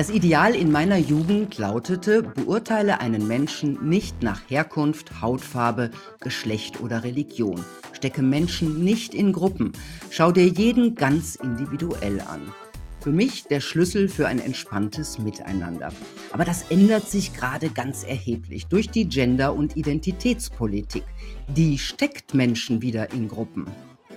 Das 0.00 0.08
Ideal 0.08 0.54
in 0.54 0.72
meiner 0.72 0.96
Jugend 0.96 1.58
lautete, 1.58 2.22
beurteile 2.22 3.02
einen 3.02 3.28
Menschen 3.28 3.86
nicht 3.86 4.22
nach 4.22 4.40
Herkunft, 4.48 5.20
Hautfarbe, 5.20 5.90
Geschlecht 6.20 6.80
oder 6.80 7.04
Religion. 7.04 7.62
Stecke 7.92 8.22
Menschen 8.22 8.82
nicht 8.82 9.12
in 9.12 9.30
Gruppen. 9.30 9.72
Schau 10.08 10.32
dir 10.32 10.46
jeden 10.46 10.94
ganz 10.94 11.34
individuell 11.34 12.18
an. 12.22 12.40
Für 13.00 13.10
mich 13.10 13.44
der 13.44 13.60
Schlüssel 13.60 14.08
für 14.08 14.26
ein 14.26 14.38
entspanntes 14.38 15.18
Miteinander. 15.18 15.92
Aber 16.32 16.46
das 16.46 16.70
ändert 16.70 17.06
sich 17.06 17.34
gerade 17.34 17.68
ganz 17.68 18.02
erheblich 18.02 18.68
durch 18.68 18.88
die 18.88 19.06
Gender- 19.06 19.52
und 19.52 19.76
Identitätspolitik. 19.76 21.04
Die 21.48 21.76
steckt 21.76 22.32
Menschen 22.32 22.80
wieder 22.80 23.12
in 23.12 23.28
Gruppen. 23.28 23.66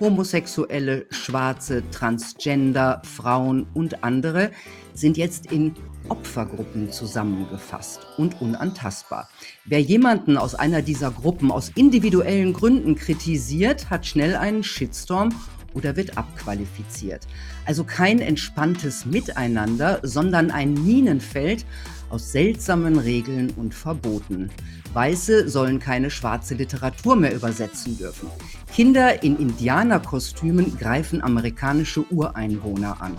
Homosexuelle, 0.00 1.06
Schwarze, 1.10 1.82
Transgender, 1.90 3.00
Frauen 3.04 3.66
und 3.74 4.02
andere 4.02 4.50
sind 4.92 5.16
jetzt 5.16 5.52
in 5.52 5.74
Opfergruppen 6.08 6.90
zusammengefasst 6.90 8.00
und 8.18 8.40
unantastbar. 8.40 9.28
Wer 9.64 9.80
jemanden 9.80 10.36
aus 10.36 10.54
einer 10.54 10.82
dieser 10.82 11.10
Gruppen 11.10 11.50
aus 11.50 11.70
individuellen 11.74 12.52
Gründen 12.52 12.94
kritisiert, 12.96 13.88
hat 13.88 14.04
schnell 14.04 14.36
einen 14.36 14.64
Shitstorm 14.64 15.30
oder 15.72 15.96
wird 15.96 16.18
abqualifiziert. 16.18 17.26
Also 17.64 17.84
kein 17.84 18.20
entspanntes 18.20 19.06
Miteinander, 19.06 20.00
sondern 20.02 20.50
ein 20.50 20.74
Minenfeld 20.74 21.64
aus 22.10 22.32
seltsamen 22.32 22.98
Regeln 22.98 23.50
und 23.56 23.74
Verboten. 23.74 24.50
Weiße 24.92 25.48
sollen 25.48 25.80
keine 25.80 26.10
schwarze 26.10 26.54
Literatur 26.54 27.16
mehr 27.16 27.34
übersetzen 27.34 27.98
dürfen. 27.98 28.28
Kinder 28.74 29.22
in 29.22 29.38
Indianerkostümen 29.38 30.76
greifen 30.76 31.22
amerikanische 31.22 32.04
Ureinwohner 32.10 33.00
an. 33.00 33.16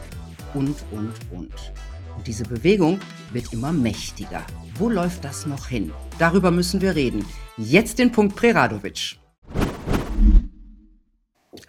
Und, 0.53 0.75
und, 0.91 1.13
und. 1.31 1.53
Und 2.17 2.27
diese 2.27 2.43
Bewegung 2.43 2.99
wird 3.31 3.53
immer 3.53 3.71
mächtiger. 3.71 4.45
Wo 4.77 4.89
läuft 4.89 5.23
das 5.23 5.45
noch 5.45 5.67
hin? 5.67 5.93
Darüber 6.19 6.51
müssen 6.51 6.81
wir 6.81 6.93
reden. 6.93 7.25
Jetzt 7.55 7.99
den 7.99 8.11
Punkt 8.11 8.35
Preradovic. 8.35 9.17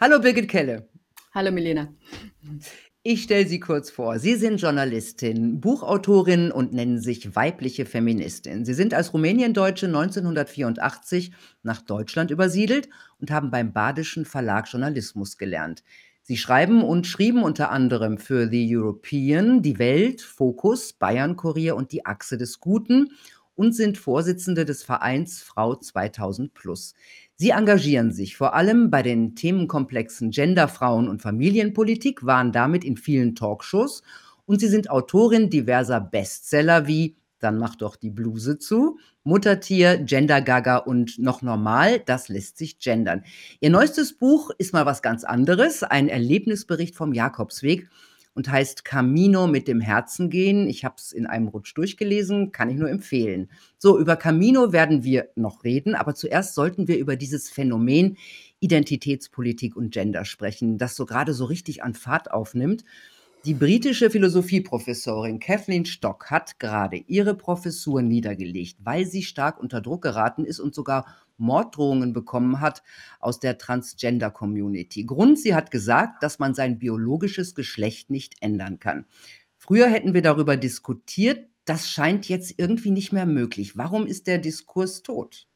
Hallo 0.01 0.19
Birgit 0.19 0.49
Kelle. 0.49 0.89
Hallo 1.33 1.53
Milena. 1.53 1.95
Ich 3.09 3.23
stelle 3.23 3.47
Sie 3.47 3.61
kurz 3.61 3.89
vor. 3.89 4.19
Sie 4.19 4.35
sind 4.35 4.61
Journalistin, 4.61 5.61
Buchautorin 5.61 6.51
und 6.51 6.73
nennen 6.73 6.99
sich 6.99 7.37
weibliche 7.37 7.87
Feministin. 7.87 8.65
Sie 8.65 8.75
sind 8.75 8.95
als 8.95 9.15
Rumäniendeutsche 9.15 9.87
1984 9.87 11.31
nach 11.63 11.83
Deutschland 11.83 12.33
übersiedelt 12.33 12.89
und 13.21 13.31
haben 13.31 13.53
beim 13.53 13.73
Badischen 13.73 14.25
Verlag 14.25 14.67
Journalismus 14.69 15.39
gelernt. 15.39 15.85
Sie 16.23 16.37
schreiben 16.37 16.83
und 16.83 17.07
schrieben 17.07 17.45
unter 17.45 17.71
anderem 17.71 18.19
für 18.19 18.49
The 18.49 18.77
European, 18.77 19.63
Die 19.63 19.79
Welt, 19.79 20.21
Fokus, 20.21 20.93
Bayern 20.93 21.37
Kurier 21.37 21.77
und 21.77 21.93
die 21.93 22.07
Achse 22.07 22.37
des 22.37 22.59
Guten 22.59 23.13
und 23.57 23.75
sind 23.75 23.99
Vorsitzende 23.99 24.65
des 24.65 24.85
Vereins 24.85 25.43
Frau 25.43 25.75
2000 25.75 26.55
Plus. 26.55 26.95
Sie 27.35 27.51
engagieren 27.51 28.13
sich 28.13 28.37
vor 28.37 28.55
allem 28.55 28.91
bei 28.91 29.03
den 29.03 29.35
Themenkomplexen 29.35 30.31
Gender, 30.31 30.69
Frauen 30.69 31.09
und 31.09 31.21
Familienpolitik, 31.21 32.25
waren 32.25 32.53
damit 32.53 32.85
in 32.85 32.97
vielen 32.97 33.35
Talkshows 33.35 34.03
und 34.45 34.61
sie 34.61 34.69
sind 34.69 34.91
Autorin 34.91 35.51
diverser 35.51 36.01
Bestseller 36.01 36.87
wie 36.87 37.17
Dann 37.39 37.59
mach 37.59 37.77
doch 37.77 37.97
die 37.97 38.11
Bluse 38.11 38.59
zu, 38.59 38.99
Muttertier, 39.23 39.99
Gender 39.99 40.41
Gaga 40.41 40.79
und 40.79 41.19
noch 41.19 41.43
normal, 41.43 42.01
das 42.01 42.29
lässt 42.29 42.57
sich 42.57 42.79
gendern. 42.79 43.25
Ihr 43.61 43.69
neuestes 43.69 44.17
Buch 44.17 44.51
ist 44.57 44.73
mal 44.73 44.87
was 44.87 45.03
ganz 45.03 45.25
anderes, 45.25 45.83
ein 45.83 46.09
Erlebnisbericht 46.09 46.95
vom 46.95 47.13
Jakobsweg 47.13 47.91
und 48.37 48.51
heißt 48.51 48.85
Camino 48.85 49.47
mit 49.47 49.67
dem 49.67 49.81
Herzen 49.81 50.29
gehen. 50.29 50.69
Ich 50.69 50.85
habe 50.85 50.97
es 50.99 51.11
in 51.11 51.27
einem 51.27 51.49
Rutsch 51.49 51.75
durchgelesen, 51.75 52.53
kann 52.53 52.69
ich 52.69 52.77
nur 52.77 52.91
empfehlen. 52.91 53.49
So, 53.79 53.99
über 53.99 54.15
Camino 54.17 54.73
werden 54.73 55.03
wir 55.05 55.31
noch 55.37 55.65
reden, 55.65 55.95
aber 55.95 56.15
zuerst 56.15 56.55
sollten 56.55 56.87
wir 56.87 56.99
über 56.99 57.17
dieses 57.17 57.49
Phänomen 57.49 58.19
Identitätspolitik 58.61 59.75
und 59.75 59.91
Gender 59.91 60.27
sprechen, 60.27 60.77
das 60.77 60.97
so 60.97 61.07
gerade 61.07 61.33
so 61.33 61.47
richtig 61.47 61.83
an 61.83 61.95
Fahrt 61.95 62.31
aufnimmt. 62.31 62.85
Die 63.47 63.55
britische 63.55 64.11
Philosophieprofessorin 64.11 65.39
Kathleen 65.39 65.85
Stock 65.85 66.33
hat 66.33 66.59
gerade 66.59 66.97
ihre 66.97 67.37
Professur 67.37 68.03
niedergelegt, 68.03 68.79
weil 68.83 69.07
sie 69.07 69.23
stark 69.23 69.61
unter 69.61 69.81
Druck 69.81 70.03
geraten 70.03 70.45
ist 70.45 70.59
und 70.59 70.75
sogar 70.75 71.07
Morddrohungen 71.37 72.13
bekommen 72.13 72.61
hat 72.61 72.83
aus 73.21 73.39
der 73.39 73.57
Transgender-Community. 73.57 75.05
Grund, 75.05 75.39
sie 75.39 75.55
hat 75.55 75.71
gesagt, 75.71 76.25
dass 76.25 76.41
man 76.41 76.55
sein 76.55 76.81
biologisches 76.81 77.55
Geschlecht 77.55 78.11
nicht 78.11 78.35
ändern 78.41 78.81
kann. 78.81 79.05
Früher 79.57 79.87
hätten 79.87 80.13
wir 80.13 80.23
darüber 80.23 80.57
diskutiert, 80.57 81.49
das 81.67 81.89
scheint 81.89 82.29
jetzt 82.29 82.55
irgendwie 82.57 82.91
nicht 82.91 83.13
mehr 83.13 83.27
möglich. 83.27 83.77
Warum 83.77 84.09
ist 84.09 84.27
der 84.27 84.39
Diskurs 84.39 85.05
tot? 85.05 85.47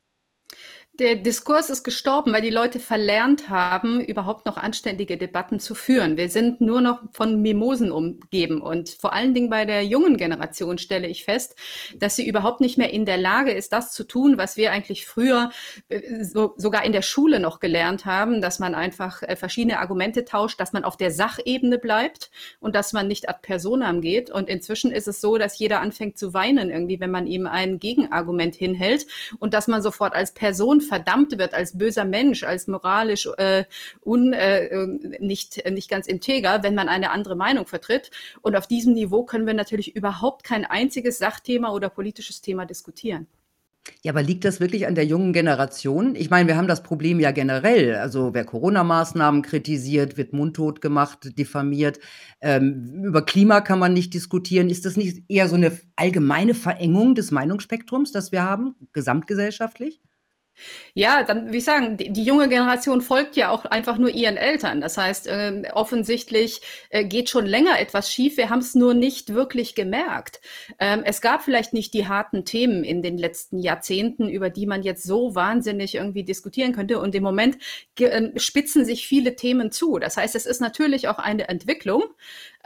Der 1.01 1.17
Diskurs 1.17 1.71
ist 1.71 1.83
gestorben, 1.83 2.31
weil 2.35 2.43
die 2.43 2.51
Leute 2.51 2.79
verlernt 2.79 3.49
haben, 3.49 4.03
überhaupt 4.03 4.45
noch 4.45 4.59
anständige 4.59 5.17
Debatten 5.17 5.59
zu 5.59 5.75
führen. 5.75 6.19
Wir 6.19 6.29
sind 6.29 6.61
nur 6.61 6.83
noch 6.83 7.01
von 7.13 7.41
Mimosen 7.41 7.91
umgeben. 7.91 8.61
Und 8.61 8.91
vor 8.91 9.15
allen 9.15 9.33
Dingen 9.33 9.49
bei 9.49 9.65
der 9.65 9.83
jungen 9.83 10.19
Generation 10.19 10.77
stelle 10.77 11.09
ich 11.09 11.25
fest, 11.25 11.57
dass 11.97 12.17
sie 12.17 12.29
überhaupt 12.29 12.61
nicht 12.61 12.77
mehr 12.77 12.93
in 12.93 13.07
der 13.07 13.17
Lage 13.17 13.51
ist, 13.51 13.73
das 13.73 13.93
zu 13.93 14.05
tun, 14.05 14.37
was 14.37 14.59
wir 14.59 14.73
eigentlich 14.73 15.07
früher 15.07 15.51
äh, 15.89 16.23
so, 16.23 16.53
sogar 16.59 16.85
in 16.85 16.93
der 16.93 17.01
Schule 17.01 17.41
noch 17.41 17.61
gelernt 17.61 18.05
haben, 18.05 18.43
dass 18.43 18.59
man 18.59 18.75
einfach 18.75 19.23
äh, 19.23 19.37
verschiedene 19.37 19.79
Argumente 19.79 20.27
tauscht, 20.27 20.61
dass 20.61 20.75
man 20.75 20.85
auf 20.85 20.99
der 20.99 21.13
Sachebene 21.13 21.79
bleibt 21.79 22.31
und 22.61 22.75
dass 22.75 22.93
man 22.93 23.09
nicht 23.09 23.27
ad 23.27 23.39
personam 23.41 24.03
geht. 24.03 24.31
Und 24.31 24.51
inzwischen 24.51 24.93
ist 24.93 25.09
es 25.09 25.23
so, 25.23 25.39
dass 25.39 25.59
jeder 25.59 25.81
anfängt 25.81 26.19
zu 26.19 26.35
weinen 26.35 26.69
irgendwie, 26.69 27.01
wenn 27.01 27.11
man 27.11 27.27
ihm 27.27 27.47
ein 27.47 27.79
Gegenargument 27.79 28.55
hinhält 28.55 29.07
und 29.39 29.55
dass 29.55 29.67
man 29.67 29.81
sofort 29.81 30.15
als 30.15 30.35
Person 30.35 30.83
verdammt 30.91 31.39
wird 31.39 31.55
als 31.55 31.79
böser 31.79 32.05
Mensch, 32.05 32.43
als 32.43 32.67
moralisch 32.67 33.29
äh, 33.39 33.65
un, 34.05 34.33
äh, 34.33 34.87
nicht, 35.21 35.63
nicht 35.71 35.89
ganz 35.89 36.09
integer, 36.09 36.65
wenn 36.65 36.75
man 36.75 36.89
eine 36.89 37.13
andere 37.13 37.37
Meinung 37.37 37.67
vertritt. 37.67 38.11
Und 38.43 38.57
auf 38.57 38.67
diesem 38.67 38.93
Niveau 38.95 39.23
können 39.25 39.47
wir 39.47 39.55
natürlich 39.55 39.95
überhaupt 39.95 40.43
kein 40.43 40.65
einziges 40.65 41.19
Sachthema 41.19 41.71
oder 41.71 41.89
politisches 41.89 42.41
Thema 42.41 42.67
diskutieren. 42.67 43.29
Ja, 44.03 44.13
aber 44.13 44.23
liegt 44.23 44.45
das 44.45 44.61
wirklich 44.61 44.87
an 44.87 44.95
der 44.95 45.07
jungen 45.07 45.33
Generation? 45.33 46.15
Ich 46.15 46.29
meine, 46.29 46.49
wir 46.49 46.57
haben 46.57 46.69
das 46.69 46.83
Problem 46.83 47.21
ja 47.21 47.31
generell. 47.31 47.95
Also 47.95 48.35
wer 48.35 48.45
Corona-Maßnahmen 48.45 49.43
kritisiert, 49.43 50.17
wird 50.17 50.33
mundtot 50.33 50.81
gemacht, 50.81 51.39
diffamiert. 51.39 51.99
Ähm, 52.41 53.05
über 53.05 53.25
Klima 53.25 53.61
kann 53.61 53.79
man 53.79 53.93
nicht 53.93 54.13
diskutieren. 54.13 54.71
Ist 54.71 54.87
das 54.87 54.97
nicht 54.97 55.25
eher 55.29 55.49
so 55.49 55.57
eine 55.57 55.73
allgemeine 55.97 56.55
Verengung 56.55 57.15
des 57.15 57.31
Meinungsspektrums, 57.31 58.13
das 58.13 58.33
wir 58.33 58.43
haben, 58.43 58.75
gesamtgesellschaftlich? 58.93 60.01
Ja, 60.95 61.23
dann, 61.23 61.53
wie 61.53 61.59
ich 61.59 61.65
sagen, 61.65 61.97
die, 61.97 62.13
die, 62.13 62.25
junge 62.25 62.49
Generation 62.49 63.01
folgt 63.01 63.37
ja 63.37 63.51
auch 63.51 63.65
einfach 63.65 63.99
nur 63.99 64.11
ihren 64.11 64.37
Eltern. 64.37 64.81
Das 64.81 64.97
heißt, 64.97 65.27
äh, 65.27 65.63
offensichtlich 65.73 66.61
äh, 66.91 67.05
geht 67.05 67.31
schon 67.31 67.47
länger 67.47 67.79
etwas 67.79 68.13
schief. 68.13 68.37
Wir 68.37 68.51
haben 68.51 68.61
es 68.61 68.75
nur 68.75 68.95
nicht 68.95 69.35
wirklich 69.35 69.75
gemerkt. 69.75 70.41
Ähm, 70.79 71.03
es 71.05 71.21
gab 71.21 71.43
vielleicht 71.43 71.73
nicht 71.73 71.95
die 71.95 72.09
harten 72.09 72.45
Themen 72.45 72.85
in 72.85 73.03
den 73.03 73.19
letzten 73.19 73.59
Jahrzehnten, 73.59 74.29
über 74.29 74.51
die 74.51 74.67
man 74.67 74.83
jetzt 74.83 75.05
so 75.05 75.35
wahnsinnig 75.35 75.95
irgendwie 75.95 76.25
diskutieren 76.25 76.73
könnte. 76.73 76.99
Und 76.99 77.15
im 77.15 77.23
Moment 77.23 77.59
äh, 77.99 78.39
spitzen 78.39 78.85
sich 78.85 79.07
viele 79.07 79.37
Themen 79.37 79.71
zu. 79.71 79.99
Das 79.99 80.17
heißt, 80.17 80.35
es 80.35 80.47
ist 80.47 80.61
natürlich 80.61 81.09
auch 81.09 81.19
eine 81.19 81.49
Entwicklung 81.49 82.03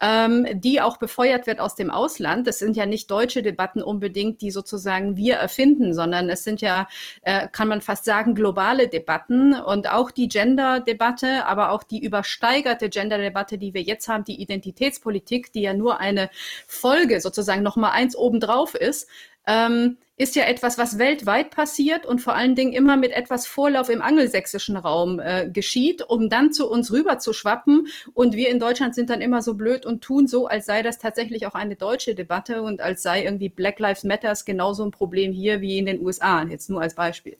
ähm, 0.00 0.46
die 0.54 0.80
auch 0.80 0.96
befeuert 0.96 1.46
wird 1.46 1.60
aus 1.60 1.74
dem 1.74 1.90
Ausland. 1.90 2.46
Das 2.46 2.58
sind 2.58 2.76
ja 2.76 2.86
nicht 2.86 3.10
deutsche 3.10 3.42
Debatten 3.42 3.82
unbedingt, 3.82 4.40
die 4.40 4.50
sozusagen 4.50 5.16
wir 5.16 5.36
erfinden, 5.36 5.94
sondern 5.94 6.28
es 6.28 6.44
sind 6.44 6.60
ja, 6.60 6.88
äh, 7.22 7.48
kann 7.48 7.68
man 7.68 7.80
fast 7.80 8.04
sagen, 8.04 8.34
globale 8.34 8.88
Debatten 8.88 9.54
und 9.54 9.90
auch 9.90 10.10
die 10.10 10.28
Gender-Debatte, 10.28 11.46
aber 11.46 11.70
auch 11.70 11.82
die 11.82 12.02
übersteigerte 12.02 12.88
Gender-Debatte, 12.88 13.58
die 13.58 13.74
wir 13.74 13.82
jetzt 13.82 14.08
haben, 14.08 14.24
die 14.24 14.40
Identitätspolitik, 14.40 15.52
die 15.52 15.62
ja 15.62 15.74
nur 15.74 16.00
eine 16.00 16.30
Folge 16.66 17.20
sozusagen 17.20 17.62
nochmal 17.62 17.92
eins 17.92 18.16
obendrauf 18.16 18.74
ist, 18.74 19.08
ähm, 19.46 19.98
ist 20.16 20.36
ja 20.36 20.44
etwas, 20.44 20.78
was 20.78 20.98
weltweit 20.98 21.50
passiert 21.50 22.06
und 22.06 22.20
vor 22.20 22.36
allen 22.36 22.54
Dingen 22.54 22.72
immer 22.72 22.96
mit 22.96 23.10
etwas 23.10 23.48
Vorlauf 23.48 23.88
im 23.88 24.00
angelsächsischen 24.00 24.76
Raum 24.76 25.18
äh, 25.18 25.50
geschieht, 25.50 26.02
um 26.02 26.28
dann 26.28 26.52
zu 26.52 26.70
uns 26.70 26.92
rüber 26.92 27.18
zu 27.18 27.32
schwappen. 27.32 27.88
Und 28.12 28.36
wir 28.36 28.48
in 28.50 28.60
Deutschland 28.60 28.94
sind 28.94 29.10
dann 29.10 29.20
immer 29.20 29.42
so 29.42 29.54
blöd 29.54 29.84
und 29.84 30.02
tun 30.02 30.28
so, 30.28 30.46
als 30.46 30.66
sei 30.66 30.82
das 30.82 30.98
tatsächlich 30.98 31.46
auch 31.46 31.54
eine 31.54 31.74
deutsche 31.74 32.14
Debatte 32.14 32.62
und 32.62 32.80
als 32.80 33.02
sei 33.02 33.24
irgendwie 33.24 33.48
Black 33.48 33.80
Lives 33.80 34.04
Matters 34.04 34.44
genauso 34.44 34.84
ein 34.84 34.92
Problem 34.92 35.32
hier 35.32 35.60
wie 35.60 35.78
in 35.78 35.86
den 35.86 36.00
USA. 36.00 36.44
Jetzt 36.44 36.70
nur 36.70 36.80
als 36.80 36.94
Beispiel. 36.94 37.36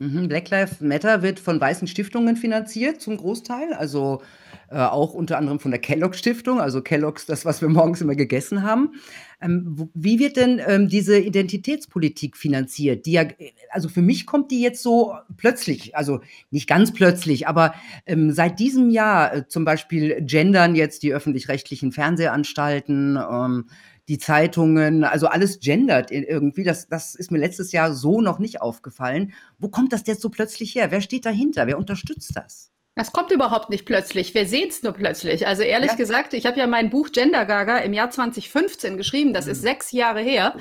Mhm, 0.00 0.28
Black 0.28 0.50
Lives 0.50 0.80
Matter 0.80 1.22
wird 1.22 1.38
von 1.38 1.60
weißen 1.60 1.86
Stiftungen 1.86 2.36
finanziert 2.36 3.00
zum 3.00 3.16
Großteil, 3.16 3.72
also 3.72 4.22
äh, 4.70 4.78
auch 4.78 5.14
unter 5.14 5.38
anderem 5.38 5.60
von 5.60 5.70
der 5.70 5.80
Kellogg 5.80 6.14
Stiftung, 6.14 6.60
also 6.60 6.82
Kellogg's, 6.82 7.26
das, 7.26 7.44
was 7.44 7.62
wir 7.62 7.68
morgens 7.68 8.00
immer 8.00 8.14
gegessen 8.14 8.62
haben. 8.62 8.92
Ähm, 9.40 9.88
wie 9.94 10.18
wird 10.18 10.36
denn 10.36 10.60
ähm, 10.66 10.88
diese 10.88 11.18
Identitätspolitik 11.18 12.36
finanziert? 12.36 13.06
Die 13.06 13.12
ja, 13.12 13.24
also 13.70 13.88
für 13.88 14.02
mich 14.02 14.26
kommt 14.26 14.50
die 14.50 14.60
jetzt 14.60 14.82
so 14.82 15.14
plötzlich, 15.36 15.96
also 15.96 16.20
nicht 16.50 16.68
ganz 16.68 16.92
plötzlich, 16.92 17.48
aber 17.48 17.74
ähm, 18.04 18.30
seit 18.32 18.58
diesem 18.58 18.90
Jahr 18.90 19.34
äh, 19.34 19.48
zum 19.48 19.64
Beispiel 19.64 20.22
gendern 20.22 20.74
jetzt 20.74 21.02
die 21.02 21.14
öffentlich-rechtlichen 21.14 21.92
Fernsehanstalten, 21.92 23.16
ähm, 23.16 23.66
die 24.08 24.18
Zeitungen, 24.18 25.04
also 25.04 25.26
alles 25.28 25.60
gendert 25.60 26.10
irgendwie. 26.10 26.64
Das, 26.64 26.88
das 26.88 27.14
ist 27.14 27.30
mir 27.30 27.38
letztes 27.38 27.72
Jahr 27.72 27.92
so 27.92 28.22
noch 28.22 28.38
nicht 28.38 28.62
aufgefallen. 28.62 29.32
Wo 29.58 29.68
kommt 29.68 29.92
das 29.92 30.02
jetzt 30.06 30.22
so 30.22 30.30
plötzlich 30.30 30.74
her? 30.74 30.90
Wer 30.90 31.02
steht 31.02 31.26
dahinter? 31.26 31.66
Wer 31.66 31.78
unterstützt 31.78 32.34
das? 32.34 32.70
Das 32.98 33.12
kommt 33.12 33.30
überhaupt 33.30 33.70
nicht 33.70 33.84
plötzlich. 33.84 34.34
Wir 34.34 34.44
sehen 34.44 34.70
es 34.70 34.82
nur 34.82 34.92
plötzlich. 34.92 35.46
Also 35.46 35.62
ehrlich 35.62 35.92
ja. 35.92 35.96
gesagt, 35.96 36.34
ich 36.34 36.46
habe 36.46 36.58
ja 36.58 36.66
mein 36.66 36.90
Buch 36.90 37.12
Gender 37.12 37.44
Gaga 37.44 37.78
im 37.78 37.92
Jahr 37.92 38.10
2015 38.10 38.96
geschrieben. 38.96 39.32
Das 39.32 39.46
mhm. 39.46 39.52
ist 39.52 39.62
sechs 39.62 39.92
Jahre 39.92 40.20
her. 40.20 40.56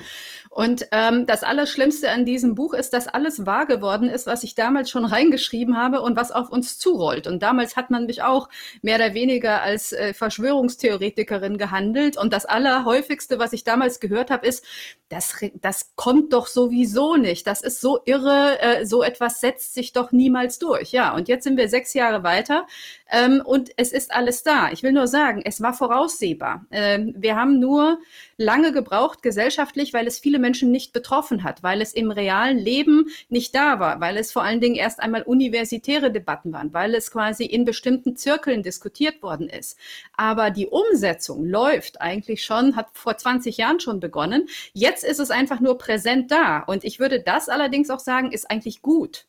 Und 0.58 0.88
ähm, 0.92 1.28
das 1.28 1.44
Allerschlimmste 1.44 2.10
an 2.10 2.26
diesem 2.26 2.56
Buch 2.56 2.74
ist, 2.74 2.92
dass 2.92 3.08
alles 3.08 3.46
wahr 3.46 3.68
geworden 3.68 4.10
ist, 4.10 4.26
was 4.26 4.42
ich 4.42 4.56
damals 4.56 4.90
schon 4.90 5.06
reingeschrieben 5.06 5.78
habe 5.78 6.02
und 6.02 6.18
was 6.18 6.32
auf 6.32 6.50
uns 6.50 6.80
zurollt. 6.80 7.28
Und 7.28 7.44
damals 7.44 7.76
hat 7.76 7.92
man 7.92 8.08
mich 8.08 8.24
auch 8.24 8.50
mehr 8.82 8.96
oder 8.96 9.14
weniger 9.14 9.62
als 9.62 9.94
äh, 9.94 10.16
Verschwörungstheoretikerin 10.16 11.60
gehandelt. 11.60 12.18
Und 12.18 12.34
das 12.34 12.48
Allerhäufigste, 12.48 13.38
was 13.38 13.54
ich 13.54 13.66
damals 13.66 14.00
gehört 14.00 14.32
habe, 14.32 14.48
ist, 14.48 14.66
das, 15.10 15.36
das 15.62 15.92
kommt 15.96 16.34
doch 16.34 16.48
sowieso 16.48 17.18
nicht. 17.18 17.46
Das 17.46 17.62
ist 17.62 17.80
so 17.80 18.00
irre. 18.06 18.60
Äh, 18.60 18.86
so 18.88 19.04
etwas 19.04 19.40
setzt 19.40 19.76
sich 19.76 19.94
doch 19.94 20.12
niemals 20.12 20.58
durch. 20.58 20.92
Ja, 20.92 21.14
und 21.14 21.28
jetzt 21.28 21.44
sind 21.44 21.58
wir 21.58 21.70
sechs 21.70 21.94
Jahre 21.94 22.24
weiter 22.24 22.66
ähm, 23.12 23.44
und 23.46 23.70
es 23.78 23.92
ist 23.92 24.12
alles 24.12 24.42
da. 24.42 24.72
Ich 24.72 24.82
will 24.82 24.92
nur 24.92 25.06
sagen, 25.06 25.44
es 25.46 25.62
war 25.62 25.74
voraussehbar. 25.74 26.66
Ähm, 26.72 27.14
wir 27.16 27.36
haben 27.36 27.60
nur 27.60 28.00
lange 28.38 28.72
gebraucht 28.72 29.24
gesellschaftlich, 29.24 29.94
weil 29.94 30.08
es 30.08 30.20
viele 30.20 30.40
Menschen 30.40 30.72
nicht 30.72 30.94
betroffen 30.94 31.44
hat, 31.44 31.64
weil 31.64 31.82
es 31.82 31.94
im 31.94 32.12
realen 32.12 32.58
Leben 32.58 33.08
nicht 33.30 33.54
da 33.56 33.80
war, 33.80 34.00
weil 34.00 34.18
es 34.18 34.32
vor 34.32 34.44
allen 34.44 34.62
Dingen 34.62 34.76
erst 34.76 35.00
einmal 35.00 35.24
universitäre 35.24 36.12
Debatten 36.12 36.54
waren, 36.54 36.74
weil 36.74 36.94
es 36.96 37.12
quasi 37.12 37.46
in 37.46 37.66
bestimmten 37.66 38.16
Zirkeln 38.16 38.64
diskutiert 38.64 39.22
worden 39.24 39.50
ist. 39.50 39.78
Aber 40.14 40.52
die 40.52 40.68
Umsetzung 40.68 41.46
läuft 41.46 42.00
eigentlich 42.00 42.46
schon, 42.46 42.76
hat 42.76 42.88
vor 42.94 43.18
20 43.18 43.58
Jahren 43.58 43.80
schon 43.80 44.00
begonnen. 44.00 44.48
Jetzt 44.74 45.04
ist 45.04 45.20
es 45.20 45.32
einfach 45.32 45.60
nur 45.60 45.78
präsent 45.78 46.32
da. 46.32 46.60
Und 46.60 46.84
ich 46.84 47.00
würde 47.00 47.22
das 47.22 47.50
allerdings 47.50 47.90
auch 47.90 48.00
sagen, 48.00 48.32
ist 48.32 48.50
eigentlich 48.50 48.82
gut. 48.82 49.26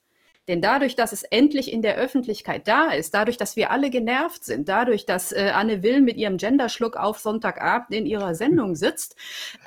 Denn 0.48 0.62
dadurch, 0.62 0.96
dass 0.96 1.12
es 1.12 1.22
endlich 1.22 1.70
in 1.70 1.82
der 1.82 1.96
Öffentlichkeit 1.96 2.66
da 2.66 2.90
ist, 2.90 3.12
dadurch, 3.12 3.36
dass 3.36 3.54
wir 3.54 3.70
alle 3.70 3.90
genervt 3.90 4.44
sind, 4.44 4.68
dadurch, 4.68 5.04
dass 5.04 5.30
äh, 5.30 5.52
Anne 5.54 5.82
Will 5.82 6.00
mit 6.00 6.16
ihrem 6.16 6.38
Genderschluck 6.38 6.96
auf 6.96 7.18
Sonntagabend 7.18 7.94
in 7.94 8.06
ihrer 8.06 8.34
Sendung 8.34 8.74
sitzt, 8.74 9.14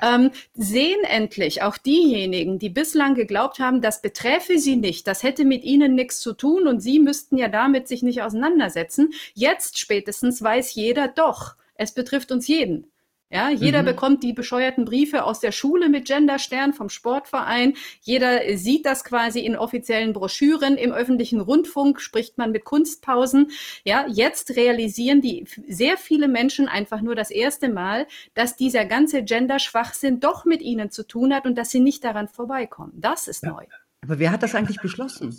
ähm, 0.02 0.32
sehen 0.54 1.04
endlich 1.04 1.62
auch 1.62 1.78
diejenigen, 1.78 2.58
die 2.58 2.68
bislang 2.68 3.14
geglaubt 3.14 3.60
haben, 3.60 3.80
das 3.80 4.02
beträfe 4.02 4.58
sie 4.58 4.76
nicht, 4.76 5.06
das 5.06 5.22
hätte 5.22 5.44
mit 5.44 5.62
ihnen 5.62 5.94
nichts 5.94 6.20
zu 6.20 6.32
tun 6.32 6.66
und 6.66 6.80
sie 6.80 6.98
müssten 6.98 7.38
ja 7.38 7.48
damit 7.48 7.86
sich 7.86 8.02
nicht 8.02 8.22
auseinandersetzen. 8.22 9.12
Jetzt 9.34 9.78
spätestens 9.78 10.42
weiß 10.42 10.74
jeder 10.74 11.06
doch, 11.06 11.54
es 11.76 11.92
betrifft 11.92 12.32
uns 12.32 12.48
jeden. 12.48 12.91
Ja, 13.32 13.48
jeder 13.48 13.80
mhm. 13.80 13.86
bekommt 13.86 14.22
die 14.22 14.34
bescheuerten 14.34 14.84
Briefe 14.84 15.24
aus 15.24 15.40
der 15.40 15.52
Schule 15.52 15.88
mit 15.88 16.06
Genderstern 16.06 16.74
vom 16.74 16.90
Sportverein. 16.90 17.74
Jeder 18.02 18.58
sieht 18.58 18.84
das 18.84 19.04
quasi 19.04 19.40
in 19.40 19.56
offiziellen 19.56 20.12
Broschüren. 20.12 20.76
Im 20.76 20.92
öffentlichen 20.92 21.40
Rundfunk 21.40 22.02
spricht 22.02 22.36
man 22.36 22.52
mit 22.52 22.66
Kunstpausen. 22.66 23.50
Ja, 23.84 24.04
jetzt 24.06 24.54
realisieren 24.54 25.22
die 25.22 25.46
sehr 25.66 25.96
viele 25.96 26.28
Menschen 26.28 26.68
einfach 26.68 27.00
nur 27.00 27.14
das 27.14 27.30
erste 27.30 27.70
Mal, 27.70 28.06
dass 28.34 28.56
dieser 28.56 28.84
ganze 28.84 29.24
Genderschwachsinn 29.24 30.20
doch 30.20 30.44
mit 30.44 30.60
ihnen 30.60 30.90
zu 30.90 31.02
tun 31.02 31.32
hat 31.32 31.46
und 31.46 31.56
dass 31.56 31.70
sie 31.70 31.80
nicht 31.80 32.04
daran 32.04 32.28
vorbeikommen. 32.28 32.92
Das 32.96 33.28
ist 33.28 33.44
ja. 33.44 33.52
neu. 33.52 33.64
Aber 34.02 34.18
wer 34.18 34.30
hat 34.30 34.42
das 34.42 34.54
eigentlich 34.54 34.80
beschlossen? 34.82 35.34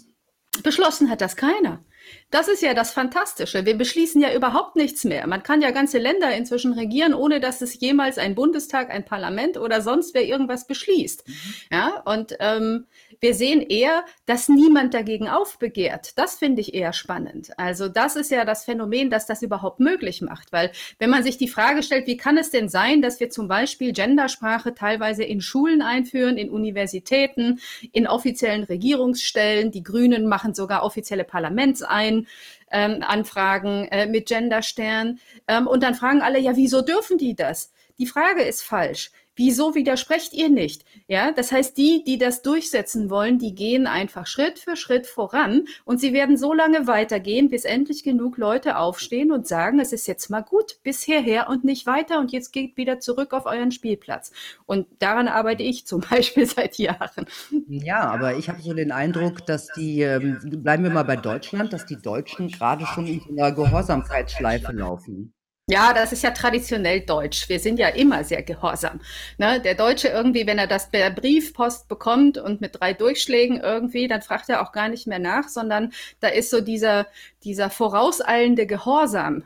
Beschlossen 0.63 1.11
hat 1.11 1.21
das 1.21 1.35
keiner. 1.35 1.83
Das 2.29 2.47
ist 2.47 2.61
ja 2.61 2.73
das 2.73 2.91
Fantastische. 2.91 3.65
Wir 3.65 3.77
beschließen 3.77 4.21
ja 4.21 4.33
überhaupt 4.33 4.75
nichts 4.75 5.03
mehr. 5.03 5.27
Man 5.27 5.43
kann 5.43 5.61
ja 5.61 5.71
ganze 5.71 5.99
Länder 5.99 6.35
inzwischen 6.35 6.73
regieren, 6.73 7.13
ohne 7.13 7.39
dass 7.39 7.61
es 7.61 7.79
jemals 7.79 8.17
ein 8.17 8.35
Bundestag, 8.35 8.89
ein 8.89 9.05
Parlament 9.05 9.57
oder 9.57 9.81
sonst 9.81 10.13
wer 10.13 10.25
irgendwas 10.25 10.65
beschließt. 10.65 11.27
Mhm. 11.27 11.33
Ja, 11.71 12.01
und 12.05 12.35
ähm, 12.39 12.85
wir 13.19 13.33
sehen 13.33 13.61
eher, 13.61 14.03
dass 14.25 14.49
niemand 14.49 14.93
dagegen 14.93 15.29
aufbegehrt. 15.29 16.17
Das 16.17 16.35
finde 16.35 16.61
ich 16.61 16.73
eher 16.73 16.91
spannend. 16.91 17.51
Also 17.57 17.87
das 17.87 18.15
ist 18.15 18.31
ja 18.31 18.45
das 18.45 18.65
Phänomen, 18.65 19.09
dass 19.09 19.27
das 19.27 19.41
überhaupt 19.41 19.79
möglich 19.79 20.21
macht. 20.21 20.51
Weil 20.51 20.71
wenn 20.99 21.09
man 21.09 21.23
sich 21.23 21.37
die 21.37 21.47
Frage 21.47 21.83
stellt, 21.83 22.07
wie 22.07 22.17
kann 22.17 22.37
es 22.37 22.49
denn 22.49 22.67
sein, 22.67 23.01
dass 23.01 23.19
wir 23.19 23.29
zum 23.29 23.47
Beispiel 23.47 23.93
Gendersprache 23.93 24.73
teilweise 24.73 25.23
in 25.23 25.39
Schulen 25.39 25.81
einführen, 25.81 26.37
in 26.37 26.49
Universitäten, 26.49 27.59
in 27.91 28.07
offiziellen 28.07 28.63
Regierungsstellen, 28.63 29.71
die 29.71 29.83
Grünen 29.83 30.27
machen 30.27 30.53
sogar 30.53 30.83
offizielle 30.83 31.23
Parlaments 31.23 31.83
ein, 31.93 32.27
ähm, 32.73 33.03
Anfragen 33.07 33.87
äh, 33.89 34.07
mit 34.07 34.27
Genderstern. 34.27 35.19
Ähm, 35.47 35.67
und 35.67 35.83
dann 35.83 35.95
fragen 35.95 36.21
alle, 36.21 36.39
ja, 36.39 36.57
wieso 36.57 36.81
dürfen 36.81 37.17
die 37.17 37.35
das? 37.35 37.71
Die 37.99 38.07
Frage 38.07 38.41
ist 38.41 38.63
falsch. 38.63 39.11
Wieso 39.35 39.73
widersprecht 39.73 40.33
ihr 40.33 40.49
nicht? 40.49 40.85
Ja, 41.07 41.31
das 41.31 41.51
heißt, 41.51 41.75
die, 41.75 42.03
die 42.05 42.19
das 42.19 42.43
durchsetzen 42.43 43.09
wollen, 43.09 43.39
die 43.39 43.55
gehen 43.55 43.87
einfach 43.87 44.27
Schritt 44.27 44.59
für 44.59 44.75
Schritt 44.75 45.07
voran 45.07 45.65
und 45.85 45.99
sie 45.99 46.13
werden 46.13 46.37
so 46.37 46.53
lange 46.53 46.85
weitergehen, 46.85 47.49
bis 47.49 47.65
endlich 47.65 48.03
genug 48.03 48.37
Leute 48.37 48.77
aufstehen 48.77 49.31
und 49.31 49.47
sagen, 49.47 49.79
es 49.79 49.91
ist 49.91 50.07
jetzt 50.07 50.29
mal 50.29 50.41
gut, 50.41 50.77
bis 50.83 51.01
hierher 51.01 51.49
und 51.49 51.63
nicht 51.63 51.87
weiter 51.87 52.19
und 52.19 52.31
jetzt 52.31 52.51
geht 52.51 52.77
wieder 52.77 52.99
zurück 52.99 53.33
auf 53.33 53.47
euren 53.47 53.71
Spielplatz. 53.71 54.31
Und 54.67 54.85
daran 54.99 55.27
arbeite 55.27 55.63
ich 55.63 55.87
zum 55.87 56.01
Beispiel 56.09 56.45
seit 56.45 56.77
Jahren. 56.77 57.25
Ja, 57.67 58.01
aber 58.01 58.37
ich 58.37 58.49
habe 58.49 58.61
so 58.61 58.73
den 58.73 58.91
Eindruck, 58.91 59.45
dass 59.47 59.67
die, 59.75 60.01
ähm, 60.01 60.37
bleiben 60.43 60.83
wir 60.83 60.91
mal 60.91 61.03
bei 61.03 61.15
Deutschland, 61.15 61.73
dass 61.73 61.87
die 61.87 61.97
Deutschen 61.97 62.49
gerade 62.49 62.85
schon 62.85 63.07
in 63.07 63.21
einer 63.31 63.51
Gehorsamkeitsschleife 63.51 64.71
laufen. 64.73 65.33
Ja, 65.73 65.91
das 65.91 66.11
ist 66.11 66.21
ja 66.21 66.29
traditionell 66.29 67.01
deutsch. 67.01 67.49
Wir 67.49 67.59
sind 67.59 67.79
ja 67.79 67.87
immer 67.87 68.23
sehr 68.23 68.43
gehorsam. 68.43 69.01
Ne? 69.39 69.59
Der 69.59 69.73
Deutsche 69.73 70.07
irgendwie, 70.07 70.45
wenn 70.45 70.59
er 70.59 70.67
das 70.67 70.91
per 70.91 71.09
Briefpost 71.09 71.87
bekommt 71.87 72.37
und 72.37 72.61
mit 72.61 72.79
drei 72.79 72.93
Durchschlägen 72.93 73.59
irgendwie, 73.59 74.07
dann 74.07 74.21
fragt 74.21 74.49
er 74.49 74.61
auch 74.61 74.71
gar 74.71 74.87
nicht 74.87 75.07
mehr 75.07 75.17
nach, 75.17 75.49
sondern 75.49 75.91
da 76.19 76.27
ist 76.27 76.51
so 76.51 76.61
dieser, 76.61 77.07
dieser 77.43 77.71
vorauseilende 77.71 78.67
Gehorsam 78.67 79.45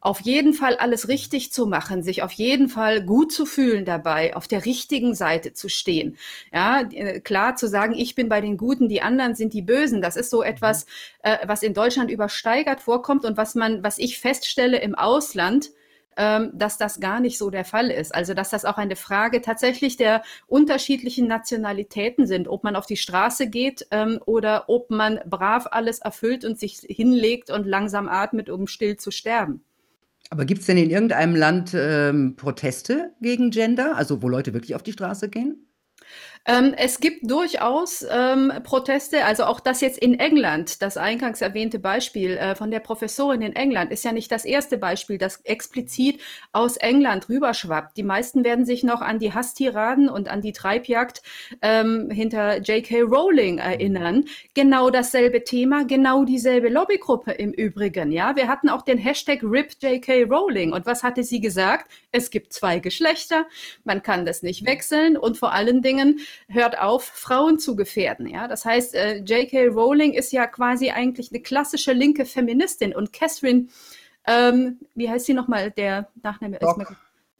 auf 0.00 0.20
jeden 0.20 0.54
Fall 0.54 0.76
alles 0.76 1.08
richtig 1.08 1.52
zu 1.52 1.66
machen, 1.66 2.02
sich 2.02 2.22
auf 2.22 2.32
jeden 2.32 2.68
Fall 2.68 3.02
gut 3.04 3.32
zu 3.32 3.46
fühlen 3.46 3.84
dabei, 3.84 4.36
auf 4.36 4.46
der 4.46 4.64
richtigen 4.64 5.14
Seite 5.14 5.52
zu 5.52 5.68
stehen. 5.68 6.16
Ja, 6.52 6.82
äh, 6.90 7.20
klar 7.20 7.56
zu 7.56 7.68
sagen, 7.68 7.94
ich 7.94 8.14
bin 8.14 8.28
bei 8.28 8.40
den 8.40 8.56
Guten, 8.56 8.88
die 8.88 9.02
anderen 9.02 9.34
sind 9.34 9.52
die 9.54 9.62
Bösen. 9.62 10.00
Das 10.00 10.16
ist 10.16 10.30
so 10.30 10.42
etwas, 10.42 10.86
äh, 11.22 11.38
was 11.46 11.62
in 11.62 11.74
Deutschland 11.74 12.10
übersteigert 12.10 12.80
vorkommt 12.80 13.24
und 13.24 13.36
was 13.36 13.54
man, 13.54 13.82
was 13.82 13.98
ich 13.98 14.20
feststelle 14.20 14.80
im 14.80 14.94
Ausland, 14.94 15.70
ähm, 16.16 16.50
dass 16.52 16.78
das 16.78 16.98
gar 17.00 17.20
nicht 17.20 17.38
so 17.38 17.48
der 17.48 17.64
Fall 17.64 17.90
ist. 17.90 18.14
Also, 18.14 18.34
dass 18.34 18.50
das 18.50 18.64
auch 18.64 18.76
eine 18.76 18.96
Frage 18.96 19.40
tatsächlich 19.40 19.96
der 19.96 20.22
unterschiedlichen 20.48 21.28
Nationalitäten 21.28 22.26
sind, 22.26 22.48
ob 22.48 22.64
man 22.64 22.74
auf 22.74 22.86
die 22.86 22.96
Straße 22.96 23.48
geht 23.48 23.86
ähm, 23.92 24.20
oder 24.26 24.68
ob 24.68 24.90
man 24.90 25.20
brav 25.26 25.68
alles 25.70 26.00
erfüllt 26.00 26.44
und 26.44 26.58
sich 26.58 26.80
hinlegt 26.88 27.50
und 27.50 27.66
langsam 27.66 28.08
atmet, 28.08 28.50
um 28.50 28.66
still 28.66 28.96
zu 28.96 29.12
sterben. 29.12 29.64
Aber 30.30 30.44
gibt 30.44 30.60
es 30.60 30.66
denn 30.66 30.76
in 30.76 30.90
irgendeinem 30.90 31.34
Land 31.34 31.72
ähm, 31.74 32.36
Proteste 32.36 33.14
gegen 33.20 33.50
Gender, 33.50 33.96
also 33.96 34.22
wo 34.22 34.28
Leute 34.28 34.52
wirklich 34.52 34.74
auf 34.74 34.82
die 34.82 34.92
Straße 34.92 35.28
gehen? 35.30 35.67
Ähm, 36.48 36.72
es 36.78 36.98
gibt 36.98 37.30
durchaus 37.30 38.06
ähm, 38.10 38.50
Proteste, 38.64 39.26
also 39.26 39.44
auch 39.44 39.60
das 39.60 39.82
jetzt 39.82 39.98
in 39.98 40.18
England, 40.18 40.80
das 40.80 40.96
eingangs 40.96 41.42
erwähnte 41.42 41.78
Beispiel 41.78 42.38
äh, 42.38 42.54
von 42.54 42.70
der 42.70 42.80
Professorin 42.80 43.42
in 43.42 43.54
England 43.54 43.92
ist 43.92 44.02
ja 44.02 44.12
nicht 44.12 44.32
das 44.32 44.46
erste 44.46 44.78
Beispiel, 44.78 45.18
das 45.18 45.42
explizit 45.44 46.22
aus 46.52 46.78
England 46.78 47.28
rüberschwappt. 47.28 47.98
Die 47.98 48.02
meisten 48.02 48.44
werden 48.44 48.64
sich 48.64 48.82
noch 48.82 49.02
an 49.02 49.18
die 49.18 49.34
Hasstiraden 49.34 50.08
und 50.08 50.28
an 50.28 50.40
die 50.40 50.52
Treibjagd 50.52 51.20
ähm, 51.60 52.08
hinter 52.10 52.62
J.K. 52.62 53.02
Rowling 53.02 53.58
erinnern. 53.58 54.24
Genau 54.54 54.88
dasselbe 54.88 55.44
Thema, 55.44 55.84
genau 55.84 56.24
dieselbe 56.24 56.70
Lobbygruppe 56.70 57.32
im 57.32 57.52
Übrigen. 57.52 58.10
Ja, 58.10 58.36
wir 58.36 58.48
hatten 58.48 58.70
auch 58.70 58.80
den 58.80 58.96
Hashtag 58.96 59.42
RIP 59.42 59.72
J.K. 59.82 60.22
Rowling. 60.22 60.72
Und 60.72 60.86
was 60.86 61.02
hatte 61.02 61.24
sie 61.24 61.40
gesagt? 61.40 61.90
Es 62.10 62.30
gibt 62.30 62.54
zwei 62.54 62.78
Geschlechter, 62.78 63.44
man 63.84 64.02
kann 64.02 64.24
das 64.24 64.42
nicht 64.42 64.64
wechseln 64.64 65.18
und 65.18 65.36
vor 65.36 65.52
allen 65.52 65.82
Dingen 65.82 66.20
hört 66.48 66.78
auf, 66.78 67.04
Frauen 67.04 67.58
zu 67.58 67.76
gefährden. 67.76 68.26
Ja, 68.26 68.48
das 68.48 68.64
heißt, 68.64 68.94
äh, 68.94 69.16
J.K. 69.18 69.68
Rowling 69.68 70.12
ist 70.12 70.32
ja 70.32 70.46
quasi 70.46 70.90
eigentlich 70.90 71.32
eine 71.32 71.40
klassische 71.40 71.92
linke 71.92 72.24
Feministin 72.24 72.94
und 72.94 73.12
Catherine, 73.12 73.66
ähm, 74.26 74.78
wie 74.94 75.08
heißt 75.08 75.26
sie 75.26 75.34
nochmal, 75.34 75.70
der 75.70 76.08
Nachname 76.22 76.58
ist 76.58 76.76
mir 76.76 76.86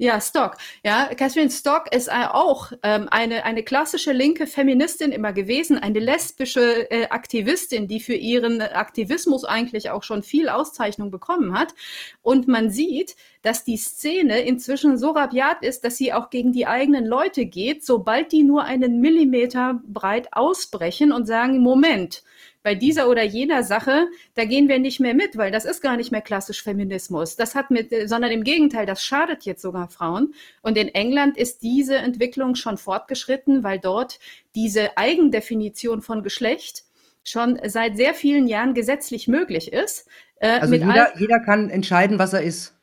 ja, 0.01 0.21
Stock. 0.21 0.57
Ja, 0.85 1.07
Catherine 1.17 1.51
Stock 1.51 1.93
ist 1.93 2.07
äh, 2.07 2.27
auch 2.31 2.71
ähm, 2.85 3.09
eine, 3.11 3.45
eine 3.45 3.65
klassische 3.65 4.13
linke 4.13 4.47
Feministin 4.47 5.11
immer 5.11 5.33
gewesen, 5.33 5.77
eine 5.77 5.99
lesbische 5.99 6.89
äh, 6.91 7.09
Aktivistin, 7.09 7.89
die 7.89 7.99
für 7.99 8.15
ihren 8.15 8.63
Aktivismus 8.63 9.45
eigentlich 9.45 9.91
auch 9.91 10.05
schon 10.05 10.23
viel 10.23 10.49
Auszeichnung 10.49 11.11
bekommen 11.11 11.59
hat. 11.59 11.75
Und 12.23 12.47
man 12.47 12.71
sieht, 12.71 13.17
dass 13.43 13.65
die 13.65 13.77
Szene 13.77 14.41
inzwischen 14.43 14.99
so 14.99 15.11
rabiat 15.11 15.65
ist, 15.65 15.83
dass 15.83 15.97
sie 15.97 16.13
auch 16.13 16.31
gegen 16.31 16.53
die 16.53 16.69
eigenen 16.69 17.05
Leute 17.05 17.47
geht, 17.47 17.85
sobald 17.85 18.31
die 18.31 18.45
nur 18.45 18.63
einen 18.65 19.01
Millimeter 19.01 19.81
breit 19.85 20.29
ausbrechen 20.33 21.11
und 21.11 21.27
sagen, 21.27 21.59
Moment, 21.59 22.23
bei 22.69 22.75
dieser 22.75 23.09
oder 23.09 23.23
jener 23.23 23.63
Sache, 23.63 24.09
da 24.35 24.45
gehen 24.45 24.69
wir 24.69 24.79
nicht 24.79 25.01
mehr 25.01 25.15
mit, 25.15 25.39
weil 25.39 25.51
das 25.51 25.65
ist 25.65 25.81
gar 25.81 25.97
nicht 25.97 26.13
mehr 26.13 26.21
klassisch 26.21 26.63
Feminismus. 26.63 27.35
Das 27.35 27.55
hat 27.55 27.71
mit, 27.71 27.95
sondern 28.05 28.31
im 28.31 28.45
Gegenteil, 28.45 28.85
das 28.85 29.03
schadet 29.03 29.45
jetzt 29.45 29.63
sogar 29.63 29.89
Frauen. 29.89 30.35
Und 30.61 30.77
in 30.77 30.89
England 30.89 31.39
ist 31.39 31.63
diese 31.63 31.97
Entwicklung 31.97 32.57
schon 32.57 32.77
fortgeschritten, 32.77 33.65
weil 33.65 33.79
dort 33.79 34.19
diese 34.55 34.99
Eigendefinition 34.99 36.03
von 36.03 36.23
Geschlecht 36.23 36.85
schon 37.25 37.59
seit 37.65 37.97
sehr 37.97 38.13
vielen 38.13 38.47
Jahren 38.49 38.75
gesetzlich 38.75 39.29
möglich 39.29 39.73
ist. 39.73 40.07
Äh, 40.37 40.61
also 40.61 40.75
jeder, 40.75 41.19
jeder 41.19 41.41
kann 41.41 41.71
entscheiden, 41.71 42.19
was 42.19 42.35
er 42.35 42.43
ist. 42.43 42.78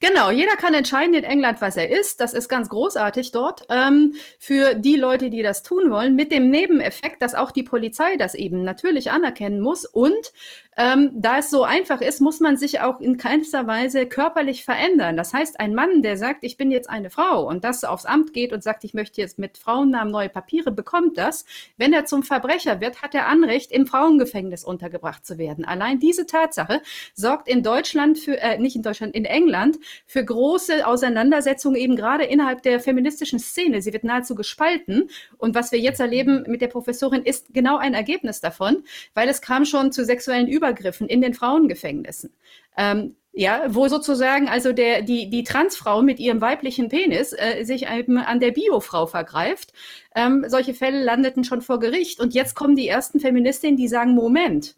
Genau, 0.00 0.30
jeder 0.30 0.56
kann 0.56 0.74
entscheiden 0.74 1.14
in 1.14 1.24
England, 1.24 1.60
was 1.60 1.76
er 1.76 1.90
ist. 1.90 2.20
Das 2.20 2.34
ist 2.34 2.48
ganz 2.48 2.68
großartig 2.68 3.32
dort 3.32 3.66
ähm, 3.68 4.14
für 4.38 4.74
die 4.74 4.96
Leute, 4.96 5.30
die 5.30 5.42
das 5.42 5.62
tun 5.62 5.90
wollen, 5.90 6.14
mit 6.14 6.32
dem 6.32 6.50
Nebeneffekt, 6.50 7.22
dass 7.22 7.34
auch 7.34 7.50
die 7.50 7.62
Polizei 7.62 8.16
das 8.16 8.34
eben 8.34 8.62
natürlich 8.64 9.10
anerkennen 9.10 9.60
muss 9.60 9.84
und 9.84 10.32
ähm, 10.76 11.10
da 11.14 11.38
es 11.38 11.50
so 11.50 11.64
einfach 11.64 12.00
ist, 12.00 12.20
muss 12.20 12.40
man 12.40 12.56
sich 12.56 12.80
auch 12.80 13.00
in 13.00 13.16
keinster 13.16 13.66
Weise 13.66 14.06
körperlich 14.06 14.64
verändern. 14.64 15.16
Das 15.16 15.34
heißt, 15.34 15.58
ein 15.58 15.74
Mann, 15.74 16.02
der 16.02 16.16
sagt, 16.16 16.44
ich 16.44 16.56
bin 16.56 16.70
jetzt 16.70 16.88
eine 16.88 17.10
Frau 17.10 17.46
und 17.46 17.64
das 17.64 17.82
aufs 17.84 18.06
Amt 18.06 18.32
geht 18.32 18.52
und 18.52 18.62
sagt, 18.62 18.84
ich 18.84 18.94
möchte 18.94 19.20
jetzt 19.20 19.38
mit 19.38 19.58
Frauennamen 19.58 20.12
neue 20.12 20.28
Papiere, 20.28 20.70
bekommt 20.70 21.18
das. 21.18 21.44
Wenn 21.76 21.92
er 21.92 22.04
zum 22.04 22.22
Verbrecher 22.22 22.80
wird, 22.80 23.02
hat 23.02 23.14
er 23.14 23.26
Anrecht, 23.26 23.72
im 23.72 23.86
Frauengefängnis 23.86 24.64
untergebracht 24.64 25.26
zu 25.26 25.38
werden. 25.38 25.64
Allein 25.64 25.98
diese 25.98 26.24
Tatsache 26.24 26.80
sorgt 27.14 27.48
in 27.48 27.62
Deutschland 27.62 28.18
für, 28.18 28.40
äh, 28.40 28.58
nicht 28.58 28.76
in 28.76 28.82
Deutschland, 28.82 29.14
in 29.14 29.24
England 29.24 29.78
für 30.06 30.24
große 30.24 30.86
Auseinandersetzungen 30.86 31.76
eben 31.76 31.96
gerade 31.96 32.24
innerhalb 32.24 32.62
der 32.62 32.78
feministischen 32.78 33.40
Szene. 33.40 33.82
Sie 33.82 33.92
wird 33.92 34.04
nahezu 34.04 34.36
gespalten. 34.36 35.10
Und 35.36 35.54
was 35.54 35.72
wir 35.72 35.80
jetzt 35.80 36.00
erleben 36.00 36.44
mit 36.46 36.60
der 36.60 36.68
Professorin 36.68 37.22
ist 37.22 37.52
genau 37.52 37.76
ein 37.76 37.94
Ergebnis 37.94 38.40
davon, 38.40 38.84
weil 39.14 39.28
es 39.28 39.42
kam 39.42 39.64
schon 39.64 39.90
zu 39.90 40.04
sexuellen 40.04 40.46
Über 40.46 40.59
Übergriffen 40.60 41.08
in 41.08 41.22
den 41.22 41.34
Frauengefängnissen. 41.34 42.32
Ähm, 42.76 43.16
ja, 43.32 43.62
wo 43.68 43.86
sozusagen 43.88 44.48
also 44.48 44.72
der, 44.72 45.02
die, 45.02 45.30
die 45.30 45.44
Transfrau 45.44 46.02
mit 46.02 46.18
ihrem 46.18 46.40
weiblichen 46.40 46.88
Penis 46.88 47.32
äh, 47.32 47.64
sich 47.64 47.88
eben 47.88 48.18
an 48.18 48.40
der 48.40 48.50
Biofrau 48.50 49.06
vergreift. 49.06 49.72
Ähm, 50.14 50.44
solche 50.48 50.74
Fälle 50.74 51.02
landeten 51.02 51.44
schon 51.44 51.62
vor 51.62 51.78
Gericht. 51.78 52.20
Und 52.20 52.34
jetzt 52.34 52.54
kommen 52.54 52.74
die 52.74 52.88
ersten 52.88 53.20
Feministinnen, 53.20 53.76
die 53.76 53.88
sagen, 53.88 54.14
Moment, 54.14 54.76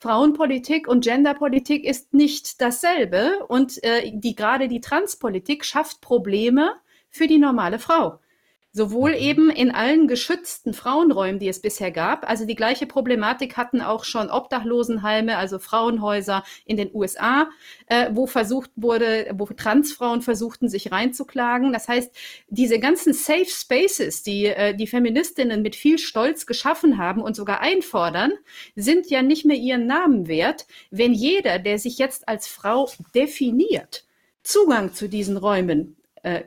Frauenpolitik 0.00 0.86
und 0.86 1.04
Genderpolitik 1.04 1.84
ist 1.84 2.12
nicht 2.12 2.60
dasselbe. 2.60 3.38
Und 3.48 3.82
äh, 3.82 4.12
die, 4.12 4.34
gerade 4.34 4.68
die 4.68 4.80
Transpolitik 4.80 5.64
schafft 5.64 6.02
Probleme 6.02 6.74
für 7.08 7.26
die 7.26 7.38
normale 7.38 7.78
Frau. 7.78 8.18
Sowohl 8.76 9.12
mhm. 9.12 9.18
eben 9.18 9.50
in 9.50 9.70
allen 9.70 10.08
geschützten 10.08 10.74
Frauenräumen, 10.74 11.38
die 11.38 11.46
es 11.46 11.60
bisher 11.60 11.92
gab. 11.92 12.28
Also 12.28 12.44
die 12.44 12.56
gleiche 12.56 12.86
Problematik 12.86 13.56
hatten 13.56 13.80
auch 13.80 14.02
schon 14.02 14.30
Obdachlosenheime, 14.30 15.38
also 15.38 15.60
Frauenhäuser 15.60 16.42
in 16.66 16.76
den 16.76 16.90
USA, 16.92 17.48
äh, 17.86 18.10
wo 18.10 18.26
versucht 18.26 18.72
wurde, 18.74 19.32
wo 19.34 19.46
Transfrauen 19.46 20.22
versuchten, 20.22 20.68
sich 20.68 20.90
reinzuklagen. 20.90 21.72
Das 21.72 21.86
heißt, 21.86 22.12
diese 22.48 22.80
ganzen 22.80 23.12
Safe 23.12 23.46
Spaces, 23.46 24.24
die 24.24 24.46
äh, 24.46 24.74
die 24.74 24.88
Feministinnen 24.88 25.62
mit 25.62 25.76
viel 25.76 25.98
Stolz 25.98 26.44
geschaffen 26.44 26.98
haben 26.98 27.22
und 27.22 27.36
sogar 27.36 27.60
einfordern, 27.60 28.32
sind 28.74 29.08
ja 29.08 29.22
nicht 29.22 29.44
mehr 29.44 29.56
ihren 29.56 29.86
Namen 29.86 30.26
wert, 30.26 30.66
wenn 30.90 31.14
jeder, 31.14 31.60
der 31.60 31.78
sich 31.78 31.98
jetzt 31.98 32.26
als 32.26 32.48
Frau 32.48 32.90
definiert, 33.14 34.04
Zugang 34.42 34.92
zu 34.94 35.08
diesen 35.08 35.36
Räumen 35.36 35.94
äh, 36.24 36.42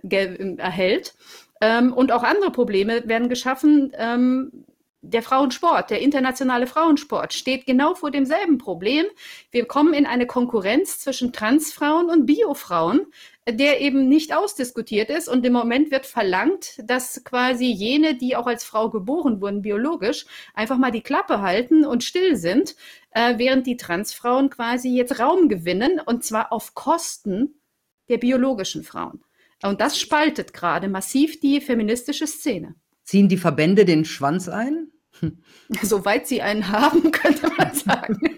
erhält 0.58 1.16
ähm, 1.62 1.94
und 1.94 2.12
auch 2.12 2.24
andere 2.24 2.52
Probleme 2.52 3.08
werden 3.08 3.30
geschaffen. 3.30 3.92
Ähm, 3.96 4.66
der 5.02 5.22
Frauensport, 5.22 5.90
der 5.90 6.02
internationale 6.02 6.68
Frauensport 6.68 7.34
steht 7.34 7.66
genau 7.66 7.94
vor 7.94 8.12
demselben 8.12 8.58
Problem. 8.58 9.06
Wir 9.52 9.66
kommen 9.66 9.94
in 9.94 10.06
eine 10.06 10.26
Konkurrenz 10.26 11.00
zwischen 11.00 11.32
Transfrauen 11.32 12.10
und 12.10 12.26
Biofrauen, 12.26 13.06
der 13.48 13.80
eben 13.80 14.10
nicht 14.10 14.36
ausdiskutiert 14.36 15.10
ist. 15.10 15.30
Und 15.30 15.46
im 15.46 15.54
Moment 15.54 15.92
wird 15.92 16.06
verlangt, 16.06 16.82
dass 16.84 17.24
quasi 17.24 17.66
jene, 17.66 18.16
die 18.16 18.36
auch 18.36 18.48
als 18.48 18.64
Frau 18.64 18.90
geboren 18.90 19.40
wurden, 19.40 19.62
biologisch, 19.62 20.26
einfach 20.54 20.78
mal 20.78 20.92
die 20.92 21.02
Klappe 21.02 21.42
halten 21.42 21.86
und 21.86 22.04
still 22.04 22.36
sind, 22.36 22.76
äh, 23.12 23.38
während 23.38 23.68
die 23.68 23.78
Transfrauen 23.78 24.50
quasi 24.50 24.90
jetzt 24.90 25.20
Raum 25.20 25.48
gewinnen, 25.48 26.02
und 26.06 26.26
zwar 26.26 26.52
auf 26.52 26.74
Kosten 26.74 27.62
der 28.10 28.18
biologischen 28.18 28.84
Frauen. 28.84 29.24
Und 29.64 29.82
das 29.82 30.00
spaltet 30.00 30.54
gerade 30.54 30.88
massiv 30.88 31.40
die 31.40 31.62
feministische 31.62 32.28
Szene. 32.28 32.76
Ziehen 33.04 33.28
die 33.28 33.38
Verbände 33.38 33.86
den 33.86 34.06
Schwanz 34.06 34.50
ein? 34.50 34.92
Soweit 35.82 36.28
sie 36.28 36.42
einen 36.42 36.68
haben, 36.70 37.12
könnte 37.12 37.50
man 37.58 37.74
sagen. 37.74 38.20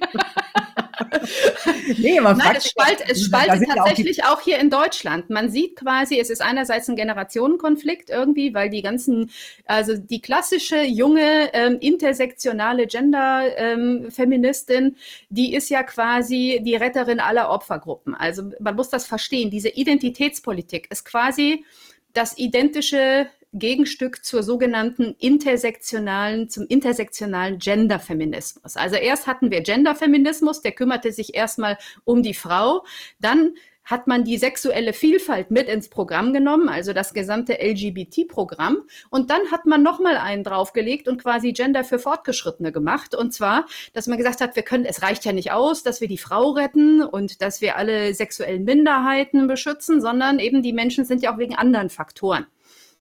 nee, 1.98 2.20
man 2.20 2.38
Nein, 2.38 2.56
es, 2.58 2.68
spalt, 2.68 3.03
es 3.08 3.24
spaltet 3.24 3.68
tatsächlich 3.68 4.24
auch, 4.24 4.38
auch, 4.38 4.41
hier 4.41 4.60
in 4.60 4.70
Deutschland. 4.70 5.29
Man 5.29 5.50
sieht 5.50 5.75
quasi, 5.75 6.20
es 6.20 6.29
ist 6.29 6.41
einerseits 6.41 6.89
ein 6.89 6.96
Generationenkonflikt 6.96 8.10
irgendwie, 8.10 8.53
weil 8.53 8.70
die 8.70 8.82
ganzen, 8.82 9.32
also 9.65 9.98
die 9.98 10.22
klassische 10.22 10.82
junge 10.82 11.53
ähm, 11.53 11.77
intersektionale 11.79 12.88
Gender-Feministin, 12.88 14.84
ähm, 14.84 14.96
die 15.29 15.53
ist 15.53 15.70
ja 15.70 15.84
quasi 15.84 16.62
die 16.63 16.75
Retterin 16.75 17.20
aller 17.20 17.50
Opfergruppen. 17.50 18.15
Also 18.15 18.51
man 18.60 18.75
muss 18.75 18.89
das 18.89 19.06
verstehen. 19.06 19.50
Diese 19.50 19.70
Identitätspolitik 19.70 20.91
ist 20.91 21.06
quasi 21.06 21.65
das 22.13 22.38
identische 22.38 23.27
Gegenstück 23.53 24.24
zur 24.24 24.44
sogenannten 24.44 25.15
intersektionalen, 25.18 26.50
zum 26.50 26.68
intersektionalen 26.68 27.58
Genderfeminismus. 27.58 28.75
Also 28.75 28.96
erst 28.96 29.27
hatten 29.27 29.50
wir 29.50 29.62
Genderfeminismus, 29.62 30.62
der 30.62 30.74
kümmerte 30.74 31.12
sich 31.12 31.34
erstmal 31.36 31.77
um 32.03 32.22
die 32.22 32.36
Frau, 32.36 32.86
dann 33.20 33.53
hat 33.89 34.06
man 34.06 34.24
die 34.24 34.38
sexuelle 34.38 34.94
Vielfalt 34.94 35.50
mit 35.50 35.68
ins 35.68 35.89
Programm 35.89 36.32
genommen, 36.32 36.70
also 36.70 36.94
das 36.94 37.12
gesamte 37.13 37.53
LGBT-Programm. 37.53 38.84
Und 39.10 39.32
dann 39.32 39.50
hat 39.51 39.65
man 39.65 39.82
nochmal 39.82 40.18
einen 40.18 40.44
draufgelegt 40.44 41.08
und 41.08 41.22
quasi 41.22 41.53
Gender 41.53 41.84
für 41.84 41.98
Fortgeschrittene 41.98 42.72
gemacht. 42.72 43.15
Und 43.15 43.34
zwar, 43.34 43.65
dass 43.94 44.06
man 44.06 44.20
gesagt 44.20 44.41
hat, 44.41 44.56
wir 44.56 44.63
können, 44.63 44.86
es 44.86 45.01
reicht 45.01 45.25
ja 45.25 45.34
nicht 45.34 45.51
aus, 45.51 45.82
dass 45.82 46.01
wir 46.01 46.08
die 46.08 46.20
Frau 46.20 46.51
retten 46.51 47.01
und 47.01 47.41
dass 47.41 47.62
wir 47.62 47.77
alle 47.77 48.13
sexuellen 48.13 48.63
Minderheiten 48.63 49.48
beschützen, 49.48 50.01
sondern 50.01 50.38
eben 50.38 50.62
die 50.62 50.74
Menschen 50.74 51.03
sind 51.03 51.24
ja 51.24 51.34
auch 51.34 51.39
wegen 51.39 51.56
anderen 51.56 51.89
Faktoren 51.89 52.46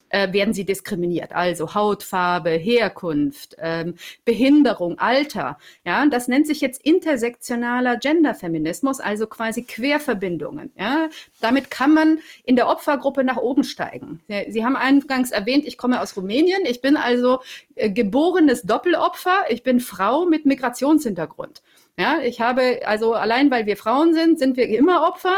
äh, 0.09 0.33
werden 0.33 0.55
sie 0.55 0.65
diskriminiert. 0.65 1.33
Also 1.33 1.75
Hautfarbe, 1.75 2.50
Herkunft, 2.50 3.57
ähm, 3.59 3.95
Behinderung, 4.25 4.99
Alter. 4.99 5.59
Ja, 5.85 6.05
das 6.07 6.29
nennt 6.29 6.47
sich 6.47 6.61
jetzt 6.61 6.83
intersektionaler 6.83 7.97
Genderfeminismus, 7.97 9.00
also 9.00 9.27
quasi 9.27 9.62
Querverbindungen. 9.62 10.73
Ja, 10.79 11.09
damit 11.41 11.71
kann 11.71 11.95
man 11.95 12.19
in 12.45 12.57
der 12.57 12.69
Opfergruppe 12.69 13.25
nach 13.25 13.37
oben 13.37 13.65
steigen. 13.65 14.21
Sie 14.49 14.65
haben 14.65 14.77
eingangs 14.77 15.31
erwähnt, 15.31 15.67
ich 15.67 15.79
komme 15.79 16.00
aus 16.00 16.17
Rumänien. 16.17 16.65
Ich 16.65 16.81
bin 16.81 16.97
also 16.97 17.41
geborenes 17.90 18.62
Doppelopfer. 18.62 19.44
Ich 19.49 19.62
bin 19.62 19.80
Frau 19.80 20.26
mit 20.26 20.47
Migrationshintergrund. 20.47 21.62
Ja, 21.99 22.20
ich 22.23 22.40
habe, 22.40 22.80
also 22.85 23.14
allein 23.14 23.50
weil 23.50 23.66
wir 23.66 23.76
Frauen 23.76 24.14
sind, 24.14 24.38
sind 24.38 24.56
wir 24.56 24.68
immer 24.68 25.08
Opfer. 25.08 25.35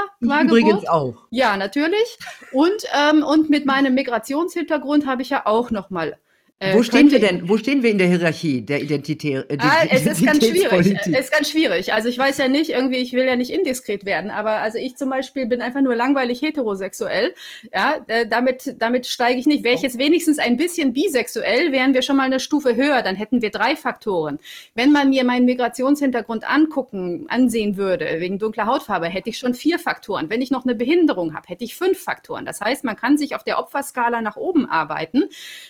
Übrigens 0.60 0.86
auch. 0.88 1.14
Ja, 1.30 1.56
natürlich. 1.56 2.18
Und, 2.52 2.84
ähm, 2.94 3.22
und 3.22 3.48
mit 3.48 3.64
meinem 3.64 3.94
Migrationshintergrund 3.94 5.06
habe 5.06 5.22
ich 5.22 5.30
ja 5.30 5.46
auch 5.46 5.70
nochmal 5.70 6.18
äh, 6.62 6.74
wo 6.74 6.82
stehen 6.82 7.10
wir 7.10 7.20
denn? 7.20 7.48
Wo 7.48 7.56
stehen 7.56 7.82
wir 7.82 7.90
in 7.90 7.96
der 7.96 8.06
Hierarchie 8.06 8.60
der 8.60 8.82
Identität? 8.82 9.50
Äh, 9.50 9.56
ah, 9.60 9.86
es 9.90 10.04
ist 10.04 10.22
ganz 10.22 10.46
schwierig. 10.46 10.94
Es 11.06 11.20
ist 11.20 11.32
ganz 11.32 11.50
schwierig. 11.50 11.94
Also 11.94 12.10
ich 12.10 12.18
weiß 12.18 12.36
ja 12.36 12.48
nicht, 12.48 12.68
irgendwie, 12.68 12.98
ich 12.98 13.14
will 13.14 13.24
ja 13.24 13.34
nicht 13.34 13.50
indiskret 13.50 14.04
werden, 14.04 14.30
aber 14.30 14.58
also 14.58 14.76
ich 14.76 14.94
zum 14.96 15.08
Beispiel 15.08 15.46
bin 15.46 15.62
einfach 15.62 15.80
nur 15.80 15.96
langweilig 15.96 16.42
heterosexuell. 16.42 17.34
Ja, 17.72 18.04
äh, 18.08 18.26
damit, 18.26 18.76
damit 18.78 19.06
steige 19.06 19.40
ich 19.40 19.46
nicht. 19.46 19.64
Wäre 19.64 19.74
ich 19.74 19.80
jetzt 19.80 19.96
wenigstens 19.96 20.38
ein 20.38 20.58
bisschen 20.58 20.92
bisexuell, 20.92 21.72
wären 21.72 21.94
wir 21.94 22.02
schon 22.02 22.18
mal 22.18 22.24
eine 22.24 22.40
Stufe 22.40 22.76
höher. 22.76 23.00
Dann 23.00 23.16
hätten 23.16 23.40
wir 23.40 23.50
drei 23.50 23.74
Faktoren. 23.74 24.38
Wenn 24.74 24.92
man 24.92 25.08
mir 25.08 25.24
meinen 25.24 25.46
Migrationshintergrund 25.46 26.46
angucken, 26.46 27.24
ansehen 27.28 27.78
würde, 27.78 28.06
wegen 28.18 28.38
dunkler 28.38 28.66
Hautfarbe, 28.66 29.06
hätte 29.06 29.30
ich 29.30 29.38
schon 29.38 29.54
vier 29.54 29.78
Faktoren. 29.78 30.28
Wenn 30.28 30.42
ich 30.42 30.50
noch 30.50 30.66
eine 30.66 30.74
Behinderung 30.74 31.34
habe, 31.34 31.48
hätte 31.48 31.64
ich 31.64 31.74
fünf 31.74 31.98
Faktoren. 31.98 32.44
Das 32.44 32.60
heißt, 32.60 32.84
man 32.84 32.96
kann 32.96 33.16
sich 33.16 33.34
auf 33.34 33.44
der 33.44 33.58
Opferskala 33.58 34.20
nach 34.20 34.36
oben 34.36 34.66
arbeiten 34.66 35.22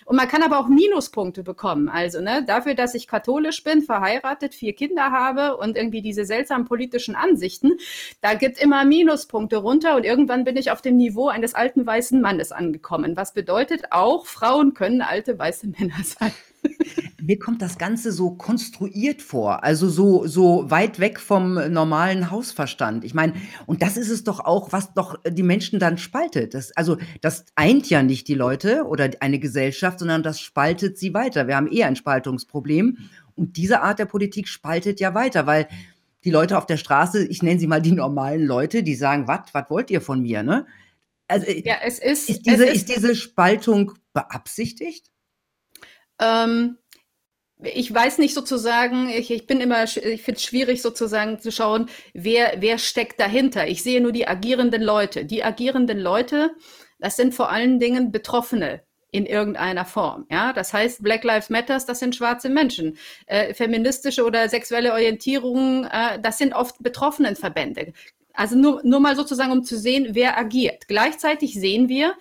und 0.04 0.16
man 0.16 0.26
kann 0.26 0.42
aber 0.42 0.58
auch 0.58 0.66
Minuspunkte 0.80 1.42
bekommen. 1.42 1.88
Also 1.90 2.20
ne, 2.20 2.42
dafür, 2.46 2.74
dass 2.74 2.94
ich 2.94 3.06
katholisch 3.06 3.62
bin, 3.62 3.82
verheiratet, 3.82 4.54
vier 4.54 4.72
Kinder 4.72 5.10
habe 5.10 5.58
und 5.58 5.76
irgendwie 5.76 6.00
diese 6.00 6.24
seltsamen 6.24 6.66
politischen 6.66 7.14
Ansichten, 7.14 7.72
da 8.22 8.34
gibt 8.34 8.60
immer 8.60 8.84
Minuspunkte 8.86 9.58
runter 9.58 9.96
und 9.96 10.04
irgendwann 10.04 10.44
bin 10.44 10.56
ich 10.56 10.70
auf 10.70 10.80
dem 10.80 10.96
Niveau 10.96 11.28
eines 11.28 11.54
alten 11.54 11.86
weißen 11.86 12.20
Mannes 12.20 12.50
angekommen. 12.50 13.16
Was 13.16 13.34
bedeutet 13.34 13.92
auch, 13.92 14.24
Frauen 14.24 14.72
können 14.72 15.02
alte 15.02 15.38
weiße 15.38 15.66
Männer 15.68 16.02
sein. 16.02 16.32
Mir 17.22 17.38
kommt 17.38 17.62
das 17.62 17.78
Ganze 17.78 18.12
so 18.12 18.30
konstruiert 18.30 19.22
vor, 19.22 19.62
also 19.62 19.88
so, 19.88 20.26
so 20.26 20.70
weit 20.70 20.98
weg 20.98 21.20
vom 21.20 21.54
normalen 21.72 22.30
Hausverstand. 22.30 23.04
Ich 23.04 23.14
meine, 23.14 23.34
und 23.66 23.82
das 23.82 23.96
ist 23.96 24.10
es 24.10 24.24
doch 24.24 24.40
auch, 24.40 24.72
was 24.72 24.94
doch 24.94 25.16
die 25.28 25.42
Menschen 25.42 25.78
dann 25.78 25.98
spaltet. 25.98 26.54
Das, 26.54 26.72
also, 26.76 26.96
das 27.20 27.44
eint 27.54 27.88
ja 27.90 28.02
nicht 28.02 28.26
die 28.26 28.34
Leute 28.34 28.84
oder 28.84 29.10
eine 29.20 29.38
Gesellschaft, 29.38 29.98
sondern 29.98 30.22
das 30.22 30.40
spaltet 30.40 30.98
sie 30.98 31.14
weiter. 31.14 31.46
Wir 31.46 31.56
haben 31.56 31.70
eher 31.70 31.86
ein 31.86 31.96
Spaltungsproblem. 31.96 32.98
Und 33.36 33.56
diese 33.56 33.82
Art 33.82 33.98
der 33.98 34.06
Politik 34.06 34.48
spaltet 34.48 34.98
ja 34.98 35.14
weiter, 35.14 35.46
weil 35.46 35.68
die 36.24 36.30
Leute 36.30 36.58
auf 36.58 36.66
der 36.66 36.76
Straße, 36.76 37.26
ich 37.26 37.42
nenne 37.42 37.60
sie 37.60 37.66
mal 37.66 37.82
die 37.82 37.92
normalen 37.92 38.44
Leute, 38.44 38.82
die 38.82 38.94
sagen, 38.94 39.28
was, 39.28 39.40
was 39.52 39.70
wollt 39.70 39.90
ihr 39.90 40.00
von 40.00 40.22
mir, 40.22 40.42
ne? 40.42 40.66
Also, 41.28 41.46
ja, 41.48 41.76
es 41.84 42.00
ist, 42.00 42.28
ist, 42.28 42.46
diese, 42.46 42.66
es 42.66 42.74
ist, 42.74 42.90
ist 42.90 42.96
diese 42.96 43.14
Spaltung 43.14 43.92
beabsichtigt? 44.12 45.10
Ähm, 46.20 46.78
ich 47.62 47.92
weiß 47.92 48.18
nicht 48.18 48.34
sozusagen, 48.34 49.08
ich, 49.10 49.30
ich 49.30 49.46
bin 49.46 49.60
immer, 49.60 49.84
ich 49.84 50.22
finde 50.22 50.38
es 50.38 50.42
schwierig 50.42 50.80
sozusagen 50.82 51.40
zu 51.40 51.52
schauen, 51.52 51.88
wer, 52.14 52.54
wer 52.58 52.78
steckt 52.78 53.20
dahinter. 53.20 53.68
Ich 53.68 53.82
sehe 53.82 54.00
nur 54.00 54.12
die 54.12 54.26
agierenden 54.26 54.82
Leute. 54.82 55.24
Die 55.24 55.44
agierenden 55.44 55.98
Leute, 55.98 56.52
das 56.98 57.16
sind 57.16 57.34
vor 57.34 57.50
allen 57.50 57.78
Dingen 57.78 58.12
Betroffene 58.12 58.82
in 59.12 59.26
irgendeiner 59.26 59.84
Form. 59.84 60.26
Ja, 60.30 60.52
das 60.52 60.72
heißt, 60.72 61.02
Black 61.02 61.24
Lives 61.24 61.50
Matters, 61.50 61.84
das 61.84 61.98
sind 61.98 62.14
schwarze 62.14 62.48
Menschen. 62.48 62.96
Äh, 63.26 63.54
feministische 63.54 64.24
oder 64.24 64.48
sexuelle 64.48 64.92
Orientierung, 64.92 65.84
äh, 65.84 66.20
das 66.20 66.38
sind 66.38 66.54
oft 66.54 66.76
Betroffenenverbände. 66.82 67.92
Also 68.34 68.56
nur, 68.56 68.80
nur 68.84 69.00
mal 69.00 69.16
sozusagen, 69.16 69.52
um 69.52 69.64
zu 69.64 69.76
sehen, 69.78 70.08
wer 70.12 70.38
agiert. 70.38 70.88
Gleichzeitig 70.88 71.54
sehen 71.54 71.88
wir, 71.88 72.14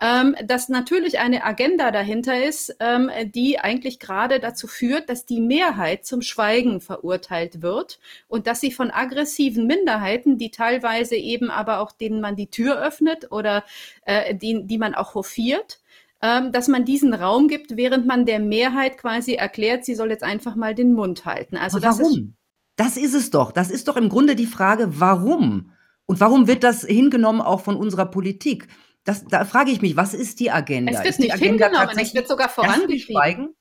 ähm, 0.00 0.36
dass 0.44 0.68
natürlich 0.68 1.18
eine 1.18 1.44
Agenda 1.44 1.90
dahinter 1.90 2.44
ist, 2.44 2.76
ähm, 2.80 3.10
die 3.34 3.58
eigentlich 3.58 3.98
gerade 3.98 4.40
dazu 4.40 4.66
führt, 4.66 5.08
dass 5.08 5.26
die 5.26 5.40
Mehrheit 5.40 6.04
zum 6.04 6.22
Schweigen 6.22 6.80
verurteilt 6.80 7.62
wird 7.62 7.98
und 8.28 8.46
dass 8.46 8.60
sie 8.60 8.72
von 8.72 8.90
aggressiven 8.90 9.66
Minderheiten, 9.66 10.38
die 10.38 10.50
teilweise 10.50 11.16
eben 11.16 11.50
aber 11.50 11.80
auch 11.80 11.92
denen 11.92 12.20
man 12.20 12.36
die 12.36 12.50
Tür 12.50 12.80
öffnet 12.80 13.32
oder 13.32 13.64
äh, 14.04 14.34
die, 14.34 14.66
die 14.66 14.78
man 14.78 14.94
auch 14.94 15.14
hofiert, 15.14 15.80
ähm, 16.22 16.52
dass 16.52 16.68
man 16.68 16.84
diesen 16.84 17.14
Raum 17.14 17.48
gibt, 17.48 17.76
während 17.76 18.06
man 18.06 18.26
der 18.26 18.38
Mehrheit 18.38 18.98
quasi 18.98 19.34
erklärt, 19.34 19.84
sie 19.84 19.94
soll 19.94 20.10
jetzt 20.10 20.24
einfach 20.24 20.56
mal 20.56 20.74
den 20.74 20.92
Mund 20.92 21.24
halten. 21.24 21.56
Also 21.56 21.82
warum? 21.82 22.34
Das 22.76 22.96
ist, 22.96 23.14
es 23.14 23.30
doch. 23.30 23.52
Das 23.52 23.70
ist 23.70 23.88
doch 23.88 23.96
im 23.96 24.08
Grunde 24.08 24.36
die 24.36 24.46
Frage, 24.46 25.00
warum? 25.00 25.72
Und 26.04 26.20
warum 26.20 26.46
wird 26.46 26.62
das 26.62 26.82
hingenommen 26.82 27.40
auch 27.40 27.62
von 27.62 27.76
unserer 27.76 28.06
Politik? 28.06 28.68
Das, 29.04 29.24
da 29.24 29.44
frage 29.44 29.70
ich 29.70 29.82
mich, 29.82 29.96
was 29.96 30.14
ist 30.14 30.40
die 30.40 30.50
Agenda? 30.50 30.92
Es 30.92 30.98
wird 30.98 31.08
ist 31.08 31.20
nicht 31.20 31.34
hingenommen, 31.34 31.98
es 31.98 32.14
wird 32.14 32.28
sogar 32.28 32.48
vorangetrieben. 32.48 33.54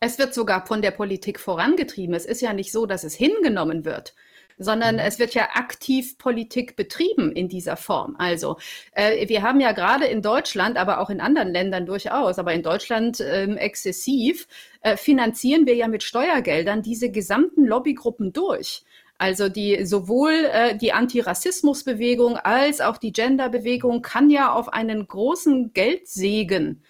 Es 0.00 0.18
wird 0.18 0.34
sogar 0.34 0.66
von 0.66 0.82
der 0.82 0.90
Politik 0.90 1.38
vorangetrieben. 1.38 2.14
Es 2.14 2.26
ist 2.26 2.40
ja 2.40 2.52
nicht 2.52 2.72
so, 2.72 2.86
dass 2.86 3.04
es 3.04 3.14
hingenommen 3.14 3.84
wird 3.84 4.14
sondern 4.58 4.96
mhm. 4.96 5.00
es 5.00 5.18
wird 5.18 5.34
ja 5.34 5.48
aktiv 5.54 6.18
Politik 6.18 6.76
betrieben 6.76 7.32
in 7.32 7.48
dieser 7.48 7.76
Form. 7.76 8.16
Also 8.18 8.56
äh, 8.92 9.28
wir 9.28 9.42
haben 9.42 9.60
ja 9.60 9.72
gerade 9.72 10.06
in 10.06 10.22
Deutschland, 10.22 10.76
aber 10.76 11.00
auch 11.00 11.10
in 11.10 11.20
anderen 11.20 11.52
Ländern 11.52 11.86
durchaus, 11.86 12.38
aber 12.38 12.52
in 12.52 12.62
Deutschland 12.62 13.20
ähm, 13.20 13.56
exzessiv, 13.56 14.46
äh, 14.80 14.96
finanzieren 14.96 15.66
wir 15.66 15.74
ja 15.74 15.88
mit 15.88 16.02
Steuergeldern 16.02 16.82
diese 16.82 17.10
gesamten 17.10 17.64
Lobbygruppen 17.64 18.32
durch. 18.32 18.84
Also 19.18 19.48
die 19.48 19.84
sowohl 19.84 20.32
äh, 20.32 20.76
die 20.76 20.92
Antirassismusbewegung 20.92 22.36
als 22.36 22.80
auch 22.80 22.98
die 22.98 23.12
Genderbewegung 23.12 24.02
kann 24.02 24.30
ja 24.30 24.52
auf 24.52 24.72
einen 24.72 25.06
großen 25.06 25.72
Geldsegen 25.72 26.82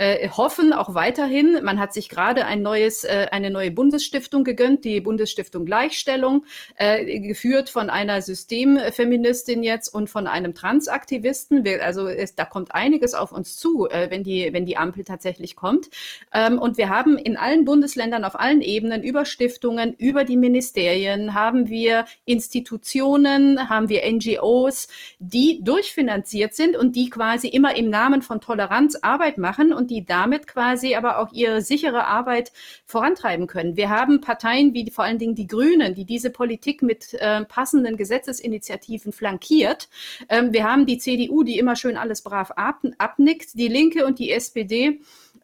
äh, 0.00 0.30
hoffen 0.30 0.72
auch 0.72 0.94
weiterhin. 0.94 1.58
Man 1.62 1.78
hat 1.78 1.92
sich 1.92 2.08
gerade 2.08 2.46
ein 2.46 2.62
neues, 2.62 3.04
äh, 3.04 3.26
eine 3.30 3.50
neue 3.50 3.70
Bundesstiftung 3.70 4.44
gegönnt, 4.44 4.86
die 4.86 5.02
Bundesstiftung 5.02 5.66
Gleichstellung, 5.66 6.46
äh, 6.76 7.20
geführt 7.20 7.68
von 7.68 7.90
einer 7.90 8.22
Systemfeministin 8.22 9.62
jetzt 9.62 9.92
und 9.92 10.08
von 10.08 10.26
einem 10.26 10.54
Transaktivisten. 10.54 11.66
Also 11.82 12.08
es, 12.08 12.34
da 12.34 12.46
kommt 12.46 12.74
einiges 12.74 13.12
auf 13.12 13.30
uns 13.30 13.58
zu, 13.58 13.88
äh, 13.90 14.10
wenn 14.10 14.24
die, 14.24 14.48
wenn 14.54 14.64
die 14.64 14.78
Ampel 14.78 15.04
tatsächlich 15.04 15.54
kommt. 15.54 15.90
Ähm, 16.32 16.58
und 16.58 16.78
wir 16.78 16.88
haben 16.88 17.18
in 17.18 17.36
allen 17.36 17.66
Bundesländern 17.66 18.24
auf 18.24 18.40
allen 18.40 18.62
Ebenen 18.62 19.02
über 19.02 19.26
Stiftungen, 19.26 19.92
über 19.98 20.24
die 20.24 20.38
Ministerien 20.38 21.34
haben 21.34 21.68
wir 21.68 22.06
Institutionen, 22.24 23.68
haben 23.68 23.90
wir 23.90 24.10
NGOs, 24.10 24.88
die 25.18 25.60
durchfinanziert 25.62 26.54
sind 26.54 26.74
und 26.74 26.96
die 26.96 27.10
quasi 27.10 27.48
immer 27.48 27.76
im 27.76 27.90
Namen 27.90 28.22
von 28.22 28.40
Toleranz 28.40 28.96
Arbeit 29.02 29.36
machen 29.36 29.74
und 29.74 29.89
die 29.90 30.04
damit 30.04 30.46
quasi 30.46 30.94
aber 30.94 31.18
auch 31.18 31.32
ihre 31.32 31.60
sichere 31.60 32.06
Arbeit 32.06 32.52
vorantreiben 32.86 33.46
können. 33.46 33.76
Wir 33.76 33.90
haben 33.90 34.20
Parteien 34.20 34.72
wie 34.72 34.90
vor 34.90 35.04
allen 35.04 35.18
Dingen 35.18 35.34
die 35.34 35.48
Grünen, 35.48 35.94
die 35.94 36.04
diese 36.04 36.30
Politik 36.30 36.80
mit 36.82 37.14
äh, 37.14 37.44
passenden 37.44 37.96
Gesetzesinitiativen 37.96 39.12
flankiert. 39.12 39.88
Ähm, 40.28 40.52
wir 40.52 40.64
haben 40.64 40.86
die 40.86 40.98
CDU, 40.98 41.42
die 41.42 41.58
immer 41.58 41.76
schön 41.76 41.96
alles 41.96 42.22
brav 42.22 42.52
ab, 42.52 42.80
abnickt, 42.98 43.58
die 43.58 43.68
Linke 43.68 44.06
und 44.06 44.18
die 44.18 44.30
SPD. 44.30 45.00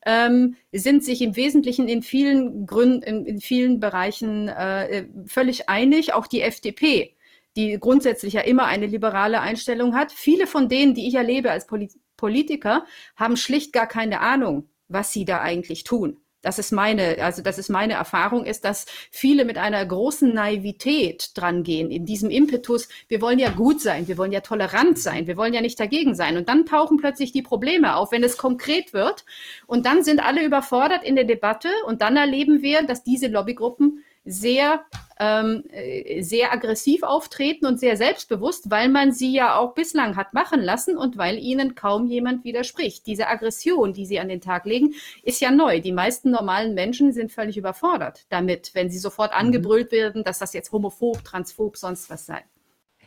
Ähm, 0.09 0.54
sind 0.70 1.04
sich 1.04 1.20
im 1.20 1.35
Wesentlichen 1.35 1.88
in 1.88 2.00
vielen 2.00 2.64
Gründen, 2.64 3.02
in, 3.02 3.26
in 3.26 3.40
vielen 3.40 3.80
Bereichen 3.80 4.46
äh, 4.46 5.06
völlig 5.26 5.68
einig. 5.68 6.14
Auch 6.14 6.28
die 6.28 6.42
FDP, 6.42 7.16
die 7.56 7.76
grundsätzlich 7.80 8.35
ja 8.35 8.42
immer 8.42 8.66
eine 8.66 8.87
liberale 8.87 9.40
Einstellung 9.40 9.96
hat. 9.96 10.12
Viele 10.12 10.46
von 10.46 10.68
denen, 10.68 10.94
die 10.94 11.09
ich 11.09 11.14
erlebe 11.14 11.50
als 11.50 11.66
Polit 11.66 11.92
Politiker 12.16 12.87
haben 13.16 13.37
schlicht 13.37 13.72
gar 13.72 13.87
keine 13.87 14.20
Ahnung, 14.20 14.68
was 14.88 15.12
sie 15.12 15.24
da 15.24 15.40
eigentlich 15.40 15.85
tun. 15.85 16.18
Das 16.46 16.61
ist 16.61 16.70
meine, 16.70 17.16
also 17.24 17.42
das 17.42 17.59
ist 17.59 17.70
meine 17.70 17.94
Erfahrung, 17.94 18.44
ist, 18.44 18.64
dass 18.64 18.87
viele 19.11 19.44
mit 19.44 19.59
einer 19.59 19.85
großen 19.85 20.33
Naivität 20.33 21.31
drangehen, 21.35 21.90
in 21.90 22.07
diesem 22.07 22.31
Impetus, 22.31 22.88
wir 23.09 23.20
wollen 23.20 23.40
ja 23.40 23.50
gut 23.50 23.81
sein, 23.81 24.07
wir 24.07 24.16
wollen 24.16 24.31
ja 24.31 24.42
tolerant 24.42 24.96
sein, 24.96 25.26
wir 25.26 25.37
wollen 25.37 25.55
ja 25.55 25.61
nicht 25.61 25.81
dagegen 25.81 26.14
sein. 26.14 26.37
Und 26.37 26.48
dann 26.48 26.64
tauchen 26.64 26.98
plötzlich 26.98 27.33
die 27.33 27.42
Probleme 27.42 27.96
auf, 27.96 28.12
wenn 28.12 28.22
es 28.22 28.37
konkret 28.37 28.92
wird. 28.92 29.24
Und 29.66 29.87
dann 29.87 30.05
sind 30.05 30.20
alle 30.24 30.44
überfordert 30.44 31.02
in 31.02 31.16
der 31.16 31.24
Debatte 31.24 31.68
und 31.85 32.00
dann 32.00 32.16
erleben 32.16 32.62
wir, 32.62 32.85
dass 32.85 33.02
diese 33.02 33.26
Lobbygruppen 33.26 34.05
sehr, 34.26 34.84
ähm, 35.18 35.64
äh, 35.70 36.22
sehr 36.22 36.52
aggressiv 36.52 37.02
auftreten 37.04 37.64
und 37.64 37.80
sehr 37.80 37.96
selbstbewusst, 37.96 38.70
weil 38.70 38.88
man 38.88 39.12
sie 39.12 39.32
ja 39.32 39.56
auch 39.56 39.74
bislang 39.74 40.16
hat 40.16 40.34
machen 40.34 40.60
lassen 40.60 40.98
und 40.98 41.16
weil 41.16 41.38
ihnen 41.38 41.74
kaum 41.74 42.06
jemand 42.06 42.44
widerspricht. 42.44 43.06
Diese 43.06 43.28
Aggression, 43.28 43.92
die 43.94 44.04
sie 44.04 44.18
an 44.18 44.28
den 44.28 44.40
Tag 44.40 44.66
legen, 44.66 44.94
ist 45.22 45.40
ja 45.40 45.50
neu. 45.50 45.80
Die 45.80 45.92
meisten 45.92 46.30
normalen 46.30 46.74
Menschen 46.74 47.12
sind 47.12 47.32
völlig 47.32 47.56
überfordert 47.56 48.26
damit, 48.28 48.74
wenn 48.74 48.90
sie 48.90 48.98
sofort 48.98 49.30
mhm. 49.30 49.38
angebrüllt 49.38 49.92
werden, 49.92 50.24
dass 50.24 50.40
das 50.40 50.52
jetzt 50.52 50.72
homophob, 50.72 51.24
transphob, 51.24 51.76
sonst 51.76 52.10
was 52.10 52.26
sei. 52.26 52.42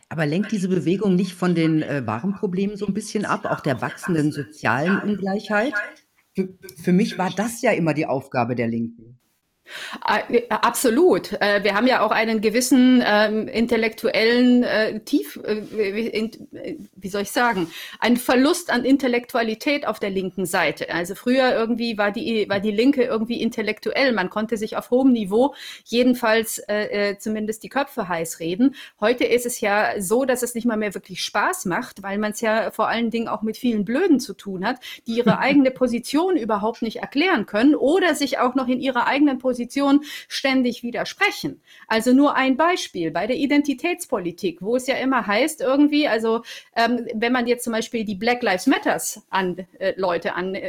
Aber 0.08 0.26
lenkt 0.26 0.50
diese 0.50 0.68
Bewegung 0.68 1.14
nicht 1.14 1.34
von 1.34 1.54
den 1.54 1.82
äh, 1.82 2.04
wahren 2.04 2.34
Problemen 2.34 2.76
so 2.76 2.86
ein 2.86 2.94
bisschen 2.94 3.24
ab, 3.24 3.44
auch 3.44 3.60
der 3.60 3.80
wachsenden 3.80 4.32
sozialen 4.32 4.98
Ungleichheit? 4.98 5.74
Für, 6.34 6.48
für 6.82 6.92
mich 6.92 7.16
war 7.16 7.30
das 7.30 7.62
ja 7.62 7.70
immer 7.70 7.94
die 7.94 8.06
Aufgabe 8.06 8.56
der 8.56 8.66
Linken. 8.66 9.19
Äh, 10.06 10.42
absolut. 10.48 11.32
Äh, 11.40 11.62
wir 11.62 11.74
haben 11.74 11.86
ja 11.86 12.00
auch 12.02 12.10
einen 12.10 12.40
gewissen 12.40 13.02
ähm, 13.06 13.48
intellektuellen 13.48 14.62
äh, 14.62 15.00
Tief, 15.00 15.38
äh, 15.44 15.62
wie 16.96 17.08
soll 17.08 17.22
ich 17.22 17.30
sagen, 17.30 17.70
ein 17.98 18.16
Verlust 18.16 18.70
an 18.70 18.84
Intellektualität 18.84 19.86
auf 19.86 20.00
der 20.00 20.10
linken 20.10 20.46
Seite. 20.46 20.92
Also 20.92 21.14
früher 21.14 21.54
irgendwie 21.54 21.98
war 21.98 22.10
die 22.10 22.48
war 22.48 22.60
die 22.60 22.70
Linke 22.70 23.04
irgendwie 23.04 23.40
intellektuell. 23.40 24.12
Man 24.12 24.30
konnte 24.30 24.56
sich 24.56 24.76
auf 24.76 24.90
hohem 24.90 25.12
Niveau 25.12 25.54
jedenfalls 25.84 26.58
äh, 26.66 27.16
zumindest 27.18 27.62
die 27.62 27.68
Köpfe 27.68 28.08
heiß 28.08 28.40
reden. 28.40 28.74
Heute 29.00 29.24
ist 29.24 29.46
es 29.46 29.60
ja 29.60 30.00
so, 30.00 30.24
dass 30.24 30.42
es 30.42 30.54
nicht 30.54 30.66
mal 30.66 30.76
mehr 30.76 30.94
wirklich 30.94 31.22
Spaß 31.22 31.64
macht, 31.66 32.02
weil 32.02 32.18
man 32.18 32.32
es 32.32 32.40
ja 32.40 32.70
vor 32.70 32.88
allen 32.88 33.10
Dingen 33.10 33.28
auch 33.28 33.42
mit 33.42 33.56
vielen 33.56 33.84
Blöden 33.84 34.20
zu 34.20 34.34
tun 34.34 34.66
hat, 34.66 34.76
die 35.06 35.16
ihre 35.16 35.38
eigene 35.50 35.70
Position 35.70 36.36
überhaupt 36.36 36.82
nicht 36.82 36.96
erklären 36.96 37.46
können 37.46 37.74
oder 37.74 38.14
sich 38.14 38.38
auch 38.38 38.54
noch 38.54 38.68
in 38.68 38.80
ihrer 38.80 39.06
eigenen 39.06 39.38
Position 39.38 39.59
Position 39.60 40.04
ständig 40.28 40.82
widersprechen. 40.82 41.60
Also 41.86 42.12
nur 42.12 42.34
ein 42.34 42.56
Beispiel 42.56 43.10
bei 43.10 43.26
der 43.26 43.36
Identitätspolitik, 43.36 44.62
wo 44.62 44.76
es 44.76 44.86
ja 44.86 44.96
immer 44.96 45.26
heißt 45.26 45.60
irgendwie, 45.60 46.08
also 46.08 46.42
ähm, 46.74 47.06
wenn 47.14 47.32
man 47.32 47.46
jetzt 47.46 47.64
zum 47.64 47.74
Beispiel 47.74 48.04
die 48.04 48.14
Black 48.14 48.42
Lives 48.42 48.66
Matters 48.66 49.22
an 49.28 49.66
äh, 49.78 49.92
Leute 49.96 50.34
annimmt 50.34 50.64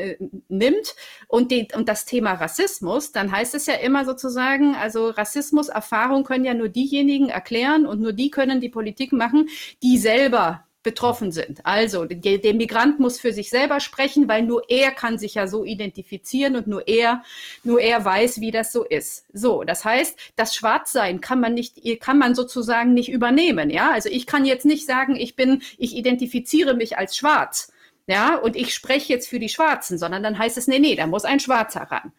äh, 0.50 0.96
und, 1.28 1.54
und 1.74 1.88
das 1.88 2.06
Thema 2.06 2.34
Rassismus, 2.34 3.14
dann 3.14 3.32
heißt 3.32 3.56
es 3.56 3.66
ja 3.66 3.76
immer 3.76 4.04
sozusagen, 4.04 4.76
also 4.76 5.10
Rassismuserfahrung 5.10 6.26
können 6.26 6.44
ja 6.44 6.54
nur 6.54 6.70
diejenigen 6.70 7.30
erklären 7.30 7.86
und 7.86 8.02
nur 8.02 8.12
die 8.12 8.30
können 8.30 8.60
die 8.60 8.70
Politik 8.70 9.14
machen, 9.14 9.48
die 9.82 9.98
selber 9.98 10.66
betroffen 10.84 11.32
sind. 11.32 11.66
Also 11.66 12.06
der, 12.06 12.40
der, 12.40 12.54
Migrant 12.54 13.00
muss 13.00 13.20
für 13.20 13.34
sich 13.34 13.50
selber 13.50 13.80
sprechen, 13.80 14.28
weil 14.28 14.44
nur 14.44 14.64
er 14.70 14.92
kann 14.92 15.18
sich 15.18 15.36
ja 15.36 15.48
so 15.48 15.64
identifizieren 15.64 16.56
und 16.56 16.68
nur 16.68 16.88
er, 16.88 17.24
nur 17.64 17.80
er 17.80 18.04
weiß, 18.04 18.42
wie 18.42 18.52
das 18.52 18.72
so 18.72 18.84
ist. 18.84 19.26
So, 19.34 19.64
das 19.64 19.86
heißt, 19.86 20.18
das 20.36 20.56
Schwarzsein 20.56 21.22
kann 21.22 21.40
man 21.40 21.54
nicht, 21.54 21.80
kann 22.00 22.18
man 22.18 22.34
sozusagen 22.34 22.94
nicht 22.94 23.10
übernehmen. 23.10 23.70
Ja, 23.70 23.92
also 23.92 24.10
ich 24.10 24.26
kann 24.26 24.46
jetzt 24.46 24.66
nicht 24.66 24.86
sagen, 24.86 25.16
ich 25.16 25.36
bin, 25.36 25.62
ich 25.78 25.96
identifiziere 25.96 26.74
mich 26.74 26.98
als 26.98 27.16
Schwarz. 27.16 27.72
Ja, 28.08 28.36
und 28.36 28.56
ich 28.56 28.74
spreche 28.74 29.14
jetzt 29.14 29.30
für 29.30 29.40
die 29.40 29.50
Schwarzen, 29.50 29.98
sondern 29.98 30.24
dann 30.24 30.38
heißt 30.38 30.58
es, 30.58 30.68
nee, 30.68 30.80
nee, 30.80 30.96
da 30.96 31.06
muss 31.06 31.24
ein 31.24 31.40
Schwarzer 31.40 31.82
ran. 31.82 32.12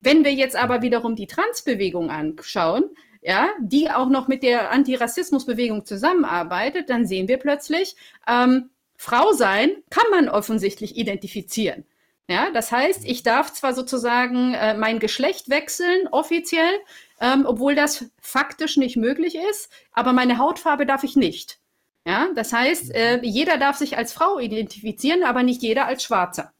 Wenn 0.00 0.24
wir 0.24 0.32
jetzt 0.32 0.56
aber 0.56 0.82
wiederum 0.82 1.16
die 1.16 1.26
Transbewegung 1.26 2.10
anschauen, 2.10 2.84
ja, 3.22 3.48
die 3.60 3.90
auch 3.90 4.08
noch 4.08 4.28
mit 4.28 4.42
der 4.42 4.70
Antirassismusbewegung 4.70 5.84
zusammenarbeitet, 5.84 6.88
dann 6.90 7.06
sehen 7.06 7.28
wir 7.28 7.38
plötzlich, 7.38 7.96
ähm, 8.26 8.70
Frau 8.96 9.32
sein 9.32 9.70
kann 9.90 10.04
man 10.10 10.28
offensichtlich 10.28 10.96
identifizieren. 10.96 11.84
Ja, 12.28 12.50
das 12.52 12.70
heißt, 12.70 13.04
ich 13.06 13.22
darf 13.24 13.52
zwar 13.52 13.74
sozusagen 13.74 14.54
äh, 14.54 14.74
mein 14.74 15.00
Geschlecht 15.00 15.50
wechseln, 15.50 16.06
offiziell, 16.12 16.78
ähm, 17.20 17.44
obwohl 17.44 17.74
das 17.74 18.04
faktisch 18.20 18.76
nicht 18.76 18.96
möglich 18.96 19.34
ist, 19.50 19.68
aber 19.92 20.12
meine 20.12 20.38
Hautfarbe 20.38 20.86
darf 20.86 21.02
ich 21.02 21.16
nicht. 21.16 21.58
Ja, 22.06 22.28
das 22.34 22.52
heißt, 22.52 22.94
äh, 22.94 23.20
jeder 23.22 23.58
darf 23.58 23.76
sich 23.76 23.98
als 23.98 24.12
Frau 24.12 24.38
identifizieren, 24.38 25.24
aber 25.24 25.42
nicht 25.42 25.60
jeder 25.62 25.86
als 25.86 26.04
Schwarzer. 26.04 26.52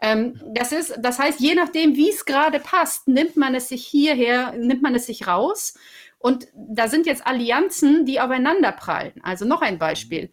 Ähm, 0.00 0.40
das 0.54 0.72
ist, 0.72 0.94
das 0.98 1.18
heißt, 1.18 1.40
je 1.40 1.54
nachdem, 1.54 1.96
wie 1.96 2.10
es 2.10 2.24
gerade 2.24 2.60
passt, 2.60 3.08
nimmt 3.08 3.36
man 3.36 3.54
es 3.54 3.68
sich 3.68 3.86
hierher, 3.86 4.52
nimmt 4.52 4.82
man 4.82 4.94
es 4.94 5.06
sich 5.06 5.26
raus. 5.26 5.74
Und 6.18 6.48
da 6.54 6.88
sind 6.88 7.06
jetzt 7.06 7.26
Allianzen, 7.26 8.06
die 8.06 8.18
aufeinander 8.18 8.72
prallen. 8.72 9.12
Also 9.22 9.44
noch 9.44 9.60
ein 9.60 9.78
Beispiel. 9.78 10.30
Ähm, 10.30 10.32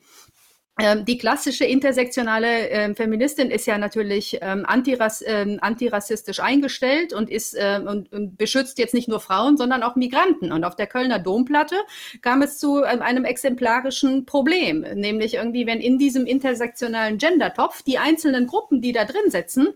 die 1.04 1.18
klassische 1.18 1.66
intersektionale 1.66 2.70
äh, 2.70 2.96
Feministin 2.96 3.52
ist 3.52 3.68
ja 3.68 3.78
natürlich 3.78 4.40
ähm, 4.42 4.66
antirass 4.66 5.22
äh, 5.22 5.58
antirassistisch 5.60 6.40
eingestellt 6.40 7.14
und 7.14 7.30
ist 7.30 7.54
äh, 7.54 7.80
und, 7.86 8.12
und, 8.12 8.38
beschützt 8.38 8.80
jetzt 8.80 8.94
nicht 8.94 9.08
nur 9.08 9.20
Frauen, 9.20 9.58
sondern 9.58 9.84
auch 9.84 9.96
Migranten. 9.96 10.52
Und 10.52 10.64
auf 10.64 10.76
der 10.76 10.88
Kölner 10.88 11.20
Domplatte 11.20 11.76
kam 12.22 12.42
es 12.42 12.58
zu 12.58 12.84
ähm, 12.84 13.02
einem 13.02 13.26
exemplarischen 13.26 14.26
Problem, 14.26 14.82
nämlich 14.96 15.36
irgendwie, 15.36 15.68
wenn 15.68 15.82
in 15.82 15.98
diesem 15.98 16.26
intersektionalen 16.26 17.18
Gendertopf 17.18 17.84
die 17.84 17.98
einzelnen 17.98 18.48
Gruppen, 18.48 18.82
die 18.82 18.92
da 18.92 19.06
drin 19.06 19.30
sitzen, 19.30 19.68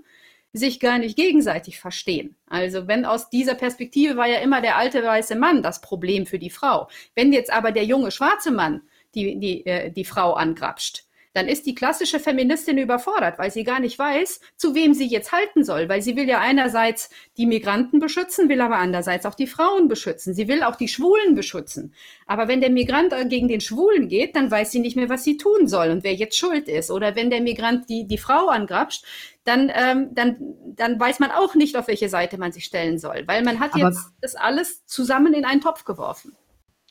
sich 0.53 0.79
gar 0.79 0.97
nicht 0.97 1.17
gegenseitig 1.17 1.79
verstehen. 1.79 2.35
Also 2.47 2.87
wenn 2.87 3.05
aus 3.05 3.29
dieser 3.29 3.55
Perspektive 3.55 4.15
war 4.15 4.27
ja 4.27 4.39
immer 4.39 4.61
der 4.61 4.77
alte 4.77 5.03
weiße 5.03 5.35
Mann 5.35 5.61
das 5.61 5.81
Problem 5.81 6.25
für 6.25 6.39
die 6.39 6.49
Frau. 6.49 6.87
Wenn 7.13 7.33
jetzt 7.33 7.51
aber 7.51 7.71
der 7.71 7.83
junge 7.83 8.11
schwarze 8.11 8.51
Mann 8.51 8.81
die, 9.15 9.39
die, 9.39 9.65
äh, 9.65 9.91
die 9.91 10.05
Frau 10.05 10.33
angrapscht, 10.33 11.05
dann 11.35 11.49
ist 11.49 11.65
die 11.65 11.75
klassische 11.75 12.21
Feministin 12.21 12.77
überfordert, 12.77 13.37
weil 13.37 13.51
sie 13.51 13.65
gar 13.65 13.81
nicht 13.81 13.99
weiß, 13.99 14.39
zu 14.55 14.73
wem 14.73 14.93
sie 14.93 15.05
jetzt 15.05 15.33
halten 15.33 15.65
soll, 15.65 15.89
weil 15.89 16.01
sie 16.01 16.15
will 16.15 16.29
ja 16.29 16.39
einerseits 16.39 17.09
die 17.37 17.45
Migranten 17.45 17.99
beschützen, 17.99 18.47
will 18.47 18.61
aber 18.61 18.77
andererseits 18.77 19.25
auch 19.25 19.35
die 19.35 19.45
Frauen 19.45 19.89
beschützen. 19.89 20.33
Sie 20.33 20.47
will 20.47 20.63
auch 20.63 20.77
die 20.77 20.87
Schwulen 20.87 21.35
beschützen. 21.35 21.93
Aber 22.25 22.47
wenn 22.47 22.61
der 22.61 22.69
Migrant 22.69 23.13
gegen 23.27 23.49
den 23.49 23.59
Schwulen 23.59 24.07
geht, 24.07 24.33
dann 24.37 24.49
weiß 24.49 24.71
sie 24.71 24.79
nicht 24.79 24.95
mehr, 24.95 25.09
was 25.09 25.25
sie 25.25 25.35
tun 25.35 25.67
soll 25.67 25.89
und 25.89 26.05
wer 26.05 26.13
jetzt 26.13 26.37
schuld 26.37 26.69
ist. 26.69 26.89
Oder 26.89 27.17
wenn 27.17 27.29
der 27.29 27.41
Migrant 27.41 27.89
die, 27.89 28.07
die 28.07 28.17
Frau 28.17 28.47
angrapscht, 28.47 29.03
dann, 29.43 29.69
ähm, 29.75 30.07
dann, 30.13 30.37
dann 30.73 30.97
weiß 30.97 31.19
man 31.19 31.31
auch 31.31 31.53
nicht, 31.53 31.75
auf 31.75 31.89
welche 31.89 32.07
Seite 32.07 32.37
man 32.37 32.53
sich 32.53 32.63
stellen 32.63 32.97
soll, 32.97 33.23
weil 33.27 33.43
man 33.43 33.59
hat 33.59 33.73
aber 33.73 33.89
jetzt 33.89 34.07
das 34.21 34.35
alles 34.35 34.85
zusammen 34.85 35.33
in 35.33 35.43
einen 35.43 35.59
Topf 35.59 35.83
geworfen. 35.83 36.33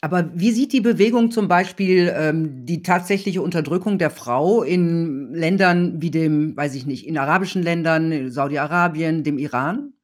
Aber 0.04 0.30
wie 0.34 0.50
sieht 0.50 0.74
die 0.74 0.82
Bewegung 0.82 1.30
zum 1.30 1.48
Beispiel 1.48 2.12
ähm, 2.14 2.66
die 2.66 2.82
tatsächliche 2.82 3.40
Unterdrückung 3.40 3.96
der 3.96 4.10
Frau 4.10 4.62
in 4.62 5.32
Ländern 5.32 6.02
wie 6.02 6.10
dem, 6.10 6.54
weiß 6.54 6.74
ich 6.74 6.84
nicht, 6.84 7.06
in 7.06 7.16
arabischen 7.16 7.62
Ländern, 7.62 8.30
Saudi-Arabien, 8.30 9.24
dem 9.24 9.38
Iran? 9.38 9.94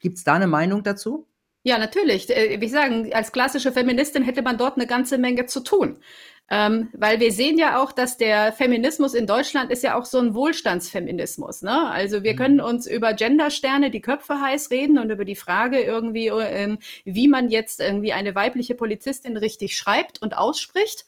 Gibt 0.00 0.16
es 0.16 0.24
da 0.24 0.32
eine 0.32 0.46
Meinung 0.46 0.82
dazu? 0.82 1.28
Ja, 1.62 1.76
natürlich. 1.76 2.30
Äh, 2.30 2.58
wie 2.58 2.68
sagen, 2.68 3.12
als 3.12 3.32
klassische 3.32 3.70
Feministin 3.70 4.22
hätte 4.22 4.40
man 4.40 4.56
dort 4.56 4.78
eine 4.78 4.86
ganze 4.86 5.18
Menge 5.18 5.44
zu 5.44 5.60
tun. 5.60 5.98
Ähm, 6.50 6.90
weil 6.92 7.20
wir 7.20 7.32
sehen 7.32 7.56
ja 7.56 7.82
auch, 7.82 7.90
dass 7.90 8.18
der 8.18 8.52
Feminismus 8.52 9.14
in 9.14 9.26
Deutschland 9.26 9.70
ist 9.70 9.82
ja 9.82 9.98
auch 9.98 10.04
so 10.04 10.18
ein 10.18 10.34
Wohlstandsfeminismus. 10.34 11.62
Ne? 11.62 11.90
Also 11.90 12.22
wir 12.22 12.34
mhm. 12.34 12.36
können 12.36 12.60
uns 12.60 12.86
über 12.86 13.14
Gendersterne 13.14 13.90
die 13.90 14.02
Köpfe 14.02 14.40
heiß 14.40 14.70
reden 14.70 14.98
und 14.98 15.10
über 15.10 15.24
die 15.24 15.36
Frage 15.36 15.80
irgendwie, 15.80 16.26
ähm, 16.28 16.78
wie 17.04 17.28
man 17.28 17.48
jetzt 17.48 17.80
irgendwie 17.80 18.12
eine 18.12 18.34
weibliche 18.34 18.74
Polizistin 18.74 19.38
richtig 19.38 19.76
schreibt 19.76 20.20
und 20.20 20.36
ausspricht. 20.36 21.06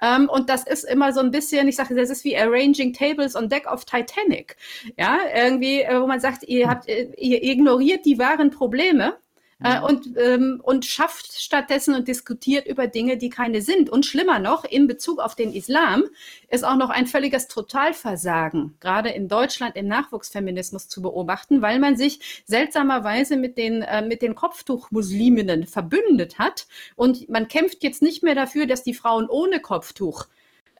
Ähm, 0.00 0.28
und 0.28 0.50
das 0.50 0.64
ist 0.64 0.84
immer 0.84 1.12
so 1.12 1.20
ein 1.20 1.32
bisschen, 1.32 1.66
ich 1.66 1.74
sage, 1.74 1.96
das 1.96 2.10
ist 2.10 2.24
wie 2.24 2.36
Arranging 2.36 2.92
Tables 2.92 3.34
on 3.34 3.48
Deck 3.48 3.66
of 3.66 3.86
Titanic. 3.86 4.56
Ja, 4.96 5.18
irgendwie, 5.34 5.80
äh, 5.80 6.00
wo 6.00 6.06
man 6.06 6.20
sagt, 6.20 6.44
ihr 6.44 6.68
habt, 6.68 6.88
äh, 6.88 7.10
ihr 7.16 7.42
ignoriert 7.42 8.06
die 8.06 8.18
wahren 8.18 8.50
Probleme 8.50 9.16
äh, 9.62 9.80
und, 9.80 10.16
ähm, 10.18 10.60
und 10.62 10.84
schafft 10.84 11.40
stattdessen 11.40 11.94
und 11.94 12.08
diskutiert 12.08 12.66
über 12.66 12.86
Dinge, 12.86 13.16
die 13.16 13.30
keine 13.30 13.62
sind. 13.62 13.88
Und 13.88 14.04
schlimmer 14.04 14.38
noch, 14.38 14.64
in 14.64 14.86
Bezug 14.86 15.18
auf 15.18 15.34
den 15.34 15.52
Islam 15.52 16.04
ist 16.48 16.64
auch 16.64 16.76
noch 16.76 16.90
ein 16.90 17.06
völliges 17.06 17.48
Totalversagen, 17.48 18.76
gerade 18.80 19.10
in 19.10 19.28
Deutschland 19.28 19.76
im 19.76 19.88
Nachwuchsfeminismus 19.88 20.88
zu 20.88 21.00
beobachten, 21.00 21.62
weil 21.62 21.78
man 21.78 21.96
sich 21.96 22.42
seltsamerweise 22.44 23.36
mit 23.36 23.56
den, 23.56 23.82
äh, 23.82 24.02
mit 24.02 24.20
den 24.20 24.34
Kopftuchmusliminnen 24.34 25.66
verbündet 25.66 26.38
hat. 26.38 26.66
Und 26.94 27.28
man 27.30 27.48
kämpft 27.48 27.82
jetzt 27.82 28.02
nicht 28.02 28.22
mehr 28.22 28.34
dafür, 28.34 28.66
dass 28.66 28.82
die 28.82 28.94
Frauen 28.94 29.28
ohne 29.28 29.60
Kopftuch 29.60 30.26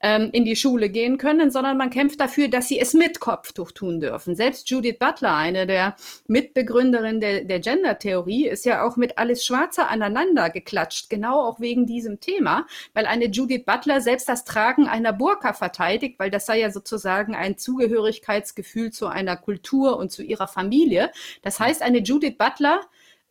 ähm, 0.02 0.30
in 0.32 0.44
die 0.44 0.56
Schule 0.56 0.88
gehen 0.88 1.18
können, 1.18 1.50
sondern 1.50 1.76
man 1.76 1.90
kämpft 1.90 2.20
dafür, 2.20 2.48
dass 2.48 2.68
sie 2.68 2.78
es 2.80 2.94
mit 2.94 3.20
Kopftuch 3.20 3.72
tun 3.72 4.00
dürfen. 4.00 4.34
Selbst 4.34 4.68
Judith 4.70 4.98
Butler, 4.98 5.34
eine 5.34 5.66
der 5.66 5.96
Mitbegründerinnen 6.26 7.20
der, 7.20 7.44
der 7.44 7.60
Gender-Theorie, 7.60 8.46
ist 8.48 8.64
ja 8.64 8.86
auch 8.86 8.96
mit 8.96 9.18
Alice 9.18 9.44
Schwarzer 9.44 9.88
aneinander 9.88 10.50
geklatscht, 10.50 11.10
genau 11.10 11.40
auch 11.40 11.60
wegen 11.60 11.86
diesem 11.86 12.20
Thema, 12.20 12.66
weil 12.94 13.06
eine 13.06 13.26
Judith 13.26 13.64
Butler 13.64 14.00
selbst 14.00 14.28
das 14.28 14.44
Tragen 14.44 14.86
einer 14.86 15.12
Burka 15.12 15.52
verteidigt, 15.52 16.18
weil 16.18 16.30
das 16.30 16.46
sei 16.46 16.60
ja 16.60 16.70
sozusagen 16.70 17.34
ein 17.34 17.58
Zugehörigkeitsgefühl 17.58 18.92
zu 18.92 19.06
einer 19.06 19.36
Kultur 19.36 19.96
und 19.96 20.12
zu 20.12 20.22
ihrer 20.22 20.48
Familie. 20.48 21.10
Das 21.42 21.60
heißt, 21.60 21.82
eine 21.82 21.98
Judith 21.98 22.36
Butler 22.38 22.80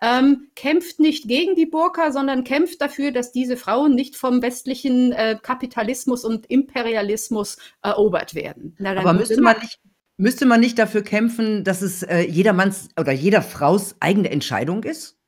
ähm, 0.02 0.50
kämpft 0.56 1.00
nicht 1.00 1.28
gegen 1.28 1.56
die 1.56 1.66
Burka, 1.66 2.12
sondern 2.12 2.44
kämpft 2.44 2.82
dafür, 2.82 3.12
dass 3.12 3.32
diese 3.32 3.58
Frauen 3.58 3.96
nicht 3.96 4.16
vom 4.16 4.42
westlichen 4.42 5.12
äh, 5.14 5.38
Kapitalismus 5.42 6.26
und 6.26 6.46
Imperialismus 6.48 7.58
erobert 7.82 8.36
werden. 8.36 8.76
Na, 8.80 8.96
Aber 8.96 9.14
müsste 9.14 9.42
man 9.42 9.60
nicht 9.60 9.80
Müsste 10.18 10.46
man 10.46 10.62
nicht 10.62 10.80
dafür 10.80 11.04
kämpfen, 11.04 11.66
dass 11.66 11.82
es 11.82 12.02
äh, 12.02 12.22
jedermanns 12.22 12.88
oder 12.98 13.12
jeder 13.12 13.42
Fraus 13.42 13.98
eigene 14.00 14.32
Entscheidung 14.32 14.84
ist? 14.84 15.20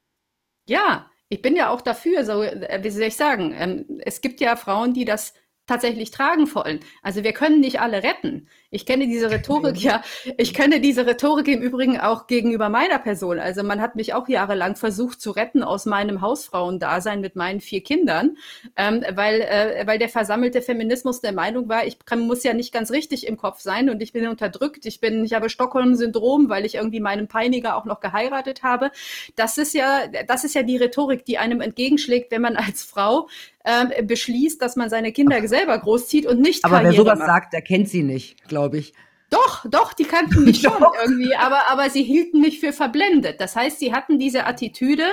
Ja, 0.65 1.11
ich 1.27 1.41
bin 1.41 1.57
ja 1.57 1.69
auch 1.69 1.81
dafür, 1.81 2.23
so, 2.23 2.41
äh, 2.41 2.79
wie 2.81 2.89
soll 2.89 3.03
ich 3.03 3.17
sagen, 3.17 3.53
ähm, 3.57 4.01
es 4.05 4.21
gibt 4.21 4.39
ja 4.39 4.55
Frauen, 4.55 4.93
die 4.93 5.03
das 5.03 5.33
tatsächlich 5.65 6.11
tragen 6.11 6.53
wollen. 6.55 6.79
Also 7.01 7.25
wir 7.25 7.33
können 7.33 7.59
nicht 7.59 7.81
alle 7.81 8.01
retten. 8.01 8.47
Ich 8.69 8.85
kenne 8.85 9.07
diese 9.07 9.31
Rhetorik 9.31 9.77
ja, 9.77 10.01
ich 10.37 10.53
kenne 10.53 10.81
diese 10.81 11.07
Rhetorik 11.07 11.47
im 11.47 11.61
Übrigen 11.61 11.99
auch 12.01 12.27
gegenüber 12.27 12.67
meiner 12.67 12.99
Person. 12.99 13.39
Also 13.39 13.63
man 13.63 13.79
hat 13.79 13.95
mich 13.95 14.13
auch 14.13 14.27
jahrelang 14.27 14.75
versucht 14.75 15.21
zu 15.21 15.31
retten 15.31 15.63
aus 15.63 15.85
meinem 15.85 16.19
Hausfrauendasein 16.19 17.21
mit 17.21 17.37
meinen 17.37 17.61
vier 17.61 17.81
Kindern, 17.81 18.35
ähm, 18.75 19.05
weil, 19.13 19.39
äh, 19.39 19.87
weil 19.87 19.99
der 19.99 20.09
versammelte 20.09 20.61
Feminismus 20.61 21.21
der 21.21 21.31
Meinung 21.31 21.69
war, 21.69 21.85
ich 21.85 21.97
kann, 22.05 22.19
muss 22.19 22.43
ja 22.43 22.53
nicht 22.53 22.73
ganz 22.73 22.91
richtig 22.91 23.25
im 23.25 23.37
Kopf 23.37 23.61
sein 23.61 23.89
und 23.89 24.01
ich 24.01 24.11
bin 24.11 24.27
unterdrückt, 24.27 24.85
ich 24.85 24.99
bin, 24.99 25.23
ich 25.23 25.33
habe 25.33 25.49
Stockholm-Syndrom, 25.49 26.49
weil 26.49 26.65
ich 26.65 26.75
irgendwie 26.75 26.99
meinen 26.99 27.29
Peiniger 27.29 27.77
auch 27.77 27.85
noch 27.85 28.01
geheiratet 28.01 28.63
habe. 28.63 28.91
Das 29.37 29.57
ist 29.57 29.73
ja, 29.75 30.07
das 30.27 30.43
ist 30.43 30.55
ja 30.55 30.63
die 30.63 30.75
Rhetorik, 30.75 31.23
die 31.23 31.37
einem 31.37 31.61
entgegenschlägt, 31.61 32.31
wenn 32.31 32.41
man 32.41 32.57
als 32.57 32.83
Frau 32.83 33.29
ähm, 33.67 34.07
beschließt, 34.07 34.61
dass 34.61 34.75
man 34.77 34.89
seine 34.89 35.11
Kinder 35.11 35.45
selber 35.47 35.77
großzieht 35.77 36.25
und 36.25 36.39
nicht 36.39 36.63
Aber 36.63 36.75
Karriere 36.77 36.93
wer 36.93 37.01
sowas 37.01 37.19
macht. 37.19 37.27
sagt, 37.27 37.53
der 37.53 37.61
kennt 37.61 37.89
sie 37.89 38.01
nicht 38.01 38.47
glaube 38.57 38.79
ich. 38.79 38.93
Doch, 39.29 39.65
doch, 39.69 39.93
die 39.93 40.05
kannten 40.05 40.45
mich 40.45 40.61
schon 40.61 40.83
irgendwie, 41.03 41.35
aber, 41.35 41.69
aber 41.69 41.89
sie 41.89 42.03
hielten 42.03 42.41
mich 42.41 42.59
für 42.59 42.73
verblendet. 42.73 43.39
Das 43.39 43.55
heißt, 43.55 43.79
sie 43.79 43.93
hatten 43.93 44.17
diese 44.17 44.45
Attitüde, 44.45 45.05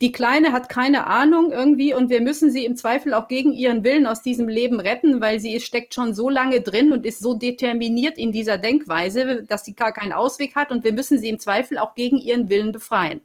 die 0.00 0.12
Kleine 0.12 0.52
hat 0.52 0.68
keine 0.68 1.08
Ahnung 1.08 1.50
irgendwie 1.50 1.92
und 1.92 2.08
wir 2.08 2.20
müssen 2.20 2.52
sie 2.52 2.64
im 2.64 2.76
Zweifel 2.76 3.14
auch 3.14 3.26
gegen 3.26 3.52
ihren 3.52 3.82
Willen 3.82 4.06
aus 4.06 4.22
diesem 4.22 4.48
Leben 4.48 4.78
retten, 4.78 5.20
weil 5.20 5.40
sie 5.40 5.58
steckt 5.58 5.92
schon 5.92 6.14
so 6.14 6.28
lange 6.28 6.60
drin 6.60 6.92
und 6.92 7.04
ist 7.04 7.18
so 7.18 7.34
determiniert 7.34 8.16
in 8.16 8.30
dieser 8.30 8.58
Denkweise, 8.58 9.42
dass 9.42 9.64
sie 9.64 9.74
gar 9.74 9.92
keinen 9.92 10.12
Ausweg 10.12 10.54
hat 10.54 10.70
und 10.70 10.84
wir 10.84 10.92
müssen 10.92 11.18
sie 11.18 11.28
im 11.28 11.40
Zweifel 11.40 11.78
auch 11.78 11.96
gegen 11.96 12.16
ihren 12.16 12.48
Willen 12.48 12.70
befreien. 12.70 13.22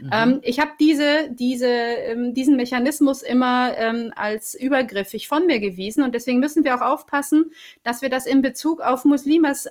Mhm. 0.00 0.10
Ähm, 0.12 0.38
ich 0.42 0.60
habe 0.60 0.70
diese, 0.78 1.28
diese, 1.30 1.66
ähm, 1.66 2.34
diesen 2.34 2.56
Mechanismus 2.56 3.22
immer 3.22 3.76
ähm, 3.76 4.12
als 4.14 4.54
übergriffig 4.54 5.26
von 5.26 5.46
mir 5.46 5.58
gewiesen 5.58 6.04
und 6.04 6.14
deswegen 6.14 6.38
müssen 6.38 6.62
wir 6.62 6.76
auch 6.76 6.82
aufpassen, 6.82 7.50
dass 7.82 8.00
wir 8.00 8.10
das 8.10 8.26
in 8.26 8.42
Bezug 8.42 8.80
auf 8.80 9.04
Muslimas 9.04 9.68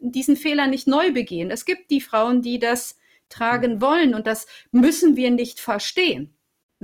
diesen 0.00 0.36
Fehler 0.36 0.66
nicht 0.66 0.86
neu 0.86 1.12
begehen. 1.12 1.50
Es 1.50 1.66
gibt 1.66 1.90
die 1.90 2.00
Frauen, 2.00 2.40
die 2.40 2.58
das 2.58 2.96
tragen 3.28 3.80
wollen. 3.80 4.14
Und 4.14 4.26
das 4.26 4.46
müssen 4.70 5.16
wir 5.16 5.30
nicht 5.30 5.60
verstehen 5.60 6.33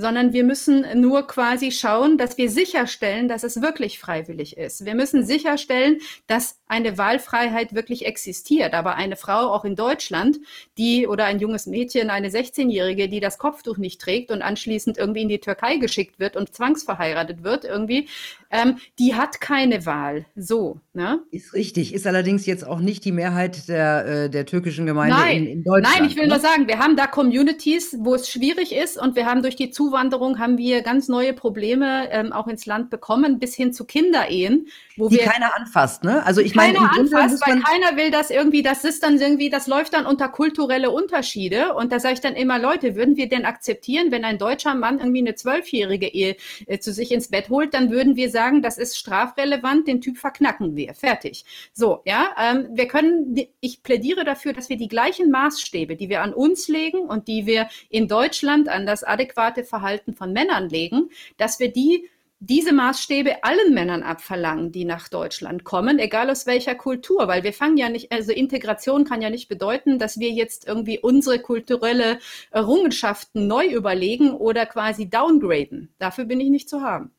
sondern 0.01 0.33
wir 0.33 0.45
müssen 0.45 0.85
nur 1.01 1.27
quasi 1.27 1.71
schauen, 1.71 2.19
dass 2.19 2.39
wir 2.39 2.51
sicherstellen, 2.51 3.29
dass 3.29 3.45
es 3.45 3.61
wirklich 3.61 3.99
freiwillig 3.99 4.57
ist. 4.57 4.85
Wir 4.85 4.95
müssen 4.95 5.25
sicherstellen, 5.25 5.99
dass 6.27 6.61
eine 6.67 6.97
Wahlfreiheit 6.97 7.75
wirklich 7.75 8.07
existiert. 8.07 8.75
Aber 8.75 8.95
eine 8.95 9.17
Frau 9.17 9.53
auch 9.53 9.65
in 9.65 9.77
Deutschland, 9.77 10.39
die 10.79 11.07
oder 11.07 11.25
ein 11.25 11.41
junges 11.41 11.67
Mädchen, 11.67 12.11
eine 12.11 12.29
16-Jährige, 12.29 13.09
die 13.09 13.21
das 13.21 13.39
Kopftuch 13.39 13.77
nicht 13.77 14.01
trägt 14.01 14.31
und 14.31 14.41
anschließend 14.41 14.97
irgendwie 14.97 15.23
in 15.23 15.29
die 15.29 15.41
Türkei 15.41 15.77
geschickt 15.77 16.19
wird 16.19 16.37
und 16.37 16.55
zwangsverheiratet 16.55 17.43
wird, 17.43 17.65
irgendwie, 17.65 18.09
ähm, 18.51 18.79
die 18.99 19.15
hat 19.15 19.41
keine 19.41 19.85
Wahl. 19.85 20.27
So, 20.37 20.81
ne? 20.93 21.21
Ist 21.31 21.55
richtig. 21.55 21.93
Ist 21.93 22.07
allerdings 22.07 22.47
jetzt 22.47 22.67
auch 22.67 22.81
nicht 22.81 23.05
die 23.05 23.13
Mehrheit 23.13 23.69
der, 23.69 24.07
äh, 24.07 24.31
der 24.31 24.47
türkischen 24.47 24.87
Gemeinde 24.87 25.17
Nein. 25.17 25.37
in, 25.39 25.47
in 25.47 25.65
Deutschland. 25.65 25.97
Nein, 25.99 26.09
ich 26.09 26.17
will 26.17 26.25
ne? 26.25 26.31
nur 26.31 26.41
sagen, 26.41 26.69
wir 26.69 26.79
haben 26.79 26.97
da 26.97 27.07
Communities, 27.07 27.97
wo 27.99 28.15
es 28.15 28.29
schwierig 28.29 28.73
ist 28.73 28.97
und 28.97 29.17
wir 29.17 29.27
haben 29.27 29.43
durch 29.43 29.57
die 29.57 29.71
Zuwanderung 29.71 29.90
Zuwanderung 29.91 30.39
haben 30.39 30.57
wir 30.57 30.83
ganz 30.83 31.09
neue 31.09 31.33
Probleme 31.33 32.09
ähm, 32.13 32.33
auch 32.33 32.47
ins 32.47 32.65
Land 32.65 32.91
bekommen, 32.91 33.41
bis 33.41 33.57
hin 33.57 33.73
zu 33.73 33.85
Kinderehen, 33.85 34.69
wo 34.97 35.09
die 35.09 35.17
wir 35.17 35.25
keiner 35.25 35.57
anfasst, 35.57 36.05
ne? 36.05 36.25
Also 36.25 36.41
ich 36.41 36.55
meine, 36.55 36.79
keiner 36.79 36.93
anfasst, 36.93 37.43
weil 37.45 37.61
keiner 37.61 37.97
will 37.97 38.13
das 38.13 38.31
irgendwie. 38.31 38.63
Das 38.63 38.85
ist 38.85 39.03
dann 39.03 39.19
irgendwie, 39.19 39.51
das 39.51 39.67
läuft 39.67 39.95
dann 39.95 40.07
unter 40.07 40.29
kulturelle 40.29 40.93
Unterschiede. 40.93 41.75
Und 41.75 41.91
da 41.91 41.99
sage 41.99 42.15
ich 42.15 42.21
dann 42.21 42.37
immer, 42.37 42.61
Leute, 42.61 42.95
würden 42.95 43.17
wir 43.17 43.29
denn 43.29 43.45
akzeptieren, 43.45 44.13
wenn 44.13 44.25
ein 44.25 44.39
deutscher 44.39 44.75
Mann 44.75 45.01
irgendwie 45.01 45.21
eine 45.21 45.35
zwölfjährige 45.35 46.07
Ehe 46.07 46.37
äh, 46.67 46.79
zu 46.79 46.93
sich 46.93 47.11
ins 47.11 47.29
Bett 47.29 47.49
holt, 47.49 47.75
dann 47.75 47.91
würden 47.91 48.15
wir 48.15 48.31
sagen, 48.31 48.63
das 48.63 48.79
ist 48.79 48.97
strafrelevant, 48.97 49.89
den 49.89 50.01
Typ 50.01 50.19
verknacken 50.19 50.77
wir, 50.77 50.95
fertig. 50.95 51.45
So, 51.73 52.03
ja, 52.05 52.29
ähm, 52.41 52.69
wir 52.73 52.87
können. 52.87 53.35
Ich 53.61 53.83
plädiere 53.83 54.25
dafür, 54.25 54.53
dass 54.53 54.69
wir 54.69 54.77
die 54.77 54.89
gleichen 54.89 55.33
Maßstäbe, 55.33 55.97
die 55.97 56.09
wir 56.09 56.23
an 56.23 56.33
uns 56.33 56.69
legen 56.69 57.01
und 57.01 57.27
die 57.27 57.47
wir 57.47 57.69
in 57.89 58.07
Deutschland 58.07 58.69
an 58.69 58.87
das 58.87 59.03
adäquate 59.03 59.65
Verhalten 59.65 59.80
von 60.15 60.33
Männern 60.33 60.69
legen, 60.69 61.11
dass 61.37 61.59
wir 61.59 61.73
die 61.73 62.09
diese 62.43 62.73
Maßstäbe 62.73 63.45
allen 63.45 63.75
Männern 63.75 64.03
abverlangen, 64.03 64.73
die 64.73 64.87
nach 64.87 65.09
Deutschland 65.09 65.63
kommen, 65.65 65.99
egal 65.99 66.31
aus 66.31 66.47
welcher 66.47 66.75
Kultur, 66.75 67.29
weil 67.29 67.45
wir 67.45 67.53
fangen 67.53 67.77
ja 67.77 67.91
nicht, 67.91 68.11
also 68.13 68.33
Integration 68.33 69.05
kann 69.05 69.21
ja 69.21 69.29
nicht 69.29 69.49
bedeuten, 69.49 69.99
dass 69.99 70.19
wir 70.19 70.31
jetzt 70.31 70.67
irgendwie 70.67 70.99
unsere 70.99 71.39
kulturelle 71.39 72.19
Errungenschaften 72.51 73.47
neu 73.47 73.67
überlegen 73.67 74.31
oder 74.31 74.65
quasi 74.65 75.11
downgraden. 75.11 75.95
Dafür 75.99 76.25
bin 76.25 76.41
ich 76.41 76.49
nicht 76.49 76.71
zu 76.71 76.81
haben. 76.81 77.11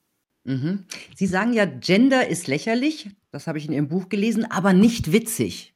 Mhm. 0.43 0.85
Sie 1.15 1.27
sagen 1.27 1.53
ja, 1.53 1.65
Gender 1.65 2.27
ist 2.27 2.47
lächerlich, 2.47 3.11
das 3.31 3.45
habe 3.45 3.59
ich 3.59 3.67
in 3.67 3.73
Ihrem 3.73 3.89
Buch 3.89 4.09
gelesen, 4.09 4.49
aber 4.49 4.73
nicht 4.73 5.11
witzig. 5.11 5.75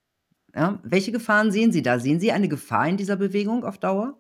Ja, 0.56 0.80
welche 0.84 1.12
Gefahren 1.12 1.52
sehen 1.52 1.72
Sie 1.72 1.84
da? 1.84 2.00
Sehen 2.00 2.20
Sie 2.20 2.32
eine 2.32 2.48
Gefahr 2.48 2.88
in 2.88 2.98
dieser 2.98 3.18
Bewegung 3.18 3.64
auf 3.64 3.78
Dauer? 3.78 4.18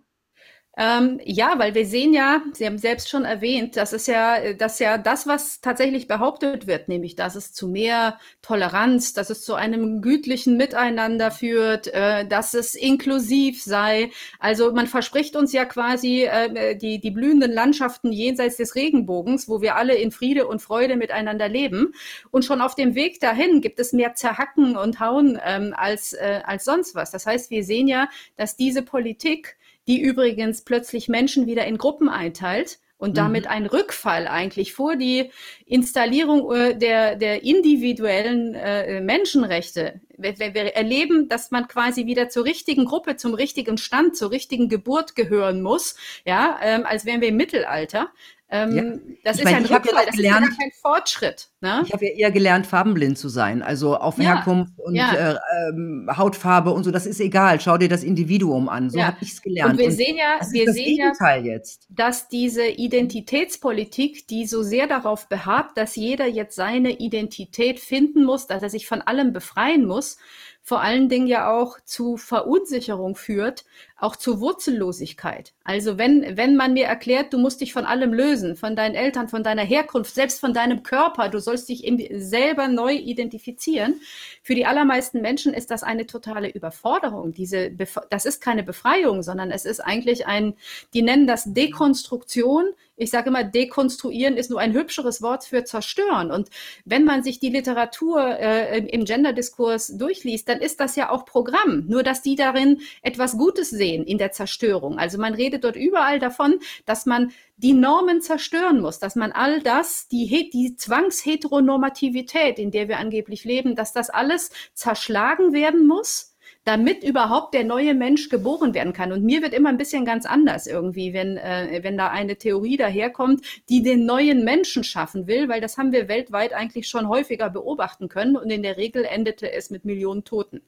Ähm, 0.77 1.21
ja, 1.23 1.57
weil 1.57 1.73
wir 1.73 1.85
sehen 1.85 2.13
ja, 2.13 2.41
Sie 2.53 2.65
haben 2.65 2.77
selbst 2.77 3.09
schon 3.09 3.23
erwähnt, 3.23 3.77
das 3.77 3.93
ist 3.93 4.07
ja, 4.07 4.53
das 4.53 4.79
ja 4.79 4.97
das, 4.97 5.25
was 5.25 5.61
tatsächlich 5.61 6.07
behauptet 6.07 6.67
wird, 6.67 6.89
nämlich, 6.89 7.15
dass 7.15 7.35
es 7.35 7.53
zu 7.53 7.69
mehr 7.69 8.19
Toleranz, 8.41 9.13
dass 9.13 9.29
es 9.29 9.41
zu 9.41 9.55
einem 9.55 10.01
gütlichen 10.01 10.57
Miteinander 10.57 11.31
führt, 11.31 11.87
äh, 11.87 12.27
dass 12.27 12.53
es 12.53 12.75
inklusiv 12.75 13.63
sei. 13.63 14.11
Also 14.39 14.73
man 14.73 14.87
verspricht 14.87 15.37
uns 15.37 15.53
ja 15.53 15.63
quasi 15.63 16.23
äh, 16.23 16.75
die, 16.75 16.99
die 16.99 17.11
blühenden 17.11 17.53
Landschaften 17.53 18.11
jenseits 18.11 18.57
des 18.57 18.75
Regenbogens, 18.75 19.47
wo 19.47 19.61
wir 19.61 19.77
alle 19.77 19.95
in 19.95 20.11
Friede 20.11 20.45
und 20.45 20.61
Freude 20.61 20.97
miteinander 20.97 21.47
leben. 21.47 21.93
Und 22.31 22.43
schon 22.43 22.59
auf 22.59 22.75
dem 22.75 22.95
Weg 22.95 23.21
dahin 23.21 23.61
gibt 23.61 23.79
es 23.79 23.93
mehr 23.93 24.15
Zerhacken 24.15 24.75
und 24.75 24.99
Hauen 24.99 25.39
ähm, 25.45 25.73
als, 25.77 26.11
äh, 26.11 26.41
als 26.43 26.65
sonst 26.65 26.95
was. 26.95 27.11
Das 27.11 27.25
heißt, 27.25 27.49
wir 27.49 27.63
sehen 27.63 27.87
ja, 27.87 28.09
dass 28.35 28.57
diese 28.57 28.81
Politik 28.81 29.55
die 29.87 30.01
übrigens 30.01 30.63
plötzlich 30.63 31.07
Menschen 31.07 31.47
wieder 31.47 31.65
in 31.65 31.77
Gruppen 31.77 32.09
einteilt 32.09 32.79
und 32.97 33.17
damit 33.17 33.45
mhm. 33.45 33.51
ein 33.51 33.65
Rückfall 33.65 34.27
eigentlich 34.27 34.73
vor 34.73 34.95
die 34.95 35.29
Installierung 35.65 36.51
äh, 36.51 36.77
der, 36.77 37.15
der 37.15 37.43
individuellen 37.43 38.55
äh, 38.55 39.01
Menschenrechte. 39.01 39.99
Wir, 40.17 40.37
wir, 40.37 40.75
erleben, 40.75 41.27
dass 41.27 41.51
man 41.51 41.67
quasi 41.67 42.05
wieder 42.05 42.29
zur 42.29 42.45
richtigen 42.45 42.85
Gruppe, 42.85 43.17
zum 43.17 43.33
richtigen 43.33 43.77
Stand, 43.77 44.15
zur 44.15 44.31
richtigen 44.31 44.69
Geburt 44.69 45.15
gehören 45.15 45.61
muss, 45.61 45.95
ja, 46.25 46.57
ähm, 46.61 46.85
als 46.85 47.05
wären 47.05 47.19
wir 47.19 47.27
im 47.27 47.37
Mittelalter. 47.37 48.11
Ähm, 48.47 48.75
ja. 48.75 48.83
Das 49.23 49.37
ich 49.37 49.41
ist 49.41 49.45
meine, 49.45 49.57
ein 49.57 49.65
Rückfall, 49.65 50.01
ja 50.01 50.05
das 50.05 50.15
gelernt, 50.15 50.45
ist 50.47 50.51
ja 50.51 50.57
kein 50.59 50.71
Fortschritt. 50.79 51.49
Ne? 51.61 51.81
Ich 51.85 51.93
habe 51.93 52.05
ja 52.05 52.11
eher 52.11 52.31
gelernt, 52.31 52.67
farbenblind 52.67 53.17
zu 53.17 53.27
sein. 53.27 53.63
Also 53.63 53.97
auf 53.97 54.19
ja. 54.19 54.35
Herkunft 54.35 54.73
und 54.77 54.95
äh, 54.95 55.35
ähm, 55.69 56.09
Hautfarbe 56.15 56.71
und 56.71 56.83
so, 56.83 56.91
das 56.91 57.07
ist 57.07 57.19
egal. 57.19 57.59
Schau 57.59 57.77
dir 57.77 57.89
das 57.89 58.03
Individuum 58.03 58.69
an. 58.69 58.91
So 58.91 59.01
habe 59.01 59.17
ich 59.21 59.31
es 59.31 59.41
gelernt. 59.41 59.73
Und 59.73 59.79
wir 59.79 59.87
und 59.87 59.93
sehen 59.93 60.15
ja, 60.15 60.39
wir 60.51 60.71
sehen 60.71 61.11
ja 61.19 61.35
jetzt. 61.37 61.87
dass 61.89 62.27
diese 62.27 62.67
Identitätspolitik, 62.67 64.27
die 64.27 64.45
so 64.45 64.61
sehr 64.61 64.85
darauf 64.85 65.27
beharrt, 65.27 65.71
dass 65.75 65.95
jeder 65.95 66.27
jetzt 66.27 66.55
seine 66.55 66.99
Identität 66.99 67.79
finden 67.79 68.23
muss, 68.23 68.45
dass 68.45 68.61
er 68.61 68.69
sich 68.69 68.85
von 68.85 69.01
allem 69.01 69.33
befreien 69.33 69.85
muss, 69.85 70.17
vor 70.61 70.81
allen 70.81 71.09
Dingen 71.09 71.27
ja 71.27 71.51
auch 71.51 71.79
zu 71.85 72.17
Verunsicherung 72.17 73.15
führt, 73.15 73.65
auch 73.97 74.17
zu 74.17 74.41
Wurzellosigkeit. 74.41 75.53
Also 75.63 75.97
wenn, 75.97 76.35
wenn 76.35 76.55
man 76.55 76.73
mir 76.73 76.85
erklärt, 76.85 77.31
du 77.31 77.37
musst 77.37 77.61
dich 77.61 77.71
von 77.71 77.85
allem 77.85 78.13
lösen, 78.13 78.57
von 78.57 78.75
deinen 78.75 78.93
Eltern, 78.93 79.29
von 79.29 79.41
deiner 79.41 79.63
Herkunft, 79.63 80.13
selbst 80.13 80.41
von 80.41 80.53
deinem 80.53 80.83
Körper, 80.83 81.29
du 81.29 81.39
sollst 81.39 81.69
dich 81.69 81.89
selber 82.11 82.67
neu 82.67 82.93
identifizieren. 82.93 84.01
Für 84.43 84.53
die 84.53 84.65
allermeisten 84.65 85.21
Menschen 85.21 85.53
ist 85.53 85.71
das 85.71 85.83
eine 85.83 86.05
totale 86.05 86.49
Überforderung. 86.49 87.31
Diese, 87.31 87.71
das 88.09 88.25
ist 88.25 88.41
keine 88.41 88.63
Befreiung, 88.63 89.23
sondern 89.23 89.49
es 89.49 89.65
ist 89.65 89.79
eigentlich 89.79 90.27
ein, 90.27 90.55
die 90.93 91.01
nennen 91.01 91.25
das 91.25 91.45
Dekonstruktion 91.45 92.73
ich 92.97 93.09
sage 93.09 93.29
immer, 93.29 93.43
dekonstruieren 93.43 94.37
ist 94.37 94.49
nur 94.49 94.59
ein 94.59 94.73
hübscheres 94.73 95.21
Wort 95.21 95.43
für 95.43 95.65
zerstören. 95.65 96.31
Und 96.31 96.49
wenn 96.85 97.03
man 97.03 97.23
sich 97.23 97.39
die 97.39 97.49
Literatur 97.49 98.39
äh, 98.39 98.79
im 98.79 99.03
Genderdiskurs 99.03 99.97
durchliest, 99.97 100.47
dann 100.47 100.59
ist 100.59 100.79
das 100.79 100.95
ja 100.95 101.09
auch 101.09 101.25
Programm. 101.25 101.85
Nur, 101.87 102.03
dass 102.03 102.21
die 102.21 102.35
darin 102.35 102.79
etwas 103.01 103.37
Gutes 103.37 103.71
sehen 103.85 104.03
in 104.03 104.17
der 104.17 104.31
Zerstörung. 104.31 104.97
Also 104.97 105.19
man 105.19 105.33
redet 105.35 105.63
dort 105.63 105.75
überall 105.75 106.19
davon, 106.19 106.59
dass 106.85 107.05
man 107.05 107.31
die 107.57 107.73
Normen 107.73 108.21
zerstören 108.21 108.81
muss, 108.81 108.99
dass 108.99 109.15
man 109.15 109.31
all 109.31 109.61
das, 109.61 110.07
die, 110.07 110.49
die 110.51 110.75
Zwangsheteronormativität, 110.75 112.57
in 112.57 112.71
der 112.71 112.87
wir 112.87 112.97
angeblich 112.97 113.45
leben, 113.45 113.75
dass 113.75 113.93
das 113.93 114.09
alles 114.09 114.49
zerschlagen 114.73 115.53
werden 115.53 115.85
muss 115.87 116.31
damit 116.63 117.03
überhaupt 117.03 117.53
der 117.53 117.63
neue 117.63 117.93
Mensch 117.93 118.27
geboren 118.29 118.73
werden 118.73 118.91
kann. 118.91 119.11
Und 119.11 119.23
mir 119.23 119.43
wird 119.43 119.53
immer 119.53 119.69
ein 119.69 119.77
bisschen 119.77 120.03
ganz 120.03 120.25
anders 120.25 120.65
irgendwie, 120.65 121.13
wenn, 121.13 121.37
äh, 121.37 121.81
wenn 121.83 121.95
da 121.95 122.09
eine 122.09 122.37
Theorie 122.37 122.75
daherkommt, 122.75 123.45
die 123.69 123.83
den 123.83 124.07
neuen 124.07 124.43
Menschen 124.43 124.83
schaffen 124.83 125.27
will, 125.27 125.47
weil 125.47 125.61
das 125.61 125.77
haben 125.77 125.91
wir 125.91 126.07
weltweit 126.07 126.53
eigentlich 126.53 126.87
schon 126.87 127.07
häufiger 127.07 127.51
beobachten 127.51 128.09
können 128.09 128.35
und 128.35 128.49
in 128.49 128.63
der 128.63 128.77
Regel 128.77 129.05
endete 129.05 129.51
es 129.51 129.69
mit 129.69 129.85
Millionen 129.85 130.23
Toten. 130.23 130.63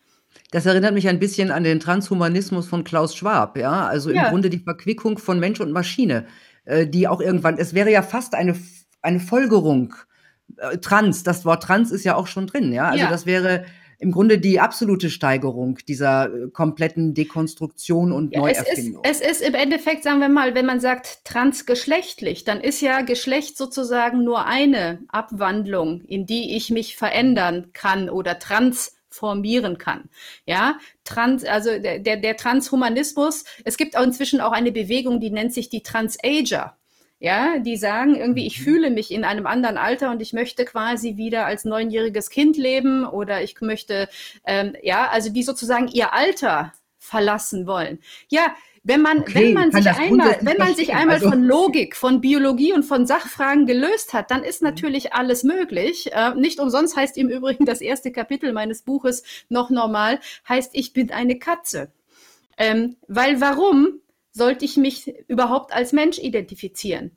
Das 0.52 0.66
erinnert 0.66 0.94
mich 0.94 1.08
ein 1.08 1.20
bisschen 1.20 1.52
an 1.52 1.64
den 1.64 1.80
Transhumanismus 1.80 2.68
von 2.68 2.84
Klaus 2.84 3.16
Schwab, 3.16 3.58
ja, 3.58 3.86
also 3.86 4.10
im 4.10 4.22
Grunde 4.24 4.50
die 4.50 4.60
Verquickung 4.60 5.18
von 5.18 5.40
Mensch 5.40 5.60
und 5.60 5.72
Maschine, 5.72 6.26
äh, 6.66 6.88
die 6.88 7.08
auch 7.08 7.22
irgendwann, 7.22 7.58
es 7.58 7.74
wäre 7.74 7.92
ja 7.92 8.02
fast 8.02 8.34
eine, 8.34 8.56
eine 9.02 9.20
Folgerung, 9.20 9.94
äh, 10.58 10.78
Trans, 10.78 11.24
das 11.24 11.46
Wort 11.46 11.64
Trans 11.64 11.92
ist 11.92 12.06
ja 12.06 12.16
auch 12.16 12.28
schon 12.28 12.48
drin, 12.48 12.72
ja, 12.72 12.90
also 12.90 13.04
ja. 13.04 13.10
das 13.10 13.26
wäre 13.26 13.66
im 14.00 14.12
Grunde 14.12 14.38
die 14.38 14.60
absolute 14.60 15.10
Steigerung 15.10 15.80
dieser 15.88 16.26
äh, 16.26 16.50
kompletten 16.52 17.14
Dekonstruktion 17.14 18.12
und 18.12 18.34
ja, 18.34 18.42
Neuerfindung. 18.42 19.02
Es 19.04 19.20
ist, 19.20 19.26
es 19.26 19.40
ist 19.40 19.48
im 19.48 19.56
Endeffekt, 19.56 20.04
sagen 20.04 20.20
wir 20.20 20.30
mal, 20.30 20.54
wenn 20.54 20.66
man 20.66 20.80
sagt 20.80 21.26
transgeschlechtlich, 21.26 22.44
dann 22.44 22.62
ist 22.62 22.82
ja 22.82 23.02
Geschlecht 23.02 23.58
sozusagen 23.58 24.24
nur 24.24 24.46
eine 24.46 25.00
Abwandlung, 25.08 26.02
in 26.02 26.26
die 26.26 26.56
ich 26.56 26.70
mich 26.70 26.96
verändern 26.96 27.70
kann 27.74 28.10
oder 28.10 28.38
transformieren 29.18 29.78
kann. 29.78 30.10
Ja, 30.46 30.78
Trans, 31.04 31.44
also 31.44 31.78
der, 31.80 32.00
der 32.00 32.38
Transhumanismus, 32.38 33.46
es 33.64 33.78
gibt 33.78 33.98
auch 33.98 34.04
inzwischen 34.04 34.42
auch 34.42 34.52
eine 34.52 34.72
Bewegung, 34.72 35.20
die 35.20 35.32
nennt 35.32 35.54
sich 35.54 35.70
die 35.70 35.84
Transager 35.84 36.76
ja, 37.20 37.58
die 37.58 37.78
sagen 37.78 38.14
irgendwie, 38.14 38.46
ich 38.46 38.60
mhm. 38.60 38.64
fühle 38.64 38.90
mich 38.92 39.10
in 39.10 39.24
einem 39.24 39.48
anderen 39.48 39.80
Alter 39.80 40.12
und 40.12 40.22
ich 40.22 40.34
möchte 40.34 40.66
quasi 40.66 41.18
wieder 41.18 41.48
als 41.48 41.66
neunjähriges 41.66 42.30
Kind 42.30 42.58
leben 42.58 43.08
oder 43.08 43.42
ich 43.42 43.60
möchte, 43.60 44.08
ähm, 44.46 44.76
ja, 44.84 45.10
also 45.10 45.32
die 45.32 45.42
sozusagen 45.42 45.88
ihr 45.88 46.14
Alter 46.14 46.74
verlassen 47.00 47.66
wollen. 47.66 47.98
Ja, 48.30 48.54
wenn 48.84 49.02
man, 49.02 49.20
okay, 49.20 49.34
wenn 49.34 49.54
man 49.54 49.72
sich 49.72 49.88
einmal, 49.88 50.38
wenn 50.42 50.58
man 50.58 50.76
sich 50.76 50.94
einmal 50.94 51.16
also, 51.16 51.30
von 51.30 51.44
Logik, 51.44 51.96
von 51.96 52.22
Biologie 52.22 52.74
und 52.74 52.84
von 52.84 53.06
Sachfragen 53.06 53.66
gelöst 53.66 54.14
hat, 54.14 54.32
dann 54.32 54.44
ist 54.44 54.62
mhm. 54.62 54.70
natürlich 54.70 55.14
alles 55.14 55.44
möglich. 55.44 56.12
Äh, 56.14 56.36
nicht 56.36 56.60
umsonst 56.60 56.96
heißt 56.96 57.18
im 57.18 57.30
Übrigen 57.30 57.66
das 57.66 57.82
erste 57.82 58.12
Kapitel 58.12 58.54
meines 58.54 58.82
Buches 58.82 59.24
noch 59.50 59.70
normal, 59.70 60.20
heißt 60.48 60.72
ich 60.74 60.94
bin 60.94 61.12
eine 61.12 61.40
Katze. 61.40 61.92
Ähm, 62.58 62.96
weil 63.08 63.40
warum? 63.42 64.02
sollte 64.38 64.64
ich 64.64 64.78
mich 64.78 65.14
überhaupt 65.28 65.74
als 65.74 65.92
Mensch 65.92 66.20
identifizieren? 66.20 67.12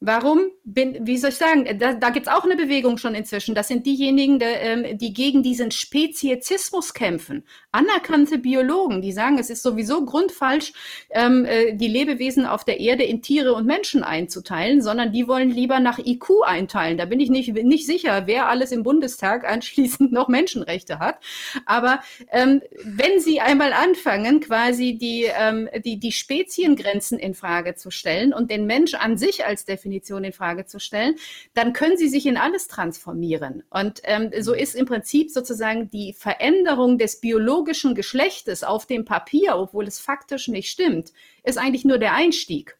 Warum 0.00 0.40
bin, 0.64 1.06
wie 1.06 1.16
soll 1.16 1.30
ich 1.30 1.36
sagen, 1.36 1.78
da, 1.78 1.92
da 1.92 2.10
gibt 2.10 2.26
es 2.26 2.32
auch 2.32 2.42
eine 2.42 2.56
Bewegung 2.56 2.98
schon 2.98 3.14
inzwischen. 3.14 3.54
Das 3.54 3.68
sind 3.68 3.86
diejenigen, 3.86 4.40
die, 4.40 4.46
ähm, 4.46 4.98
die 4.98 5.12
gegen 5.12 5.44
diesen 5.44 5.70
Speziesismus 5.70 6.92
kämpfen. 6.92 7.44
Anerkannte 7.72 8.36
Biologen, 8.36 9.00
die 9.00 9.12
sagen, 9.12 9.38
es 9.38 9.48
ist 9.48 9.62
sowieso 9.62 10.04
grundfalsch, 10.04 10.74
ähm, 11.08 11.46
äh, 11.46 11.72
die 11.72 11.88
Lebewesen 11.88 12.44
auf 12.44 12.64
der 12.64 12.80
Erde 12.80 13.02
in 13.02 13.22
Tiere 13.22 13.54
und 13.54 13.66
Menschen 13.66 14.04
einzuteilen, 14.04 14.82
sondern 14.82 15.10
die 15.10 15.26
wollen 15.26 15.48
lieber 15.48 15.80
nach 15.80 15.98
IQ 15.98 16.42
einteilen. 16.44 16.98
Da 16.98 17.06
bin 17.06 17.18
ich 17.18 17.30
nicht, 17.30 17.54
nicht 17.54 17.86
sicher, 17.86 18.26
wer 18.26 18.50
alles 18.50 18.72
im 18.72 18.82
Bundestag 18.82 19.44
anschließend 19.48 20.12
noch 20.12 20.28
Menschenrechte 20.28 20.98
hat. 20.98 21.16
Aber 21.64 22.00
ähm, 22.30 22.60
wenn 22.84 23.20
sie 23.20 23.40
einmal 23.40 23.72
anfangen, 23.72 24.40
quasi 24.40 24.98
die, 24.98 25.26
ähm, 25.34 25.70
die, 25.82 25.98
die 25.98 26.12
Speziengrenzen 26.12 27.18
in 27.18 27.32
Frage 27.32 27.74
zu 27.74 27.90
stellen 27.90 28.34
und 28.34 28.50
den 28.50 28.66
Mensch 28.66 28.92
an 28.92 29.16
sich 29.16 29.46
als 29.46 29.64
Definition 29.64 30.24
in 30.24 30.32
Frage 30.32 30.66
zu 30.66 30.78
stellen, 30.78 31.14
dann 31.54 31.72
können 31.72 31.96
sie 31.96 32.08
sich 32.08 32.26
in 32.26 32.36
alles 32.36 32.68
transformieren. 32.68 33.62
Und 33.70 34.00
ähm, 34.04 34.30
so 34.40 34.52
ist 34.52 34.74
im 34.74 34.84
Prinzip 34.84 35.30
sozusagen 35.30 35.88
die 35.88 36.12
Veränderung 36.12 36.98
des 36.98 37.16
biologischen 37.62 37.94
Geschlechtes 37.94 38.64
auf 38.64 38.86
dem 38.86 39.04
Papier, 39.04 39.56
obwohl 39.56 39.86
es 39.86 40.00
faktisch 40.00 40.48
nicht 40.48 40.68
stimmt, 40.68 41.12
ist 41.44 41.58
eigentlich 41.58 41.84
nur 41.84 41.98
der 41.98 42.14
Einstieg. 42.14 42.76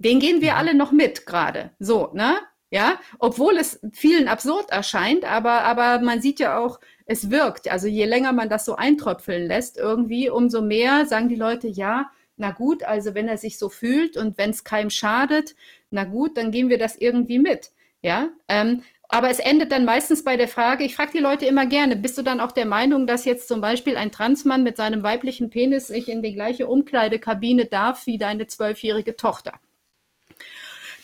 den 0.00 0.20
gehen 0.20 0.40
wir 0.40 0.56
alle 0.56 0.74
noch 0.74 0.92
mit 0.92 1.26
gerade. 1.26 1.70
So, 1.80 2.10
ne? 2.12 2.36
Ja, 2.70 3.00
obwohl 3.18 3.56
es 3.56 3.80
vielen 3.92 4.28
absurd 4.28 4.70
erscheint, 4.70 5.24
aber, 5.24 5.62
aber 5.62 6.00
man 6.00 6.20
sieht 6.20 6.38
ja 6.38 6.58
auch, 6.58 6.78
es 7.06 7.30
wirkt. 7.30 7.68
Also 7.70 7.88
je 7.88 8.04
länger 8.04 8.32
man 8.32 8.48
das 8.48 8.64
so 8.64 8.76
eintröpfeln 8.76 9.46
lässt, 9.46 9.76
irgendwie, 9.78 10.28
umso 10.30 10.60
mehr 10.62 11.06
sagen 11.06 11.28
die 11.28 11.36
Leute, 11.36 11.66
ja, 11.66 12.10
na 12.36 12.50
gut, 12.50 12.84
also 12.84 13.14
wenn 13.14 13.26
er 13.26 13.38
sich 13.38 13.58
so 13.58 13.68
fühlt 13.70 14.16
und 14.16 14.36
wenn 14.38 14.50
es 14.50 14.64
keinem 14.64 14.90
schadet, 14.90 15.56
na 15.90 16.04
gut, 16.04 16.36
dann 16.36 16.50
gehen 16.52 16.68
wir 16.68 16.78
das 16.78 16.96
irgendwie 16.96 17.38
mit. 17.38 17.70
Ja, 18.02 18.28
ähm, 18.48 18.82
aber 19.08 19.30
es 19.30 19.38
endet 19.38 19.72
dann 19.72 19.86
meistens 19.86 20.22
bei 20.22 20.36
der 20.36 20.48
Frage, 20.48 20.84
ich 20.84 20.94
frage 20.94 21.12
die 21.12 21.18
Leute 21.18 21.46
immer 21.46 21.66
gerne, 21.66 21.96
bist 21.96 22.18
du 22.18 22.22
dann 22.22 22.40
auch 22.40 22.52
der 22.52 22.66
Meinung, 22.66 23.06
dass 23.06 23.24
jetzt 23.24 23.48
zum 23.48 23.60
Beispiel 23.62 23.96
ein 23.96 24.12
Transmann 24.12 24.62
mit 24.62 24.76
seinem 24.76 25.02
weiblichen 25.02 25.48
Penis 25.50 25.86
sich 25.88 26.08
in 26.08 26.22
die 26.22 26.34
gleiche 26.34 26.66
Umkleidekabine 26.66 27.66
darf 27.66 28.06
wie 28.06 28.18
deine 28.18 28.46
zwölfjährige 28.46 29.16
Tochter? 29.16 29.54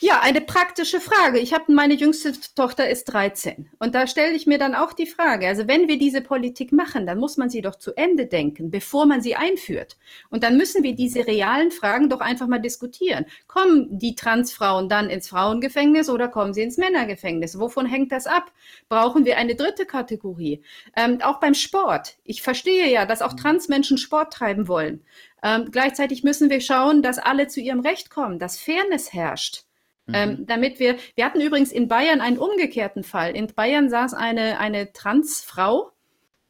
Ja, 0.06 0.20
eine 0.20 0.42
praktische 0.42 1.00
Frage. 1.00 1.38
Ich 1.38 1.54
habe 1.54 1.72
meine 1.72 1.94
jüngste 1.94 2.34
Tochter 2.54 2.90
ist 2.90 3.04
13 3.04 3.70
und 3.78 3.94
da 3.94 4.06
stelle 4.06 4.34
ich 4.34 4.46
mir 4.46 4.58
dann 4.58 4.74
auch 4.74 4.92
die 4.92 5.06
Frage, 5.06 5.48
also 5.48 5.66
wenn 5.66 5.88
wir 5.88 5.98
diese 5.98 6.20
Politik 6.20 6.72
machen, 6.72 7.06
dann 7.06 7.16
muss 7.16 7.38
man 7.38 7.48
sie 7.48 7.62
doch 7.62 7.76
zu 7.76 7.96
Ende 7.96 8.26
denken, 8.26 8.70
bevor 8.70 9.06
man 9.06 9.22
sie 9.22 9.34
einführt. 9.34 9.96
Und 10.28 10.42
dann 10.42 10.58
müssen 10.58 10.82
wir 10.82 10.94
diese 10.94 11.26
realen 11.26 11.70
Fragen 11.70 12.10
doch 12.10 12.20
einfach 12.20 12.46
mal 12.48 12.58
diskutieren. 12.58 13.24
Kommen 13.46 13.98
die 13.98 14.14
Transfrauen 14.14 14.90
dann 14.90 15.08
ins 15.08 15.28
Frauengefängnis 15.28 16.10
oder 16.10 16.28
kommen 16.28 16.52
sie 16.52 16.60
ins 16.60 16.76
Männergefängnis? 16.76 17.58
Wovon 17.58 17.86
hängt 17.86 18.12
das 18.12 18.26
ab? 18.26 18.52
Brauchen 18.90 19.24
wir 19.24 19.38
eine 19.38 19.54
dritte 19.54 19.86
Kategorie? 19.86 20.62
Ähm, 20.94 21.22
auch 21.22 21.40
beim 21.40 21.54
Sport. 21.54 22.16
Ich 22.24 22.42
verstehe 22.42 22.92
ja, 22.92 23.06
dass 23.06 23.22
auch 23.22 23.32
Transmenschen 23.32 23.96
Sport 23.96 24.34
treiben 24.34 24.68
wollen. 24.68 25.02
Ähm, 25.42 25.70
gleichzeitig 25.70 26.24
müssen 26.24 26.50
wir 26.50 26.60
schauen, 26.60 27.00
dass 27.00 27.18
alle 27.18 27.48
zu 27.48 27.62
ihrem 27.62 27.80
Recht 27.80 28.10
kommen, 28.10 28.38
dass 28.38 28.58
Fairness 28.58 29.14
herrscht. 29.14 29.64
Ähm, 30.08 30.30
mhm. 30.30 30.36
Ähm, 30.36 30.46
damit 30.46 30.80
wir, 30.80 30.96
wir 31.14 31.24
hatten 31.24 31.40
übrigens 31.40 31.72
in 31.72 31.88
Bayern 31.88 32.20
einen 32.20 32.38
umgekehrten 32.38 33.04
Fall. 33.04 33.34
In 33.34 33.46
Bayern 33.46 33.88
saß 33.88 34.14
eine, 34.14 34.58
eine 34.58 34.92
Transfrau 34.92 35.92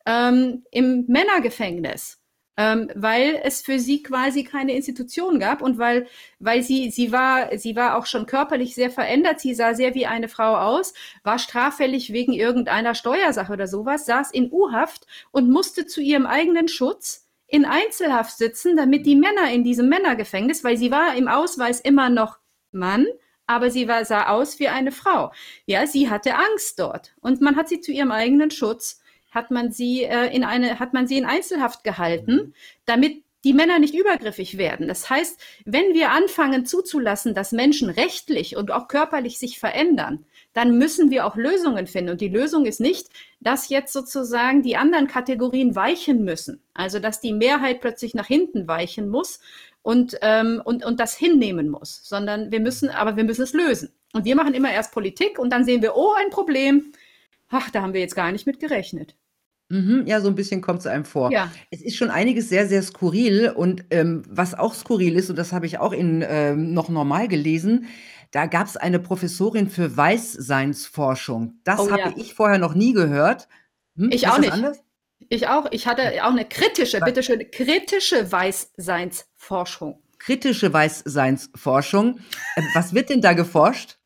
ähm, 0.06 0.64
im 0.70 1.04
Männergefängnis, 1.06 2.20
ähm, 2.56 2.90
weil 2.94 3.40
es 3.42 3.62
für 3.62 3.78
sie 3.78 4.02
quasi 4.02 4.44
keine 4.44 4.74
Institution 4.74 5.38
gab 5.38 5.62
und 5.62 5.78
weil, 5.78 6.06
weil 6.40 6.62
sie, 6.62 6.90
sie 6.90 7.12
war, 7.12 7.56
sie 7.56 7.76
war 7.76 7.96
auch 7.96 8.06
schon 8.06 8.26
körperlich 8.26 8.74
sehr 8.74 8.90
verändert. 8.90 9.40
Sie 9.40 9.54
sah 9.54 9.74
sehr 9.74 9.94
wie 9.94 10.06
eine 10.06 10.28
Frau 10.28 10.56
aus, 10.56 10.92
war 11.22 11.38
straffällig 11.38 12.12
wegen 12.12 12.32
irgendeiner 12.32 12.94
Steuersache 12.94 13.52
oder 13.52 13.68
sowas, 13.68 14.04
saß 14.06 14.32
in 14.32 14.50
U-Haft 14.50 15.06
und 15.30 15.50
musste 15.50 15.86
zu 15.86 16.00
ihrem 16.00 16.26
eigenen 16.26 16.68
Schutz 16.68 17.28
in 17.46 17.64
Einzelhaft 17.64 18.36
sitzen, 18.36 18.76
damit 18.76 19.06
die 19.06 19.16
Männer 19.16 19.52
in 19.52 19.62
diesem 19.62 19.88
Männergefängnis, 19.88 20.64
weil 20.64 20.76
sie 20.76 20.90
war 20.90 21.14
im 21.14 21.28
Ausweis 21.28 21.80
immer 21.80 22.10
noch 22.10 22.38
Mann, 22.72 23.06
aber 23.46 23.70
sie 23.70 23.88
war, 23.88 24.04
sah 24.04 24.28
aus 24.28 24.58
wie 24.58 24.68
eine 24.68 24.92
Frau. 24.92 25.32
Ja, 25.66 25.86
sie 25.86 26.10
hatte 26.10 26.34
Angst 26.34 26.78
dort 26.78 27.14
und 27.20 27.40
man 27.40 27.56
hat 27.56 27.68
sie 27.68 27.80
zu 27.80 27.92
ihrem 27.92 28.12
eigenen 28.12 28.50
Schutz 28.50 29.00
hat 29.30 29.50
man 29.50 29.72
sie 29.72 30.04
äh, 30.04 30.34
in 30.34 30.44
eine 30.44 30.78
hat 30.78 30.94
man 30.94 31.06
sie 31.06 31.18
in 31.18 31.26
Einzelhaft 31.26 31.82
gehalten, 31.82 32.54
damit 32.86 33.24
die 33.44 33.52
Männer 33.52 33.78
nicht 33.78 33.94
übergriffig 33.94 34.56
werden. 34.56 34.88
Das 34.88 35.10
heißt, 35.10 35.38
wenn 35.66 35.92
wir 35.92 36.10
anfangen 36.10 36.64
zuzulassen, 36.64 37.34
dass 37.34 37.52
Menschen 37.52 37.90
rechtlich 37.90 38.56
und 38.56 38.70
auch 38.70 38.88
körperlich 38.88 39.38
sich 39.38 39.58
verändern, 39.58 40.24
dann 40.54 40.78
müssen 40.78 41.10
wir 41.10 41.26
auch 41.26 41.36
Lösungen 41.36 41.86
finden. 41.86 42.12
Und 42.12 42.20
die 42.22 42.28
Lösung 42.28 42.64
ist 42.64 42.80
nicht, 42.80 43.08
dass 43.40 43.68
jetzt 43.68 43.92
sozusagen 43.92 44.62
die 44.62 44.76
anderen 44.76 45.08
Kategorien 45.08 45.76
weichen 45.76 46.24
müssen. 46.24 46.62
Also 46.72 47.00
dass 47.00 47.20
die 47.20 47.34
Mehrheit 47.34 47.82
plötzlich 47.82 48.14
nach 48.14 48.26
hinten 48.26 48.66
weichen 48.66 49.10
muss 49.10 49.40
und, 49.84 50.16
ähm, 50.22 50.62
und, 50.64 50.84
und 50.84 50.98
das 50.98 51.14
hinnehmen 51.14 51.68
muss, 51.68 52.00
sondern 52.04 52.50
wir 52.50 52.58
müssen, 52.60 52.88
aber 52.88 53.16
wir 53.16 53.24
müssen 53.24 53.42
es 53.42 53.52
lösen. 53.52 53.90
Und 54.14 54.24
wir 54.24 54.34
machen 54.34 54.54
immer 54.54 54.72
erst 54.72 54.92
Politik 54.92 55.38
und 55.38 55.50
dann 55.50 55.64
sehen 55.64 55.82
wir, 55.82 55.94
oh, 55.94 56.12
ein 56.18 56.30
Problem. 56.30 56.92
Ach, 57.50 57.70
da 57.70 57.82
haben 57.82 57.92
wir 57.92 58.00
jetzt 58.00 58.16
gar 58.16 58.32
nicht 58.32 58.46
mit 58.46 58.60
gerechnet. 58.60 59.14
Mhm, 59.68 60.04
ja, 60.06 60.20
so 60.22 60.28
ein 60.28 60.34
bisschen 60.34 60.62
kommt 60.62 60.80
es 60.80 60.86
einem 60.86 61.04
vor. 61.04 61.30
Ja. 61.32 61.52
Es 61.70 61.82
ist 61.82 61.96
schon 61.96 62.10
einiges 62.10 62.48
sehr, 62.48 62.66
sehr 62.66 62.82
skurril 62.82 63.52
und 63.54 63.84
ähm, 63.90 64.22
was 64.28 64.54
auch 64.54 64.72
skurril 64.74 65.16
ist, 65.16 65.28
und 65.28 65.36
das 65.36 65.52
habe 65.52 65.66
ich 65.66 65.78
auch 65.78 65.92
in 65.92 66.24
ähm, 66.26 66.72
noch 66.72 66.88
normal 66.88 67.28
gelesen, 67.28 67.86
da 68.30 68.46
gab 68.46 68.66
es 68.66 68.76
eine 68.78 68.98
Professorin 68.98 69.68
für 69.68 69.96
Weißseinsforschung. 69.96 71.60
Das 71.62 71.78
Oh 71.78 71.90
habe 71.90 72.00
ja. 72.00 72.12
ich 72.16 72.34
vorher 72.34 72.58
noch 72.58 72.74
nie 72.74 72.94
gehört. 72.94 73.48
Hm, 73.96 74.10
Ich 74.12 74.28
auch 74.28 74.38
nicht. 74.38 74.52
anders? 74.52 74.83
Ich 75.28 75.48
auch. 75.48 75.66
Ich 75.70 75.86
hatte 75.86 76.24
auch 76.24 76.30
eine 76.30 76.44
kritische, 76.44 77.00
bitteschön, 77.00 77.50
kritische 77.50 78.30
Weißseinsforschung. 78.30 80.02
Kritische 80.18 80.72
Weißseinsforschung. 80.72 82.20
Äh, 82.56 82.62
was 82.74 82.94
wird 82.94 83.10
denn 83.10 83.20
da 83.20 83.32
geforscht? 83.32 83.98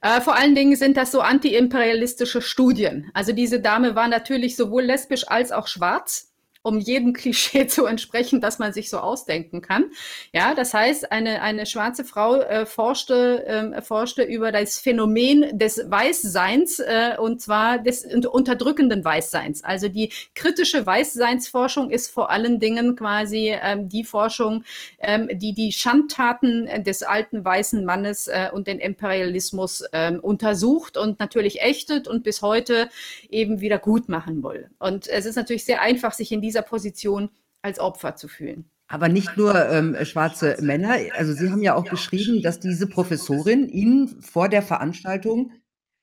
Äh, 0.00 0.20
vor 0.20 0.34
allen 0.36 0.54
Dingen 0.54 0.76
sind 0.76 0.96
das 0.96 1.12
so 1.12 1.20
antiimperialistische 1.20 2.42
Studien. 2.42 3.10
Also 3.14 3.32
diese 3.32 3.60
Dame 3.60 3.94
war 3.94 4.08
natürlich 4.08 4.56
sowohl 4.56 4.82
lesbisch 4.82 5.28
als 5.28 5.52
auch 5.52 5.66
schwarz 5.66 6.33
um 6.64 6.80
jedem 6.80 7.12
Klischee 7.12 7.66
zu 7.68 7.86
entsprechen, 7.86 8.40
das 8.40 8.58
man 8.58 8.72
sich 8.72 8.90
so 8.90 8.98
ausdenken 8.98 9.60
kann. 9.60 9.90
Ja, 10.32 10.54
das 10.54 10.74
heißt, 10.74 11.12
eine, 11.12 11.42
eine 11.42 11.66
schwarze 11.66 12.04
Frau 12.04 12.36
äh, 12.36 12.66
forschte, 12.66 13.44
ähm, 13.46 13.74
forschte 13.82 14.22
über 14.22 14.50
das 14.50 14.78
Phänomen 14.78 15.58
des 15.58 15.78
Weißseins 15.86 16.80
äh, 16.80 17.16
und 17.18 17.40
zwar 17.40 17.78
des 17.78 18.06
unterdrückenden 18.26 19.04
Weißseins. 19.04 19.62
Also 19.62 19.88
die 19.88 20.10
kritische 20.34 20.84
Weißseinsforschung 20.86 21.90
ist 21.90 22.10
vor 22.10 22.30
allen 22.30 22.58
Dingen 22.58 22.96
quasi 22.96 23.54
ähm, 23.62 23.90
die 23.90 24.04
Forschung, 24.04 24.64
ähm, 25.00 25.28
die 25.34 25.52
die 25.52 25.70
Schandtaten 25.70 26.82
des 26.82 27.02
alten 27.02 27.44
weißen 27.44 27.84
Mannes 27.84 28.26
äh, 28.26 28.48
und 28.52 28.66
den 28.66 28.78
Imperialismus 28.78 29.84
ähm, 29.92 30.18
untersucht 30.20 30.96
und 30.96 31.20
natürlich 31.20 31.60
ächtet 31.60 32.08
und 32.08 32.24
bis 32.24 32.40
heute 32.40 32.88
eben 33.28 33.60
wieder 33.60 33.78
gut 33.78 34.08
machen 34.08 34.42
will. 34.42 34.70
Und 34.78 35.06
es 35.08 35.26
ist 35.26 35.36
natürlich 35.36 35.66
sehr 35.66 35.82
einfach, 35.82 36.14
sich 36.14 36.32
in 36.32 36.40
dieser 36.54 36.62
Position 36.62 37.30
als 37.62 37.80
Opfer 37.80 38.14
zu 38.14 38.28
fühlen. 38.28 38.70
Aber 38.86 39.08
nicht 39.08 39.36
nur 39.36 39.68
ähm, 39.70 39.96
schwarze 40.04 40.56
Männer. 40.60 40.96
Also 41.16 41.32
Sie 41.32 41.50
haben 41.50 41.62
ja 41.62 41.74
auch 41.74 41.84
geschrieben, 41.84 42.42
dass 42.42 42.60
diese 42.60 42.86
Professorin 42.86 43.68
Ihnen 43.68 44.20
vor 44.22 44.48
der 44.48 44.62
Veranstaltung 44.62 45.50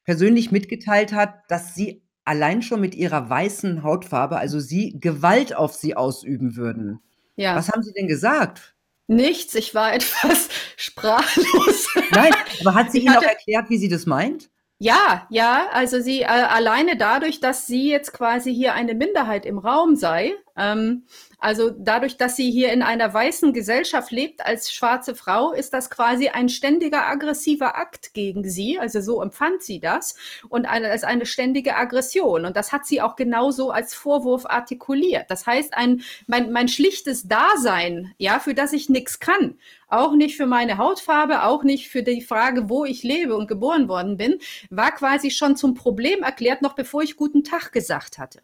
persönlich 0.03 0.51
mitgeteilt 0.51 1.13
hat, 1.13 1.35
dass 1.47 1.73
Sie 1.75 2.03
allein 2.25 2.61
schon 2.61 2.81
mit 2.81 2.95
Ihrer 2.95 3.29
weißen 3.29 3.83
Hautfarbe, 3.83 4.37
also 4.37 4.59
Sie 4.59 4.99
Gewalt 4.99 5.55
auf 5.55 5.73
Sie 5.73 5.95
ausüben 5.95 6.57
würden. 6.57 6.99
Ja. 7.37 7.55
Was 7.55 7.69
haben 7.69 7.83
Sie 7.83 7.93
denn 7.93 8.07
gesagt? 8.07 8.75
Nichts, 9.07 9.55
ich 9.55 9.73
war 9.73 9.93
etwas 9.93 10.49
sprachlos. 10.75 11.87
Nein, 12.11 12.33
aber 12.61 12.75
hat 12.75 12.91
sie 12.91 12.99
Ich 12.99 13.05
Ihnen 13.05 13.15
auch 13.15 13.21
erklärt, 13.21 13.69
wie 13.69 13.77
sie 13.77 13.89
das 13.89 14.05
meint? 14.05 14.49
Ja, 14.83 15.27
ja, 15.29 15.67
also 15.73 15.99
sie 15.99 16.21
äh, 16.21 16.25
alleine 16.25 16.97
dadurch, 16.97 17.39
dass 17.39 17.67
sie 17.67 17.91
jetzt 17.91 18.13
quasi 18.13 18.51
hier 18.51 18.73
eine 18.73 18.95
Minderheit 18.95 19.45
im 19.45 19.59
Raum 19.59 19.95
sei, 19.95 20.33
ähm, 20.61 21.03
also 21.39 21.71
dadurch, 21.71 22.17
dass 22.17 22.35
sie 22.35 22.51
hier 22.51 22.71
in 22.71 22.83
einer 22.83 23.11
weißen 23.11 23.51
Gesellschaft 23.51 24.11
lebt 24.11 24.45
als 24.45 24.71
schwarze 24.71 25.15
Frau, 25.15 25.53
ist 25.53 25.73
das 25.73 25.89
quasi 25.89 26.29
ein 26.29 26.49
ständiger 26.49 27.07
aggressiver 27.07 27.75
Akt 27.75 28.13
gegen 28.13 28.47
sie. 28.47 28.77
Also 28.77 29.01
so 29.01 29.23
empfand 29.23 29.63
sie 29.63 29.79
das 29.79 30.15
und 30.49 30.65
eine, 30.67 30.91
als 30.91 31.03
eine 31.03 31.25
ständige 31.25 31.75
Aggression. 31.75 32.45
Und 32.45 32.55
das 32.55 32.71
hat 32.71 32.85
sie 32.85 33.01
auch 33.01 33.15
genauso 33.15 33.71
als 33.71 33.95
Vorwurf 33.95 34.45
artikuliert. 34.45 35.25
Das 35.29 35.47
heißt, 35.47 35.73
ein, 35.73 36.03
mein, 36.27 36.51
mein 36.51 36.67
schlichtes 36.67 37.27
Dasein, 37.27 38.13
ja, 38.19 38.39
für 38.39 38.53
das 38.53 38.71
ich 38.71 38.89
nichts 38.89 39.19
kann, 39.19 39.57
auch 39.87 40.13
nicht 40.13 40.37
für 40.37 40.45
meine 40.45 40.77
Hautfarbe, 40.77 41.43
auch 41.43 41.63
nicht 41.63 41.89
für 41.89 42.03
die 42.03 42.21
Frage, 42.21 42.69
wo 42.69 42.85
ich 42.85 43.01
lebe 43.01 43.35
und 43.35 43.47
geboren 43.47 43.87
worden 43.87 44.15
bin, 44.15 44.37
war 44.69 44.91
quasi 44.91 45.31
schon 45.31 45.55
zum 45.55 45.73
Problem 45.73 46.21
erklärt, 46.21 46.61
noch 46.61 46.73
bevor 46.73 47.01
ich 47.01 47.17
guten 47.17 47.43
Tag 47.43 47.71
gesagt 47.71 48.19
hatte. 48.19 48.41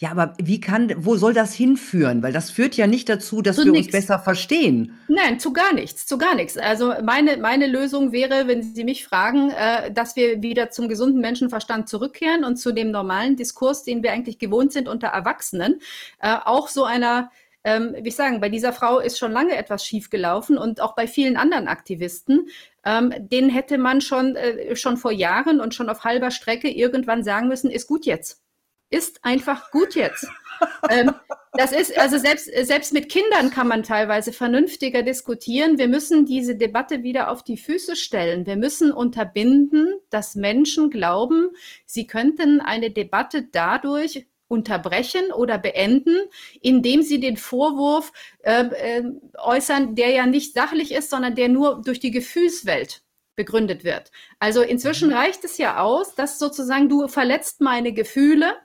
Ja, 0.00 0.12
aber 0.12 0.32
wie 0.42 0.60
kann, 0.60 0.94
wo 0.96 1.16
soll 1.16 1.34
das 1.34 1.52
hinführen? 1.52 2.22
Weil 2.22 2.32
das 2.32 2.50
führt 2.50 2.74
ja 2.74 2.86
nicht 2.86 3.10
dazu, 3.10 3.42
dass 3.42 3.56
Zu 3.56 3.66
wir 3.66 3.72
nix. 3.72 3.88
uns 3.88 3.92
besser 3.92 4.18
verstehen. 4.18 4.98
Nein, 5.08 5.38
zu 5.38 5.52
gar 5.52 5.74
nichts, 5.74 6.06
zu 6.06 6.16
gar 6.16 6.34
nichts. 6.34 6.56
Also 6.56 6.94
meine, 7.04 7.36
meine 7.36 7.66
Lösung 7.66 8.10
wäre, 8.10 8.48
wenn 8.48 8.62
Sie 8.62 8.84
mich 8.84 9.04
fragen, 9.04 9.50
äh, 9.50 9.92
dass 9.92 10.16
wir 10.16 10.40
wieder 10.40 10.70
zum 10.70 10.88
gesunden 10.88 11.20
Menschenverstand 11.20 11.86
zurückkehren 11.86 12.44
und 12.44 12.56
zu 12.56 12.72
dem 12.72 12.90
normalen 12.90 13.36
Diskurs, 13.36 13.84
den 13.84 14.02
wir 14.02 14.12
eigentlich 14.12 14.38
gewohnt 14.38 14.72
sind 14.72 14.88
unter 14.88 15.08
Erwachsenen, 15.08 15.80
äh, 16.18 16.34
auch 16.46 16.68
so 16.68 16.84
einer 16.84 17.30
ähm, 17.62 17.94
wie 18.00 18.08
ich 18.08 18.16
sagen, 18.16 18.40
bei 18.40 18.48
dieser 18.48 18.72
Frau 18.72 19.00
ist 19.00 19.18
schon 19.18 19.32
lange 19.32 19.54
etwas 19.54 19.84
schiefgelaufen 19.84 20.56
und 20.56 20.80
auch 20.80 20.94
bei 20.94 21.06
vielen 21.06 21.36
anderen 21.36 21.68
Aktivisten. 21.68 22.48
Ähm, 22.86 23.12
denen 23.18 23.50
hätte 23.50 23.76
man 23.76 24.00
schon, 24.00 24.34
äh, 24.34 24.74
schon 24.76 24.96
vor 24.96 25.12
Jahren 25.12 25.60
und 25.60 25.74
schon 25.74 25.90
auf 25.90 26.04
halber 26.04 26.30
Strecke 26.30 26.70
irgendwann 26.70 27.22
sagen 27.22 27.48
müssen, 27.48 27.70
ist 27.70 27.86
gut 27.86 28.06
jetzt. 28.06 28.40
Ist 28.90 29.24
einfach 29.24 29.70
gut 29.70 29.94
jetzt. 29.94 30.26
ähm, 30.90 31.12
das 31.52 31.72
ist, 31.72 31.96
also 31.98 32.18
selbst, 32.18 32.50
selbst 32.62 32.92
mit 32.92 33.08
Kindern 33.08 33.50
kann 33.50 33.66
man 33.66 33.82
teilweise 33.82 34.32
vernünftiger 34.32 35.02
diskutieren. 35.02 35.78
Wir 35.78 35.88
müssen 35.88 36.26
diese 36.26 36.56
Debatte 36.56 37.02
wieder 37.02 37.30
auf 37.30 37.42
die 37.42 37.56
Füße 37.56 37.96
stellen. 37.96 38.46
Wir 38.46 38.56
müssen 38.56 38.92
unterbinden, 38.92 39.94
dass 40.10 40.34
Menschen 40.34 40.90
glauben, 40.90 41.50
sie 41.86 42.06
könnten 42.06 42.60
eine 42.60 42.90
Debatte 42.90 43.48
dadurch 43.50 44.26
unterbrechen 44.48 45.30
oder 45.32 45.58
beenden, 45.58 46.16
indem 46.60 47.02
sie 47.02 47.20
den 47.20 47.36
Vorwurf 47.36 48.12
äh, 48.42 48.64
äh, 48.64 49.04
äußern, 49.38 49.94
der 49.94 50.10
ja 50.10 50.26
nicht 50.26 50.54
sachlich 50.54 50.92
ist, 50.92 51.10
sondern 51.10 51.36
der 51.36 51.48
nur 51.48 51.82
durch 51.84 52.00
die 52.00 52.10
Gefühlswelt 52.10 53.02
begründet 53.36 53.84
wird. 53.84 54.10
Also 54.40 54.62
inzwischen 54.62 55.10
mhm. 55.10 55.14
reicht 55.14 55.44
es 55.44 55.56
ja 55.56 55.78
aus, 55.80 56.14
dass 56.16 56.38
sozusagen 56.38 56.88
du 56.88 57.06
verletzt 57.06 57.60
meine 57.60 57.92
Gefühle 57.92 58.56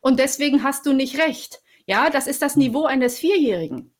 und 0.00 0.18
deswegen 0.18 0.62
hast 0.62 0.86
du 0.86 0.92
nicht 0.92 1.18
recht. 1.18 1.60
Ja, 1.86 2.10
das 2.10 2.26
ist 2.26 2.42
das 2.42 2.56
mhm. 2.56 2.62
Niveau 2.62 2.84
eines 2.84 3.18
Vierjährigen. 3.18 3.94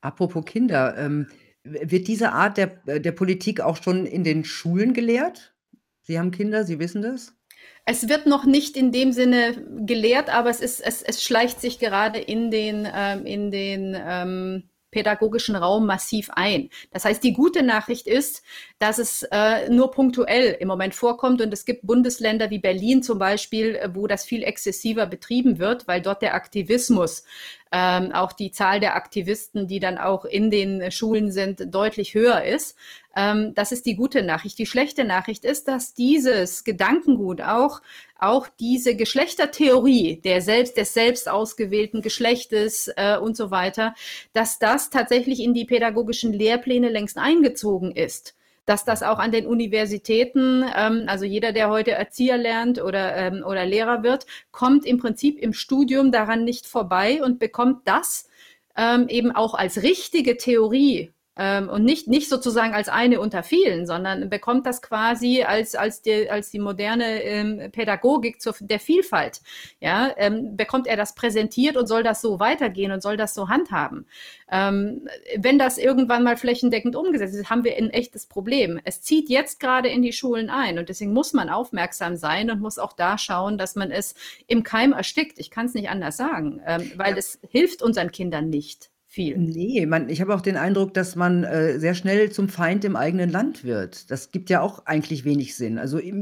Apropos 0.00 0.44
Kinder, 0.44 0.96
ähm, 0.98 1.28
wird 1.64 2.08
diese 2.08 2.32
Art 2.32 2.56
der, 2.56 2.66
der 2.98 3.12
Politik 3.12 3.60
auch 3.60 3.82
schon 3.82 4.06
in 4.06 4.24
den 4.24 4.44
Schulen 4.44 4.94
gelehrt? 4.94 5.54
Sie 6.02 6.18
haben 6.18 6.32
Kinder, 6.32 6.64
Sie 6.64 6.78
wissen 6.78 7.02
das? 7.02 7.36
Es 7.84 8.08
wird 8.08 8.26
noch 8.26 8.44
nicht 8.44 8.76
in 8.76 8.92
dem 8.92 9.12
Sinne 9.12 9.64
gelehrt, 9.86 10.28
aber 10.28 10.50
es, 10.50 10.60
ist, 10.60 10.80
es, 10.80 11.02
es 11.02 11.22
schleicht 11.22 11.60
sich 11.60 11.78
gerade 11.78 12.18
in 12.18 12.50
den, 12.50 12.88
ähm, 12.92 13.26
in 13.26 13.50
den 13.50 13.96
ähm, 13.98 14.70
pädagogischen 14.92 15.56
Raum 15.56 15.86
massiv 15.86 16.30
ein. 16.34 16.70
Das 16.92 17.04
heißt, 17.04 17.24
die 17.24 17.32
gute 17.32 17.64
Nachricht 17.64 18.06
ist, 18.06 18.44
dass 18.78 18.98
es 18.98 19.26
äh, 19.32 19.68
nur 19.68 19.90
punktuell 19.90 20.56
im 20.60 20.68
Moment 20.68 20.94
vorkommt 20.94 21.40
und 21.40 21.52
es 21.52 21.64
gibt 21.64 21.84
Bundesländer 21.84 22.50
wie 22.50 22.60
Berlin 22.60 23.02
zum 23.02 23.18
Beispiel, 23.18 23.74
äh, 23.74 23.88
wo 23.92 24.06
das 24.06 24.24
viel 24.24 24.44
exzessiver 24.44 25.06
betrieben 25.06 25.58
wird, 25.58 25.88
weil 25.88 26.00
dort 26.00 26.22
der 26.22 26.34
Aktivismus 26.34 27.24
ähm, 27.72 28.12
auch 28.12 28.32
die 28.32 28.52
Zahl 28.52 28.80
der 28.80 28.94
Aktivisten, 28.96 29.66
die 29.66 29.80
dann 29.80 29.98
auch 29.98 30.24
in 30.24 30.50
den 30.50 30.90
Schulen 30.90 31.32
sind, 31.32 31.74
deutlich 31.74 32.14
höher 32.14 32.44
ist. 32.44 32.76
Ähm, 33.16 33.54
das 33.54 33.72
ist 33.72 33.86
die 33.86 33.96
gute 33.96 34.22
Nachricht. 34.22 34.58
Die 34.58 34.66
schlechte 34.66 35.04
Nachricht 35.04 35.44
ist, 35.44 35.68
dass 35.68 35.94
dieses 35.94 36.64
Gedankengut 36.64 37.40
auch 37.40 37.80
auch 38.18 38.46
diese 38.60 38.94
Geschlechtertheorie 38.94 40.20
der 40.22 40.42
selbst 40.42 40.76
des 40.76 40.94
selbst 40.94 41.28
ausgewählten 41.28 42.02
Geschlechtes 42.02 42.88
äh, 42.96 43.16
und 43.16 43.36
so 43.36 43.50
weiter, 43.50 43.94
dass 44.32 44.58
das 44.58 44.90
tatsächlich 44.90 45.40
in 45.40 45.54
die 45.54 45.64
pädagogischen 45.64 46.32
Lehrpläne 46.32 46.88
längst 46.88 47.18
eingezogen 47.18 47.90
ist 47.90 48.36
dass 48.64 48.84
das 48.84 49.02
auch 49.02 49.18
an 49.18 49.32
den 49.32 49.46
Universitäten, 49.46 50.64
ähm, 50.76 51.04
also 51.06 51.24
jeder, 51.24 51.52
der 51.52 51.68
heute 51.68 51.92
Erzieher 51.92 52.38
lernt 52.38 52.80
oder, 52.80 53.16
ähm, 53.16 53.42
oder 53.46 53.66
Lehrer 53.66 54.02
wird, 54.02 54.26
kommt 54.50 54.86
im 54.86 54.98
Prinzip 54.98 55.38
im 55.38 55.52
Studium 55.52 56.12
daran 56.12 56.44
nicht 56.44 56.66
vorbei 56.66 57.22
und 57.22 57.38
bekommt 57.38 57.86
das 57.86 58.28
ähm, 58.76 59.08
eben 59.08 59.32
auch 59.32 59.54
als 59.54 59.82
richtige 59.82 60.36
Theorie 60.36 61.12
ähm, 61.36 61.68
und 61.70 61.84
nicht, 61.84 62.08
nicht 62.08 62.28
sozusagen 62.28 62.74
als 62.74 62.88
eine 62.88 63.18
unter 63.20 63.42
vielen, 63.42 63.86
sondern 63.86 64.28
bekommt 64.28 64.66
das 64.66 64.82
quasi 64.82 65.42
als, 65.42 65.74
als, 65.74 66.02
die, 66.02 66.28
als 66.28 66.50
die 66.50 66.58
moderne 66.58 67.22
ähm, 67.22 67.70
Pädagogik 67.72 68.40
zur, 68.40 68.54
der 68.60 68.78
Vielfalt. 68.78 69.40
Ja, 69.80 70.12
ähm, 70.18 70.56
bekommt 70.56 70.86
er 70.86 70.96
das 70.96 71.14
präsentiert 71.14 71.76
und 71.76 71.86
soll 71.86 72.02
das 72.02 72.20
so 72.20 72.38
weitergehen 72.38 72.92
und 72.92 73.02
soll 73.02 73.16
das 73.16 73.32
so 73.32 73.48
handhaben. 73.48 74.06
Ähm, 74.50 75.08
wenn 75.38 75.58
das 75.58 75.78
irgendwann 75.78 76.22
mal 76.22 76.36
flächendeckend 76.36 76.96
umgesetzt 76.96 77.34
ist, 77.34 77.48
haben 77.48 77.64
wir 77.64 77.76
ein 77.76 77.90
echtes 77.90 78.26
Problem. 78.26 78.78
Es 78.84 79.00
zieht 79.00 79.30
jetzt 79.30 79.58
gerade 79.58 79.88
in 79.88 80.02
die 80.02 80.12
Schulen 80.12 80.50
ein 80.50 80.78
und 80.78 80.90
deswegen 80.90 81.14
muss 81.14 81.32
man 81.32 81.48
aufmerksam 81.48 82.16
sein 82.16 82.50
und 82.50 82.60
muss 82.60 82.78
auch 82.78 82.92
da 82.92 83.16
schauen, 83.16 83.56
dass 83.56 83.74
man 83.74 83.90
es 83.90 84.14
im 84.46 84.62
Keim 84.62 84.92
erstickt. 84.92 85.38
Ich 85.38 85.50
kann 85.50 85.66
es 85.66 85.74
nicht 85.74 85.88
anders 85.88 86.18
sagen, 86.18 86.60
ähm, 86.66 86.92
weil 86.96 87.12
ja. 87.12 87.16
es 87.16 87.38
hilft 87.48 87.82
unseren 87.82 88.12
Kindern 88.12 88.50
nicht 88.50 88.91
viel. 89.12 89.36
Nee, 89.36 89.84
man, 89.86 90.08
ich 90.08 90.20
habe 90.20 90.34
auch 90.34 90.40
den 90.40 90.56
Eindruck, 90.56 90.94
dass 90.94 91.16
man 91.16 91.44
äh, 91.44 91.78
sehr 91.78 91.94
schnell 91.94 92.32
zum 92.32 92.48
Feind 92.48 92.84
im 92.84 92.96
eigenen 92.96 93.30
Land 93.30 93.62
wird. 93.62 94.10
Das 94.10 94.30
gibt 94.30 94.48
ja 94.48 94.62
auch 94.62 94.86
eigentlich 94.86 95.24
wenig 95.24 95.54
Sinn. 95.54 95.78
Also 95.78 95.98
ich, 95.98 96.12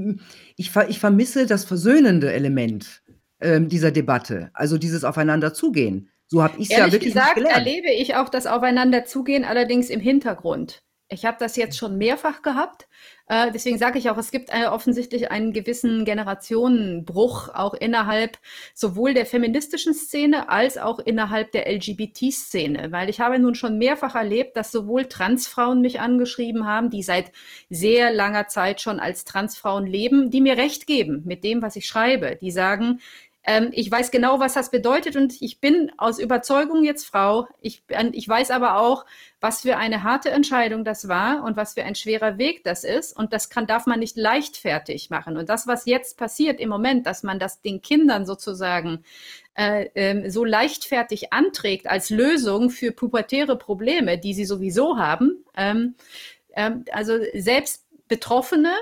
ich 0.57 0.99
vermisse 0.99 1.47
das 1.47 1.64
versöhnende 1.64 2.32
Element 2.32 3.03
äh, 3.38 3.61
dieser 3.61 3.93
Debatte, 3.93 4.51
also 4.55 4.76
dieses 4.76 5.05
Aufeinanderzugehen. 5.05 6.11
So 6.26 6.43
habe 6.43 6.55
ich 6.59 6.70
es 6.70 6.76
ja 6.76 6.93
wirklich 6.93 7.14
gesagt, 7.14 7.36
gelernt. 7.36 7.57
erlebe 7.57 7.91
ich 7.91 8.14
auch 8.14 8.28
das 8.28 8.47
Aufeinanderzugehen 8.47 9.45
allerdings 9.45 9.91
im 9.91 10.01
Hintergrund. 10.01 10.82
Ich 11.12 11.24
habe 11.24 11.36
das 11.40 11.56
jetzt 11.56 11.76
schon 11.76 11.98
mehrfach 11.98 12.40
gehabt. 12.40 12.86
Äh, 13.26 13.50
deswegen 13.52 13.78
sage 13.78 13.98
ich 13.98 14.11
auch, 14.11 14.16
es 14.16 14.30
gibt 14.30 14.50
äh, 14.50 14.66
offensichtlich 14.66 15.32
einen 15.32 15.52
gewissen 15.52 16.04
Generationenbruch 16.04 17.48
auch 17.48 17.74
innerhalb 17.74 18.38
sowohl 18.74 19.12
der 19.12 19.26
feministischen 19.26 19.92
Szene 19.92 20.48
als 20.48 20.78
auch 20.78 21.00
innerhalb 21.00 21.50
der 21.50 21.68
LGBT-Szene. 21.68 22.92
Weil 22.92 23.08
ich 23.08 23.18
habe 23.18 23.40
nun 23.40 23.56
schon 23.56 23.76
mehrfach 23.76 24.14
erlebt, 24.14 24.56
dass 24.56 24.70
sowohl 24.70 25.06
Transfrauen 25.06 25.80
mich 25.80 25.98
angeschrieben 25.98 26.64
haben, 26.64 26.90
die 26.90 27.02
seit 27.02 27.32
sehr 27.68 28.12
langer 28.12 28.46
Zeit 28.46 28.80
schon 28.80 29.00
als 29.00 29.24
Transfrauen 29.24 29.86
leben, 29.86 30.30
die 30.30 30.40
mir 30.40 30.56
recht 30.56 30.86
geben 30.86 31.22
mit 31.24 31.42
dem, 31.42 31.61
was 31.61 31.74
ich 31.74 31.86
schreibe. 31.86 32.36
Die 32.40 32.52
sagen, 32.52 33.00
ähm, 33.45 33.70
ich 33.72 33.91
weiß 33.91 34.11
genau, 34.11 34.38
was 34.38 34.53
das 34.53 34.70
bedeutet 34.70 35.16
und 35.16 35.41
ich 35.41 35.61
bin 35.61 35.91
aus 35.97 36.18
Überzeugung 36.18 36.84
jetzt 36.84 37.07
Frau. 37.07 37.49
Ich, 37.61 37.82
ich 38.12 38.28
weiß 38.28 38.51
aber 38.51 38.78
auch, 38.78 39.07
was 39.41 39.62
für 39.62 39.78
eine 39.78 40.03
harte 40.03 40.30
Entscheidung 40.30 40.84
das 40.84 41.09
war 41.09 41.43
und 41.45 41.57
was 41.57 41.72
für 41.72 41.82
ein 41.82 41.95
schwerer 41.95 42.36
Weg 42.36 42.64
das 42.64 42.84
ist. 42.84 43.16
Und 43.16 43.32
das 43.32 43.49
kann, 43.49 43.66
darf 43.66 43.86
man 43.86 43.99
nicht 43.99 44.18
leichtfertig 44.18 45.09
machen. 45.09 45.38
Und 45.38 45.49
das, 45.49 45.66
was 45.66 45.86
jetzt 45.86 46.18
passiert 46.18 46.61
im 46.61 46.68
Moment, 46.68 47.07
dass 47.07 47.22
man 47.22 47.38
das 47.38 47.62
den 47.62 47.80
Kindern 47.80 48.26
sozusagen 48.26 49.05
äh, 49.57 49.86
äh, 49.95 50.28
so 50.28 50.45
leichtfertig 50.45 51.32
anträgt 51.32 51.86
als 51.86 52.11
Lösung 52.11 52.68
für 52.68 52.93
pubertäre 52.93 53.57
Probleme, 53.57 54.18
die 54.18 54.34
sie 54.34 54.45
sowieso 54.45 54.99
haben. 54.99 55.45
Ähm, 55.57 55.95
ähm, 56.55 56.84
also 56.93 57.14
selbst 57.34 57.86
Betroffene 58.07 58.74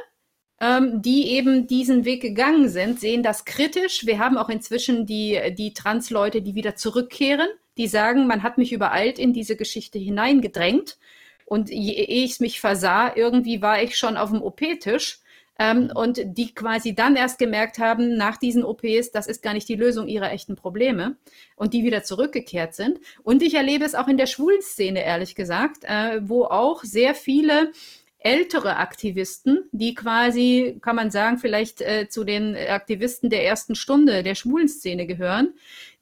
ähm, 0.61 1.03
die 1.03 1.29
eben 1.33 1.67
diesen 1.67 2.05
Weg 2.05 2.21
gegangen 2.21 2.69
sind, 2.69 3.01
sehen 3.01 3.23
das 3.23 3.45
kritisch. 3.45 4.07
Wir 4.07 4.19
haben 4.19 4.37
auch 4.37 4.49
inzwischen 4.49 5.07
die, 5.07 5.55
die 5.57 5.73
Trans-Leute, 5.73 6.43
die 6.43 6.55
wieder 6.55 6.75
zurückkehren, 6.75 7.49
die 7.77 7.87
sagen, 7.87 8.27
man 8.27 8.43
hat 8.43 8.59
mich 8.59 8.73
übereilt 8.73 9.19
in 9.19 9.33
diese 9.33 9.57
Geschichte 9.57 9.99
hineingedrängt. 9.99 10.99
Und 11.45 11.71
je 11.71 11.93
ehe 11.93 12.25
ich 12.25 12.41
mich 12.41 12.61
versah, 12.61 13.15
irgendwie 13.15 13.63
war 13.63 13.83
ich 13.83 13.97
schon 13.97 14.17
auf 14.17 14.31
dem 14.31 14.43
OP-Tisch. 14.43 15.21
Ähm, 15.61 15.85
mhm. 15.85 15.91
und 15.93 16.21
die 16.25 16.55
quasi 16.55 16.95
dann 16.95 17.17
erst 17.17 17.41
gemerkt 17.41 17.81
haben, 17.81 18.17
nach 18.17 18.37
diesen 18.37 18.63
OPs, 18.63 19.11
das 19.11 19.27
ist 19.27 19.43
gar 19.43 19.55
nicht 19.55 19.69
die 19.69 19.75
Lösung 19.75 20.07
ihrer 20.07 20.31
echten 20.31 20.55
Probleme 20.55 21.17
und 21.57 21.75
die 21.75 21.83
wieder 21.83 22.05
zurückgekehrt 22.05 22.77
sind. 22.77 23.01
Und 23.25 23.43
ich 23.43 23.55
erlebe 23.55 23.85
es 23.85 23.97
auch 23.97 24.07
in 24.07 24.19
der 24.19 24.27
Schwulenszene, 24.27 25.03
ehrlich 25.03 25.35
gesagt, 25.35 25.83
äh, 25.83 26.21
wo 26.23 26.45
auch 26.45 26.85
sehr 26.85 27.13
viele 27.17 27.73
ältere 28.21 28.77
Aktivisten, 28.77 29.69
die 29.73 29.95
quasi, 29.95 30.79
kann 30.83 30.97
man 30.97 31.11
sagen, 31.11 31.39
vielleicht 31.39 31.81
äh, 31.81 32.09
zu 32.09 32.25
den 32.25 32.57
Aktivisten 32.57 33.31
der 33.31 33.45
ersten 33.45 33.75
Stunde 33.75 34.23
der 34.23 34.35
Schwulenszene 34.35 35.07
gehören, 35.07 35.55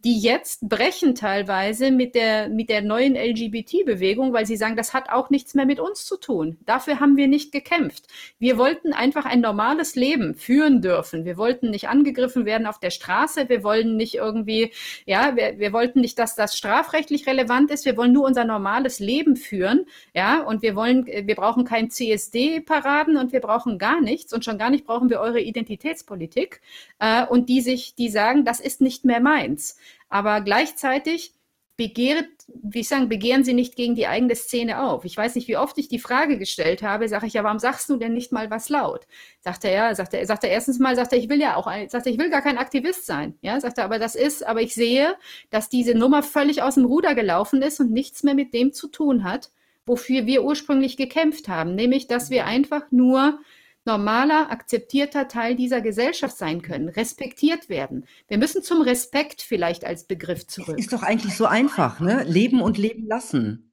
die 0.06 0.20
jetzt 0.20 0.68
brechen 0.68 1.16
teilweise 1.16 1.90
mit 1.90 2.14
der, 2.14 2.48
mit 2.48 2.70
der 2.70 2.80
neuen 2.80 3.16
LGBT-Bewegung, 3.16 4.32
weil 4.32 4.46
sie 4.46 4.56
sagen, 4.56 4.76
das 4.76 4.94
hat 4.94 5.10
auch 5.10 5.30
nichts 5.30 5.54
mehr 5.54 5.66
mit 5.66 5.80
uns 5.80 6.04
zu 6.04 6.16
tun. 6.16 6.58
Dafür 6.64 7.00
haben 7.00 7.16
wir 7.16 7.26
nicht 7.26 7.50
gekämpft. 7.50 8.06
Wir 8.38 8.56
wollten 8.56 8.92
einfach 8.92 9.24
ein 9.24 9.40
normales 9.40 9.96
Leben 9.96 10.36
führen 10.36 10.80
dürfen. 10.80 11.24
Wir 11.24 11.36
wollten 11.36 11.70
nicht 11.70 11.88
angegriffen 11.88 12.44
werden 12.44 12.68
auf 12.68 12.78
der 12.78 12.90
Straße. 12.90 13.48
Wir 13.48 13.64
wollen 13.64 13.96
nicht 13.96 14.14
irgendwie, 14.14 14.70
ja, 15.06 15.34
wir, 15.34 15.58
wir 15.58 15.72
wollten 15.72 16.02
nicht, 16.02 16.20
dass 16.20 16.36
das 16.36 16.56
strafrechtlich 16.56 17.26
relevant 17.26 17.72
ist. 17.72 17.84
Wir 17.84 17.96
wollen 17.96 18.12
nur 18.12 18.26
unser 18.26 18.44
normales 18.44 19.00
Leben 19.00 19.34
führen. 19.34 19.86
Ja, 20.14 20.40
und 20.40 20.62
wir 20.62 20.76
wollen, 20.76 21.04
wir 21.04 21.34
brauchen 21.34 21.64
kein 21.64 21.90
CSD-Paraden 21.90 23.16
und 23.16 23.32
wir 23.32 23.40
brauchen 23.40 23.76
gar 23.76 24.00
nichts 24.00 24.32
und 24.32 24.44
schon 24.44 24.56
gar 24.56 24.70
nicht 24.70 24.86
brauchen 24.86 25.10
wir 25.10 25.18
eure 25.18 25.40
Identitätspolitik. 25.40 26.60
Äh, 27.00 27.26
und 27.26 27.48
die 27.48 27.60
sich, 27.60 27.96
die 27.96 28.08
sagen, 28.08 28.44
das 28.44 28.60
ist 28.60 28.80
nicht 28.80 29.04
mehr 29.04 29.18
meins. 29.18 29.76
Aber 30.08 30.40
gleichzeitig 30.40 31.34
begehrt, 31.76 32.28
wie 32.48 32.80
ich 32.80 32.88
sagen, 32.88 33.08
begehren 33.08 33.44
sie 33.44 33.52
nicht 33.52 33.76
gegen 33.76 33.94
die 33.94 34.06
eigene 34.06 34.34
Szene 34.34 34.82
auf. 34.82 35.04
Ich 35.04 35.16
weiß 35.16 35.34
nicht, 35.34 35.46
wie 35.46 35.58
oft 35.58 35.76
ich 35.76 35.88
die 35.88 35.98
Frage 35.98 36.38
gestellt 36.38 36.82
habe, 36.82 37.08
sage 37.08 37.26
ich, 37.26 37.34
ja, 37.34 37.44
warum 37.44 37.58
sagst 37.58 37.90
du 37.90 37.96
denn 37.96 38.14
nicht 38.14 38.32
mal 38.32 38.50
was 38.50 38.70
laut? 38.70 39.06
Sagt 39.40 39.64
er, 39.64 39.72
ja, 39.72 39.94
sagt 39.94 40.14
er, 40.14 40.24
sagt 40.24 40.44
er 40.44 40.50
erstens 40.50 40.78
mal, 40.78 40.96
sagt 40.96 41.12
er, 41.12 41.18
ich 41.18 41.28
will 41.28 41.40
ja 41.40 41.56
auch, 41.56 41.66
sagt 41.88 42.06
er, 42.06 42.12
ich 42.12 42.18
will 42.18 42.30
gar 42.30 42.40
kein 42.40 42.56
Aktivist 42.56 43.04
sein. 43.04 43.34
Ja, 43.42 43.60
sagt 43.60 43.76
er, 43.76 43.84
aber 43.84 43.98
das 43.98 44.14
ist, 44.14 44.46
aber 44.46 44.62
ich 44.62 44.74
sehe, 44.74 45.16
dass 45.50 45.68
diese 45.68 45.94
Nummer 45.94 46.22
völlig 46.22 46.62
aus 46.62 46.76
dem 46.76 46.86
Ruder 46.86 47.14
gelaufen 47.14 47.60
ist 47.60 47.78
und 47.78 47.92
nichts 47.92 48.22
mehr 48.22 48.34
mit 48.34 48.54
dem 48.54 48.72
zu 48.72 48.88
tun 48.88 49.24
hat, 49.24 49.50
wofür 49.84 50.24
wir 50.24 50.44
ursprünglich 50.44 50.96
gekämpft 50.96 51.48
haben, 51.48 51.74
nämlich, 51.74 52.06
dass 52.06 52.30
wir 52.30 52.46
einfach 52.46 52.90
nur 52.90 53.38
normaler, 53.86 54.50
akzeptierter 54.50 55.28
Teil 55.28 55.54
dieser 55.54 55.80
Gesellschaft 55.80 56.36
sein 56.36 56.62
können, 56.62 56.88
respektiert 56.88 57.68
werden. 57.68 58.06
Wir 58.28 58.38
müssen 58.38 58.62
zum 58.62 58.82
Respekt 58.82 59.42
vielleicht 59.42 59.84
als 59.84 60.04
Begriff 60.04 60.46
zurück. 60.46 60.78
Ist 60.78 60.92
doch 60.92 61.02
eigentlich 61.02 61.36
so 61.36 61.46
einfach, 61.46 62.00
ne? 62.00 62.24
Leben 62.24 62.60
und 62.60 62.78
leben 62.78 63.06
lassen. 63.06 63.72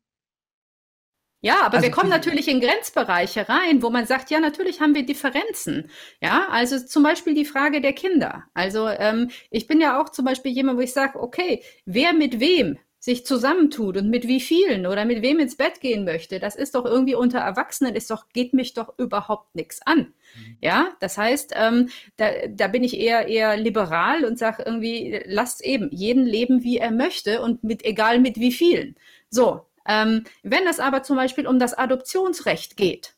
Ja, 1.45 1.63
aber 1.63 1.75
also 1.75 1.87
wir 1.87 1.91
kommen 1.91 2.09
natürlich 2.09 2.47
in 2.47 2.61
Grenzbereiche 2.61 3.49
rein, 3.49 3.83
wo 3.83 3.89
man 3.89 4.05
sagt, 4.05 4.31
ja, 4.31 4.39
natürlich 4.39 4.79
haben 4.79 4.95
wir 4.95 5.05
Differenzen. 5.05 5.89
Ja, 6.21 6.47
also 6.49 6.79
zum 6.79 7.03
Beispiel 7.03 7.33
die 7.33 7.43
Frage 7.43 7.81
der 7.81 7.91
Kinder. 7.91 8.45
Also 8.53 8.87
ähm, 8.87 9.29
ich 9.49 9.67
bin 9.67 9.81
ja 9.81 10.01
auch 10.01 10.07
zum 10.07 10.23
Beispiel 10.23 10.53
jemand, 10.53 10.77
wo 10.77 10.81
ich 10.81 10.93
sage, 10.93 11.19
okay, 11.19 11.61
wer 11.85 12.13
mit 12.13 12.39
wem 12.39 12.79
sich 13.03 13.25
zusammentut 13.25 13.97
und 13.97 14.09
mit 14.09 14.29
wie 14.29 14.39
vielen 14.39 14.87
oder 14.87 15.03
mit 15.03 15.21
wem 15.21 15.37
ins 15.39 15.57
Bett 15.57 15.81
gehen 15.81 16.05
möchte, 16.05 16.39
das 16.39 16.55
ist 16.55 16.73
doch 16.73 16.85
irgendwie 16.85 17.15
unter 17.15 17.39
Erwachsenen, 17.39 17.95
ist 17.95 18.09
doch, 18.09 18.29
geht 18.29 18.53
mich 18.53 18.75
doch 18.75 18.97
überhaupt 18.97 19.55
nichts 19.55 19.81
an. 19.85 19.97
Mhm. 19.97 20.57
Ja, 20.61 20.87
das 21.01 21.17
heißt, 21.17 21.51
ähm, 21.53 21.89
da, 22.15 22.29
da 22.47 22.69
bin 22.69 22.81
ich 22.81 22.97
eher, 22.97 23.27
eher 23.27 23.57
liberal 23.57 24.23
und 24.23 24.39
sage 24.39 24.63
irgendwie, 24.65 25.21
lasst 25.25 25.65
eben 25.65 25.89
jeden 25.91 26.25
leben, 26.25 26.63
wie 26.63 26.77
er 26.77 26.91
möchte 26.91 27.41
und 27.41 27.61
mit, 27.61 27.83
egal 27.83 28.21
mit 28.21 28.37
wie 28.37 28.53
vielen. 28.53 28.95
So, 29.29 29.65
ähm, 29.85 30.23
wenn 30.41 30.65
es 30.65 30.79
aber 30.79 31.03
zum 31.03 31.17
Beispiel 31.17 31.45
um 31.45 31.59
das 31.59 31.73
Adoptionsrecht 31.73 32.77
geht, 32.77 33.15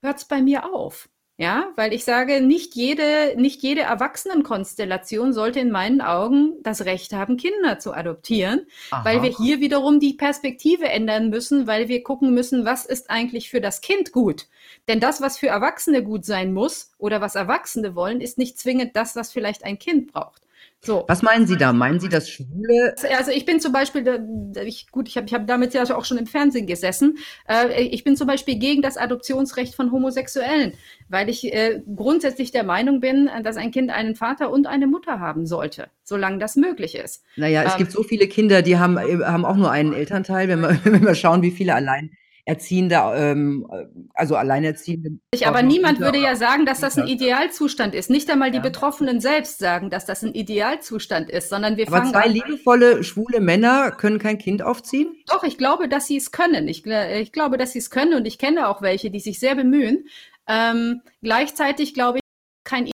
hört 0.00 0.16
es 0.16 0.24
bei 0.24 0.40
mir 0.40 0.72
auf. 0.72 1.10
Ja, 1.40 1.70
weil 1.76 1.92
ich 1.92 2.04
sage, 2.04 2.40
nicht 2.40 2.74
jede, 2.74 3.34
nicht 3.36 3.62
jede 3.62 3.82
Erwachsenenkonstellation 3.82 5.32
sollte 5.32 5.60
in 5.60 5.70
meinen 5.70 6.00
Augen 6.00 6.54
das 6.64 6.84
Recht 6.84 7.12
haben, 7.12 7.36
Kinder 7.36 7.78
zu 7.78 7.92
adoptieren, 7.92 8.66
Aha. 8.90 9.04
weil 9.04 9.22
wir 9.22 9.30
hier 9.30 9.60
wiederum 9.60 10.00
die 10.00 10.14
Perspektive 10.14 10.88
ändern 10.88 11.30
müssen, 11.30 11.68
weil 11.68 11.86
wir 11.86 12.02
gucken 12.02 12.34
müssen, 12.34 12.64
was 12.64 12.86
ist 12.86 13.08
eigentlich 13.08 13.50
für 13.50 13.60
das 13.60 13.80
Kind 13.82 14.10
gut. 14.10 14.48
Denn 14.88 14.98
das, 14.98 15.20
was 15.20 15.38
für 15.38 15.46
Erwachsene 15.46 16.02
gut 16.02 16.24
sein 16.24 16.52
muss 16.52 16.90
oder 16.98 17.20
was 17.20 17.36
Erwachsene 17.36 17.94
wollen, 17.94 18.20
ist 18.20 18.36
nicht 18.36 18.58
zwingend 18.58 18.96
das, 18.96 19.14
was 19.14 19.30
vielleicht 19.30 19.62
ein 19.62 19.78
Kind 19.78 20.12
braucht. 20.12 20.42
So. 20.80 21.04
Was 21.08 21.22
meinen 21.22 21.46
Sie 21.46 21.56
da? 21.56 21.72
Meinen 21.72 21.98
Sie 21.98 22.08
das 22.08 22.30
Schwule? 22.30 22.94
Also 23.16 23.32
ich 23.32 23.44
bin 23.44 23.60
zum 23.60 23.72
Beispiel, 23.72 24.52
ich, 24.64 24.90
gut, 24.90 25.08
ich 25.08 25.16
habe 25.16 25.26
ich 25.26 25.34
hab 25.34 25.46
damit 25.46 25.74
ja 25.74 25.82
auch 25.96 26.04
schon 26.04 26.18
im 26.18 26.26
Fernsehen 26.26 26.66
gesessen. 26.66 27.18
Äh, 27.48 27.82
ich 27.82 28.04
bin 28.04 28.16
zum 28.16 28.28
Beispiel 28.28 28.58
gegen 28.58 28.80
das 28.80 28.96
Adoptionsrecht 28.96 29.74
von 29.74 29.90
Homosexuellen, 29.90 30.74
weil 31.08 31.28
ich 31.28 31.52
äh, 31.52 31.82
grundsätzlich 31.96 32.52
der 32.52 32.62
Meinung 32.62 33.00
bin, 33.00 33.28
dass 33.42 33.56
ein 33.56 33.72
Kind 33.72 33.90
einen 33.90 34.14
Vater 34.14 34.50
und 34.50 34.68
eine 34.68 34.86
Mutter 34.86 35.18
haben 35.18 35.46
sollte, 35.46 35.88
solange 36.04 36.38
das 36.38 36.54
möglich 36.54 36.94
ist. 36.94 37.24
Naja, 37.36 37.64
es 37.64 37.72
ähm, 37.72 37.78
gibt 37.78 37.92
so 37.92 38.04
viele 38.04 38.28
Kinder, 38.28 38.62
die 38.62 38.78
haben, 38.78 38.98
haben 38.98 39.44
auch 39.44 39.56
nur 39.56 39.72
einen 39.72 39.92
Elternteil, 39.92 40.46
wenn 40.46 40.60
wir, 40.60 40.78
wenn 40.84 41.04
wir 41.04 41.16
schauen, 41.16 41.42
wie 41.42 41.50
viele 41.50 41.74
allein 41.74 42.12
Erziehende, 42.48 42.94
ähm, 43.14 43.66
also 44.14 44.34
Alleinerziehende. 44.34 45.18
Aber 45.44 45.62
niemand 45.62 46.00
würde 46.00 46.18
ja 46.18 46.34
sagen, 46.34 46.64
dass 46.64 46.80
das 46.80 46.96
ein 46.96 47.06
Idealzustand 47.06 47.94
ist. 47.94 48.08
Nicht 48.08 48.30
einmal 48.30 48.50
die 48.50 48.56
ja. 48.56 48.62
Betroffenen 48.62 49.20
selbst 49.20 49.58
sagen, 49.58 49.90
dass 49.90 50.06
das 50.06 50.22
ein 50.22 50.32
Idealzustand 50.32 51.28
ist, 51.28 51.50
sondern 51.50 51.76
wir 51.76 51.86
Aber 51.88 51.98
fangen 51.98 52.12
zwei 52.12 52.22
an, 52.22 52.32
liebevolle, 52.32 53.04
schwule 53.04 53.40
Männer 53.40 53.90
können 53.90 54.18
kein 54.18 54.38
Kind 54.38 54.62
aufziehen? 54.62 55.14
Doch, 55.26 55.44
ich 55.44 55.58
glaube, 55.58 55.90
dass 55.90 56.06
sie 56.06 56.16
es 56.16 56.32
können. 56.32 56.68
Ich, 56.68 56.86
ich 56.86 57.32
glaube, 57.32 57.58
dass 57.58 57.72
sie 57.72 57.80
es 57.80 57.90
können 57.90 58.14
und 58.14 58.24
ich 58.24 58.38
kenne 58.38 58.68
auch 58.68 58.80
welche, 58.80 59.10
die 59.10 59.20
sich 59.20 59.38
sehr 59.38 59.54
bemühen. 59.54 60.06
Ähm, 60.46 61.02
gleichzeitig 61.20 61.92
glaube 61.92 62.18
ich, 62.18 62.22
kein 62.64 62.84
Ideal 62.84 62.92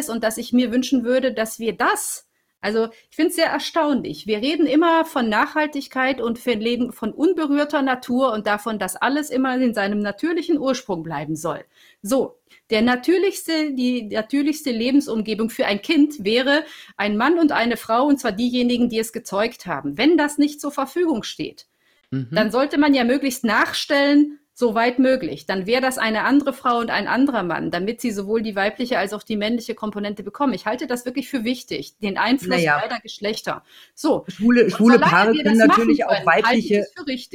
ist 0.00 0.10
und 0.10 0.24
dass 0.24 0.36
ich 0.36 0.52
mir 0.52 0.72
wünschen 0.72 1.04
würde, 1.04 1.32
dass 1.32 1.60
wir 1.60 1.76
das 1.76 2.26
also 2.60 2.88
ich 3.10 3.16
finde 3.16 3.30
es 3.30 3.36
sehr 3.36 3.46
erstaunlich. 3.46 4.26
Wir 4.26 4.38
reden 4.38 4.66
immer 4.66 5.04
von 5.04 5.28
Nachhaltigkeit 5.28 6.20
und 6.20 6.38
von 6.38 6.60
Leben 6.60 6.92
von 6.92 7.12
unberührter 7.12 7.82
Natur 7.82 8.32
und 8.32 8.46
davon, 8.46 8.78
dass 8.78 8.96
alles 8.96 9.30
immer 9.30 9.56
in 9.56 9.74
seinem 9.74 10.00
natürlichen 10.00 10.58
Ursprung 10.58 11.02
bleiben 11.02 11.36
soll. 11.36 11.64
So, 12.02 12.38
der 12.70 12.82
natürlichste, 12.82 13.72
die 13.74 14.08
natürlichste 14.08 14.70
Lebensumgebung 14.70 15.50
für 15.50 15.66
ein 15.66 15.82
Kind 15.82 16.24
wäre 16.24 16.64
ein 16.96 17.16
Mann 17.16 17.38
und 17.38 17.52
eine 17.52 17.76
Frau, 17.76 18.06
und 18.06 18.18
zwar 18.18 18.32
diejenigen, 18.32 18.88
die 18.88 18.98
es 18.98 19.12
gezeugt 19.12 19.66
haben. 19.66 19.96
Wenn 19.96 20.16
das 20.16 20.38
nicht 20.38 20.60
zur 20.60 20.72
Verfügung 20.72 21.22
steht, 21.22 21.66
mhm. 22.10 22.28
dann 22.32 22.50
sollte 22.50 22.78
man 22.78 22.94
ja 22.94 23.04
möglichst 23.04 23.44
nachstellen, 23.44 24.40
so 24.58 24.74
weit 24.74 24.98
möglich. 24.98 25.44
Dann 25.44 25.66
wäre 25.66 25.82
das 25.82 25.98
eine 25.98 26.24
andere 26.24 26.54
Frau 26.54 26.78
und 26.78 26.88
ein 26.88 27.08
anderer 27.08 27.42
Mann, 27.42 27.70
damit 27.70 28.00
sie 28.00 28.10
sowohl 28.10 28.40
die 28.40 28.56
weibliche 28.56 28.98
als 28.98 29.12
auch 29.12 29.22
die 29.22 29.36
männliche 29.36 29.74
Komponente 29.74 30.22
bekommen. 30.22 30.54
Ich 30.54 30.64
halte 30.64 30.86
das 30.86 31.04
wirklich 31.04 31.28
für 31.28 31.44
wichtig, 31.44 31.98
den 31.98 32.16
Einfluss 32.16 32.56
naja. 32.56 32.78
beider 32.80 32.98
Geschlechter. 33.02 33.62
So. 33.94 34.24
Schwule, 34.28 34.70
schwule 34.70 34.98
Paare 34.98 35.34
können 35.34 35.58
natürlich 35.58 36.00
können, 36.00 36.10
auch 36.10 36.26
weibliche, 36.26 36.86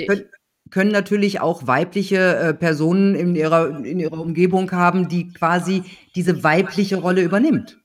können, 0.08 0.30
können, 0.72 0.92
natürlich 0.92 1.42
auch 1.42 1.68
weibliche 1.68 2.36
äh, 2.38 2.54
Personen 2.56 3.14
in 3.14 3.36
ihrer, 3.36 3.86
in 3.86 4.00
ihrer 4.00 4.20
Umgebung 4.20 4.72
haben, 4.72 5.08
die 5.08 5.32
quasi 5.32 5.84
diese 6.16 6.44
weibliche 6.44 6.96
Rolle 6.96 7.22
übernimmt 7.22 7.81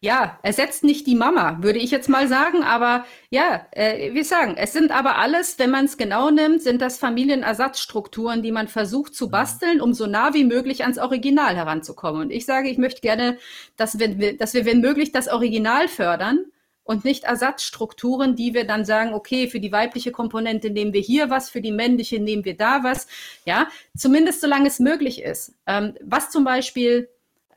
ja, 0.00 0.38
ersetzt 0.42 0.84
nicht 0.84 1.08
die 1.08 1.16
Mama, 1.16 1.58
würde 1.60 1.80
ich 1.80 1.90
jetzt 1.90 2.08
mal 2.08 2.28
sagen. 2.28 2.62
Aber 2.62 3.04
ja, 3.30 3.66
äh, 3.72 4.14
wir 4.14 4.24
sagen, 4.24 4.54
es 4.56 4.72
sind 4.72 4.92
aber 4.92 5.18
alles, 5.18 5.58
wenn 5.58 5.70
man 5.70 5.86
es 5.86 5.96
genau 5.96 6.30
nimmt, 6.30 6.62
sind 6.62 6.80
das 6.80 6.98
Familienersatzstrukturen, 6.98 8.42
die 8.42 8.52
man 8.52 8.68
versucht 8.68 9.14
zu 9.14 9.28
basteln, 9.28 9.80
um 9.80 9.92
so 9.94 10.06
nah 10.06 10.34
wie 10.34 10.44
möglich 10.44 10.82
ans 10.82 10.98
Original 10.98 11.56
heranzukommen. 11.56 12.22
Und 12.22 12.30
ich 12.30 12.46
sage, 12.46 12.68
ich 12.68 12.78
möchte 12.78 13.00
gerne, 13.00 13.38
dass 13.76 13.98
wir, 13.98 14.36
dass 14.36 14.54
wir 14.54 14.64
wenn 14.66 14.80
möglich, 14.80 15.10
das 15.10 15.26
Original 15.28 15.88
fördern 15.88 16.44
und 16.84 17.04
nicht 17.04 17.24
Ersatzstrukturen, 17.24 18.36
die 18.36 18.54
wir 18.54 18.66
dann 18.66 18.84
sagen, 18.84 19.14
okay, 19.14 19.48
für 19.48 19.58
die 19.60 19.72
weibliche 19.72 20.12
Komponente 20.12 20.70
nehmen 20.70 20.92
wir 20.92 21.00
hier 21.00 21.28
was, 21.28 21.50
für 21.50 21.60
die 21.60 21.72
männliche 21.72 22.20
nehmen 22.20 22.44
wir 22.44 22.56
da 22.56 22.84
was. 22.84 23.08
Ja, 23.44 23.66
zumindest 23.96 24.40
solange 24.40 24.68
es 24.68 24.78
möglich 24.78 25.22
ist. 25.22 25.54
Ähm, 25.66 25.94
was 26.02 26.30
zum 26.30 26.44
Beispiel 26.44 27.08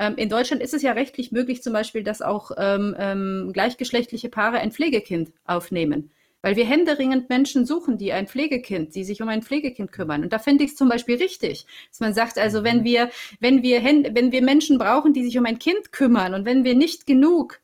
ähm, 0.02 0.16
in 0.16 0.30
Deutschland 0.30 0.64
ist 0.64 0.74
es 0.74 0.82
ja 0.82 0.93
rechtlich 0.93 1.32
möglich, 1.32 1.62
zum 1.62 1.74
Beispiel, 1.74 2.02
dass 2.02 2.24
auch 2.24 2.49
ähm, 2.58 2.95
ähm, 2.97 3.52
gleichgeschlechtliche 3.54 4.30
Paare 4.30 4.58
ein 4.58 4.72
Pflegekind 4.72 5.32
aufnehmen. 5.45 6.10
Weil 6.41 6.56
wir 6.56 6.66
händeringend 6.66 7.30
Menschen 7.30 7.68
suchen, 7.68 7.99
die 7.99 8.12
ein 8.12 8.26
Pflegekind, 8.26 8.95
die 8.95 9.04
sich 9.04 9.22
um 9.22 9.30
ein 9.30 9.43
Pflegekind 9.43 9.91
kümmern. 9.91 10.24
Und 10.24 10.34
da 10.34 10.39
finde 10.39 10.64
ich 10.64 10.72
es 10.72 10.76
zum 10.76 10.89
Beispiel 10.89 11.18
richtig, 11.18 11.68
dass 11.89 11.99
man 11.99 12.16
sagt, 12.16 12.39
also 12.39 12.64
wenn 12.64 12.84
wir, 12.84 13.12
wenn 13.39 13.62
wir, 13.62 13.84
wenn 13.84 14.32
wir 14.32 14.41
Menschen 14.41 14.80
brauchen, 14.80 15.14
die 15.14 15.24
sich 15.24 15.38
um 15.38 15.45
ein 15.45 15.60
Kind 15.60 15.91
kümmern 15.91 16.34
und 16.34 16.45
wenn 16.45 16.64
wir 16.64 16.74
nicht 16.74 17.06
genug 17.06 17.60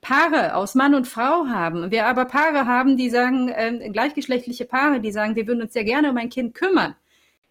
Paare 0.00 0.54
aus 0.54 0.74
Mann 0.74 0.94
und 0.94 1.06
Frau 1.06 1.46
haben, 1.46 1.90
wir 1.90 2.06
aber 2.06 2.24
Paare 2.24 2.64
haben, 2.64 2.96
die 2.96 3.10
sagen, 3.10 3.50
äh, 3.50 3.90
gleichgeschlechtliche 3.92 4.64
Paare, 4.64 5.00
die 5.00 5.12
sagen, 5.12 5.36
wir 5.36 5.46
würden 5.46 5.60
uns 5.60 5.74
sehr 5.74 5.84
gerne 5.84 6.08
um 6.08 6.16
ein 6.16 6.30
Kind 6.30 6.54
kümmern. 6.54 6.96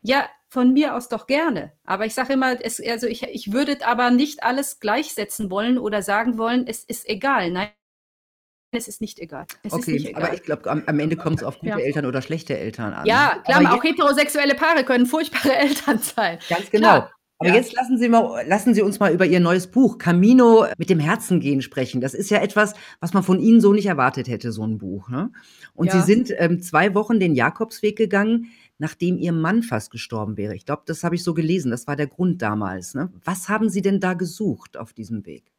Ja, 0.02 0.26
von 0.52 0.74
mir 0.74 0.96
aus 0.96 1.08
doch 1.08 1.28
gerne. 1.28 1.72
Aber 1.86 2.06
ich 2.06 2.14
sage 2.14 2.34
immer, 2.34 2.64
es, 2.64 2.82
also 2.86 3.08
ich, 3.08 3.24
ich 3.24 3.54
würde 3.54 3.78
aber 3.88 4.12
nicht 4.12 4.44
alles 4.44 4.82
gleichsetzen 4.82 5.50
wollen 5.50 5.78
oder 5.78 6.02
sagen 6.02 6.38
wollen, 6.38 6.68
es 6.68 6.84
ist 6.84 7.08
egal. 7.08 7.52
Nein, 7.52 7.70
es 8.74 8.90
ist 8.90 9.00
nicht 9.00 9.18
egal. 9.20 9.46
Es 9.64 9.72
okay, 9.72 9.94
nicht 9.94 10.10
egal. 10.10 10.24
aber 10.24 10.34
ich 10.34 10.44
glaube, 10.44 10.70
am, 10.70 10.84
am, 10.86 11.00
Ende 11.00 11.16
kommt 11.16 11.38
es 11.40 11.44
auf 11.46 11.60
gute 11.60 11.70
ja. 11.70 11.78
Eltern 11.80 12.06
oder 12.06 12.22
schlechte 12.22 12.58
Eltern 12.58 12.92
an. 12.94 13.06
Ja, 13.06 13.42
klar, 13.46 13.60
aber 13.60 13.76
auch 13.76 13.84
heterosexuelle 13.84 14.56
Paare 14.56 14.84
können 14.84 15.06
furchtbare 15.06 15.56
Eltern 15.58 16.00
sein. 16.00 16.38
Ganz 16.50 16.70
genau. 16.70 16.90
Klar. 16.90 17.12
Aber 17.40 17.50
ja. 17.50 17.56
jetzt 17.56 17.74
lassen 17.74 17.98
Sie, 17.98 18.08
mal, 18.08 18.46
lassen 18.46 18.76
Sie 18.76 18.84
uns 18.84 19.00
mal 19.00 19.12
über 19.12 19.26
Ihr 19.26 19.40
neues 19.40 19.66
Buch 19.66 19.98
Camino 19.98 20.68
mit 20.78 20.92
dem 20.92 21.00
Herzen 21.00 21.40
gehen 21.40 21.64
sprechen. 21.64 22.00
Das 22.00 22.14
ist 22.14 22.30
ja 22.30 22.40
etwas, 22.40 22.76
was 23.00 23.14
man 23.14 23.24
von 23.24 23.40
Ihnen 23.40 23.62
so 23.62 23.74
nicht 23.74 23.88
erwartet 23.88 24.28
hätte, 24.28 24.52
so 24.52 24.64
ein 24.64 24.78
Buch. 24.78 25.10
Ne? 25.10 25.32
Und 25.74 25.88
ja. 25.88 25.94
Sie 25.94 26.02
sind 26.02 26.32
ähm, 26.38 26.62
zwei 26.62 26.94
Wochen 26.94 27.20
den 27.20 27.34
Jakobsweg 27.34 27.98
gegangen 27.98 28.52
nachdem 28.82 29.20
ihr 29.20 29.32
Mann 29.32 29.62
fast 29.62 29.92
gestorben 29.92 30.38
wäre. 30.38 30.56
Ich 30.56 30.66
glaube, 30.66 30.82
das 30.88 31.04
habe 31.04 31.14
ich 31.14 31.24
so 31.24 31.36
gelesen. 31.36 31.70
Das 31.70 31.86
war 31.86 31.96
der 31.96 32.08
Grund 32.08 32.42
damals. 32.42 32.96
Ne? 32.96 33.14
Was 33.24 33.48
haben 33.48 33.70
Sie 33.70 33.84
denn 33.84 34.00
da 34.00 34.16
gesucht 34.16 34.76
auf 34.76 34.92
diesem 34.92 35.24
Weg? 35.28 35.52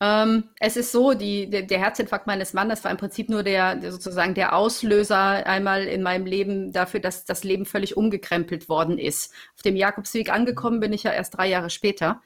Ähm, 0.00 0.44
es 0.58 0.76
ist 0.76 0.90
so, 0.90 1.14
die, 1.14 1.48
der, 1.48 1.78
Herzinfarkt 1.78 2.26
meines 2.26 2.54
Mannes 2.54 2.82
war 2.82 2.90
im 2.90 2.96
Prinzip 2.96 3.28
nur 3.28 3.44
der, 3.44 3.80
sozusagen 3.90 4.34
der 4.34 4.54
Auslöser 4.56 5.46
einmal 5.46 5.84
in 5.84 6.02
meinem 6.02 6.26
Leben 6.26 6.72
dafür, 6.72 6.98
dass 6.98 7.24
das 7.24 7.44
Leben 7.44 7.66
völlig 7.66 7.96
umgekrempelt 7.96 8.68
worden 8.68 8.98
ist. 8.98 9.32
Auf 9.54 9.62
dem 9.62 9.76
Jakobsweg 9.76 10.30
angekommen 10.30 10.80
bin 10.80 10.92
ich 10.92 11.04
ja 11.04 11.12
erst 11.12 11.36
drei 11.36 11.48
Jahre 11.48 11.70
später. 11.70 12.20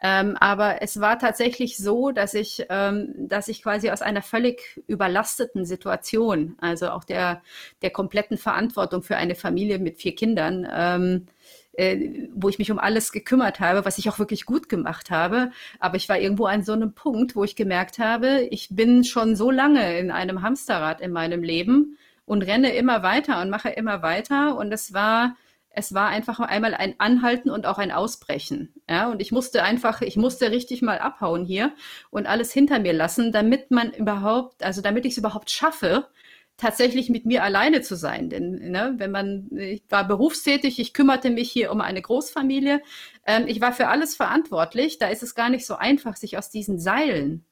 Ähm, 0.00 0.36
aber 0.38 0.80
es 0.80 1.00
war 1.00 1.18
tatsächlich 1.18 1.76
so, 1.76 2.12
dass 2.12 2.34
ich, 2.34 2.64
ähm, 2.68 3.14
dass 3.16 3.48
ich 3.48 3.62
quasi 3.62 3.90
aus 3.90 4.00
einer 4.00 4.22
völlig 4.22 4.80
überlasteten 4.86 5.64
Situation, 5.64 6.56
also 6.60 6.90
auch 6.90 7.04
der, 7.04 7.42
der 7.82 7.90
kompletten 7.90 8.38
Verantwortung 8.38 9.02
für 9.02 9.16
eine 9.16 9.34
Familie 9.34 9.78
mit 9.80 9.98
vier 9.98 10.14
Kindern, 10.14 10.68
ähm, 10.72 11.26
äh, 11.72 12.28
wo 12.32 12.48
ich 12.48 12.58
mich 12.58 12.70
um 12.70 12.78
alles 12.78 13.10
gekümmert 13.10 13.58
habe, 13.60 13.84
was 13.84 13.98
ich 13.98 14.08
auch 14.08 14.20
wirklich 14.20 14.46
gut 14.46 14.68
gemacht 14.68 15.10
habe. 15.10 15.50
Aber 15.80 15.96
ich 15.96 16.08
war 16.08 16.18
irgendwo 16.18 16.46
an 16.46 16.62
so 16.62 16.72
einem 16.72 16.92
Punkt, 16.92 17.34
wo 17.34 17.42
ich 17.42 17.56
gemerkt 17.56 17.98
habe, 17.98 18.42
ich 18.50 18.68
bin 18.70 19.02
schon 19.04 19.34
so 19.34 19.50
lange 19.50 19.98
in 19.98 20.10
einem 20.12 20.42
Hamsterrad 20.42 21.00
in 21.00 21.10
meinem 21.10 21.42
Leben 21.42 21.98
und 22.24 22.42
renne 22.42 22.72
immer 22.74 23.02
weiter 23.02 23.40
und 23.40 23.50
mache 23.50 23.70
immer 23.70 24.02
weiter. 24.02 24.56
Und 24.56 24.72
es 24.72 24.92
war 24.92 25.36
es 25.78 25.94
war 25.94 26.08
einfach 26.08 26.40
einmal 26.40 26.74
ein 26.74 26.96
Anhalten 26.98 27.50
und 27.50 27.64
auch 27.64 27.78
ein 27.78 27.92
Ausbrechen. 27.92 28.74
Ja, 28.90 29.10
und 29.10 29.22
ich 29.22 29.30
musste 29.30 29.62
einfach, 29.62 30.02
ich 30.02 30.16
musste 30.16 30.50
richtig 30.50 30.82
mal 30.82 30.98
abhauen 30.98 31.44
hier 31.44 31.72
und 32.10 32.26
alles 32.26 32.52
hinter 32.52 32.80
mir 32.80 32.92
lassen, 32.92 33.30
damit 33.30 33.70
man 33.70 33.92
überhaupt, 33.92 34.64
also 34.64 34.82
damit 34.82 35.06
ich 35.06 35.12
es 35.12 35.18
überhaupt 35.18 35.50
schaffe, 35.50 36.08
tatsächlich 36.56 37.10
mit 37.10 37.26
mir 37.26 37.44
alleine 37.44 37.80
zu 37.80 37.94
sein. 37.94 38.28
Denn 38.28 38.72
ne, 38.72 38.94
wenn 38.96 39.12
man, 39.12 39.48
ich 39.52 39.84
war 39.88 40.06
berufstätig, 40.06 40.80
ich 40.80 40.92
kümmerte 40.92 41.30
mich 41.30 41.48
hier 41.48 41.70
um 41.70 41.80
eine 41.80 42.02
Großfamilie, 42.02 42.82
ähm, 43.24 43.44
ich 43.46 43.60
war 43.60 43.72
für 43.72 43.86
alles 43.86 44.16
verantwortlich. 44.16 44.98
Da 44.98 45.06
ist 45.06 45.22
es 45.22 45.36
gar 45.36 45.48
nicht 45.48 45.64
so 45.64 45.76
einfach, 45.76 46.16
sich 46.16 46.36
aus 46.36 46.50
diesen 46.50 46.80
Seilen 46.80 47.46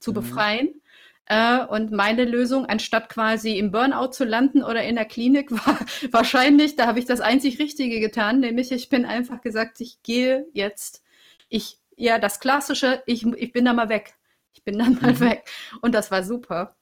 zu 0.00 0.10
mhm. 0.10 0.14
befreien. 0.16 0.82
Äh, 1.30 1.64
und 1.64 1.92
meine 1.92 2.24
Lösung, 2.24 2.66
anstatt 2.66 3.08
quasi 3.08 3.56
im 3.56 3.70
Burnout 3.70 4.08
zu 4.10 4.24
landen 4.24 4.64
oder 4.64 4.82
in 4.82 4.96
der 4.96 5.04
Klinik, 5.04 5.52
war 5.64 5.78
wahrscheinlich, 6.10 6.74
da 6.74 6.88
habe 6.88 6.98
ich 6.98 7.04
das 7.04 7.20
einzig 7.20 7.60
Richtige 7.60 8.00
getan, 8.00 8.40
nämlich 8.40 8.72
ich 8.72 8.88
bin 8.88 9.04
einfach 9.04 9.40
gesagt, 9.40 9.80
ich 9.80 10.02
gehe 10.02 10.48
jetzt, 10.54 11.04
ich, 11.48 11.78
ja, 11.96 12.18
das 12.18 12.40
Klassische, 12.40 13.04
ich, 13.06 13.24
ich 13.24 13.52
bin 13.52 13.64
da 13.64 13.72
mal 13.72 13.88
weg. 13.88 14.14
Ich 14.54 14.64
bin 14.64 14.76
dann 14.76 14.98
mal 15.00 15.12
mhm. 15.12 15.20
weg. 15.20 15.48
Und 15.80 15.94
das 15.94 16.10
war 16.10 16.24
super. 16.24 16.74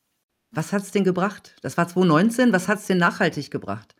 Was 0.50 0.72
hat's 0.72 0.92
denn 0.92 1.04
gebracht? 1.04 1.54
Das 1.60 1.76
war 1.76 1.86
2019. 1.86 2.50
Was 2.50 2.68
hat's 2.68 2.86
denn 2.86 2.96
nachhaltig 2.96 3.50
gebracht? 3.50 3.94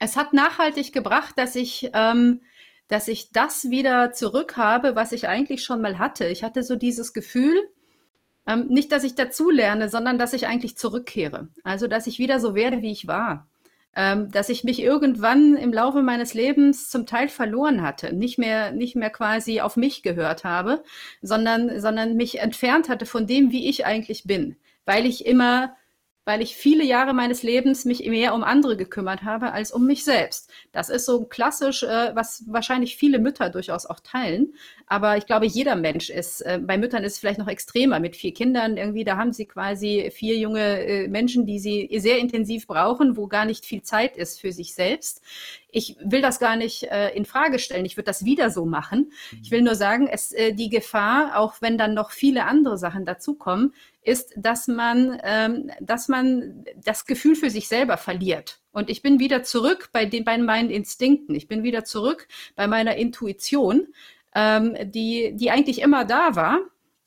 Es 0.00 0.16
hat 0.16 0.32
nachhaltig 0.32 0.92
gebracht, 0.92 1.38
dass 1.38 1.54
ich, 1.54 1.90
ähm, 1.94 2.40
dass 2.88 3.06
ich 3.06 3.30
das 3.30 3.70
wieder 3.70 4.10
zurück 4.10 4.56
habe, 4.56 4.96
was 4.96 5.12
ich 5.12 5.28
eigentlich 5.28 5.62
schon 5.62 5.80
mal 5.80 6.00
hatte. 6.00 6.26
Ich 6.26 6.42
hatte 6.42 6.64
so 6.64 6.74
dieses 6.74 7.12
Gefühl, 7.12 7.56
ähm, 8.46 8.66
nicht, 8.68 8.92
dass 8.92 9.04
ich 9.04 9.14
dazulerne, 9.14 9.88
sondern 9.88 10.18
dass 10.18 10.32
ich 10.32 10.46
eigentlich 10.46 10.76
zurückkehre. 10.76 11.48
Also, 11.64 11.86
dass 11.86 12.06
ich 12.06 12.18
wieder 12.18 12.40
so 12.40 12.54
werde, 12.54 12.82
wie 12.82 12.92
ich 12.92 13.06
war. 13.06 13.46
Ähm, 13.94 14.30
dass 14.30 14.48
ich 14.48 14.64
mich 14.64 14.82
irgendwann 14.82 15.54
im 15.54 15.70
Laufe 15.70 16.00
meines 16.00 16.32
Lebens 16.32 16.88
zum 16.88 17.04
Teil 17.04 17.28
verloren 17.28 17.82
hatte, 17.82 18.14
nicht 18.14 18.38
mehr, 18.38 18.72
nicht 18.72 18.96
mehr 18.96 19.10
quasi 19.10 19.60
auf 19.60 19.76
mich 19.76 20.02
gehört 20.02 20.44
habe, 20.44 20.82
sondern, 21.20 21.78
sondern 21.78 22.16
mich 22.16 22.40
entfernt 22.40 22.88
hatte 22.88 23.04
von 23.04 23.26
dem, 23.26 23.52
wie 23.52 23.68
ich 23.68 23.84
eigentlich 23.84 24.24
bin, 24.24 24.56
weil 24.86 25.04
ich 25.04 25.26
immer 25.26 25.76
weil 26.24 26.40
ich 26.40 26.54
viele 26.54 26.84
Jahre 26.84 27.14
meines 27.14 27.42
Lebens 27.42 27.84
mich 27.84 28.06
mehr 28.06 28.34
um 28.34 28.44
andere 28.44 28.76
gekümmert 28.76 29.22
habe 29.24 29.52
als 29.52 29.72
um 29.72 29.86
mich 29.86 30.04
selbst. 30.04 30.50
Das 30.70 30.88
ist 30.88 31.04
so 31.04 31.24
klassisch, 31.24 31.82
äh, 31.82 32.14
was 32.14 32.44
wahrscheinlich 32.46 32.96
viele 32.96 33.18
Mütter 33.18 33.50
durchaus 33.50 33.86
auch 33.86 34.00
teilen. 34.00 34.54
Aber 34.86 35.16
ich 35.16 35.26
glaube, 35.26 35.46
jeder 35.46 35.74
Mensch 35.74 36.10
ist, 36.10 36.42
äh, 36.42 36.60
bei 36.62 36.78
Müttern 36.78 37.02
ist 37.02 37.14
es 37.14 37.18
vielleicht 37.18 37.38
noch 37.38 37.48
extremer 37.48 37.98
mit 37.98 38.14
vier 38.14 38.32
Kindern 38.32 38.76
irgendwie. 38.76 39.04
Da 39.04 39.16
haben 39.16 39.32
sie 39.32 39.46
quasi 39.46 40.12
vier 40.14 40.36
junge 40.36 40.84
äh, 40.84 41.08
Menschen, 41.08 41.44
die 41.44 41.58
sie 41.58 41.88
sehr 41.98 42.18
intensiv 42.18 42.66
brauchen, 42.66 43.16
wo 43.16 43.26
gar 43.26 43.44
nicht 43.44 43.64
viel 43.64 43.82
Zeit 43.82 44.16
ist 44.16 44.40
für 44.40 44.52
sich 44.52 44.74
selbst. 44.74 45.22
Ich 45.70 45.96
will 46.04 46.20
das 46.20 46.38
gar 46.38 46.56
nicht 46.56 46.84
äh, 46.84 47.10
in 47.14 47.24
Frage 47.24 47.58
stellen. 47.58 47.86
Ich 47.86 47.96
würde 47.96 48.06
das 48.06 48.24
wieder 48.24 48.50
so 48.50 48.66
machen. 48.66 49.10
Ich 49.42 49.50
will 49.50 49.62
nur 49.62 49.74
sagen, 49.74 50.06
es, 50.06 50.30
äh, 50.32 50.52
die 50.52 50.68
Gefahr, 50.68 51.38
auch 51.38 51.54
wenn 51.60 51.78
dann 51.78 51.94
noch 51.94 52.10
viele 52.10 52.44
andere 52.44 52.76
Sachen 52.76 53.06
dazukommen, 53.06 53.72
ist, 54.02 54.32
dass 54.36 54.68
man, 54.68 55.20
ähm, 55.22 55.70
dass 55.80 56.08
man 56.08 56.64
das 56.76 57.06
Gefühl 57.06 57.36
für 57.36 57.50
sich 57.50 57.68
selber 57.68 57.96
verliert. 57.96 58.60
Und 58.72 58.90
ich 58.90 59.02
bin 59.02 59.18
wieder 59.18 59.42
zurück 59.42 59.90
bei, 59.92 60.06
den, 60.06 60.24
bei 60.24 60.36
meinen 60.38 60.70
Instinkten. 60.70 61.34
Ich 61.34 61.46
bin 61.46 61.62
wieder 61.62 61.84
zurück 61.84 62.26
bei 62.56 62.66
meiner 62.66 62.96
Intuition, 62.96 63.88
ähm, 64.34 64.76
die, 64.82 65.32
die 65.34 65.50
eigentlich 65.50 65.80
immer 65.80 66.04
da 66.04 66.34
war, 66.34 66.60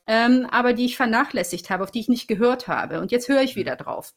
ähm, 0.08 0.48
aber 0.50 0.74
die 0.74 0.86
ich 0.86 0.96
vernachlässigt 0.96 1.70
habe, 1.70 1.84
auf 1.84 1.91
die 1.91 2.00
ich 2.00 2.10
nicht 2.10 2.28
gehört 2.28 2.68
habe. 2.68 3.02
Und 3.02 3.12
jetzt 3.12 3.28
höre 3.28 3.41
ich 3.41 3.56
wieder 3.56 3.76
drauf. 3.76 4.14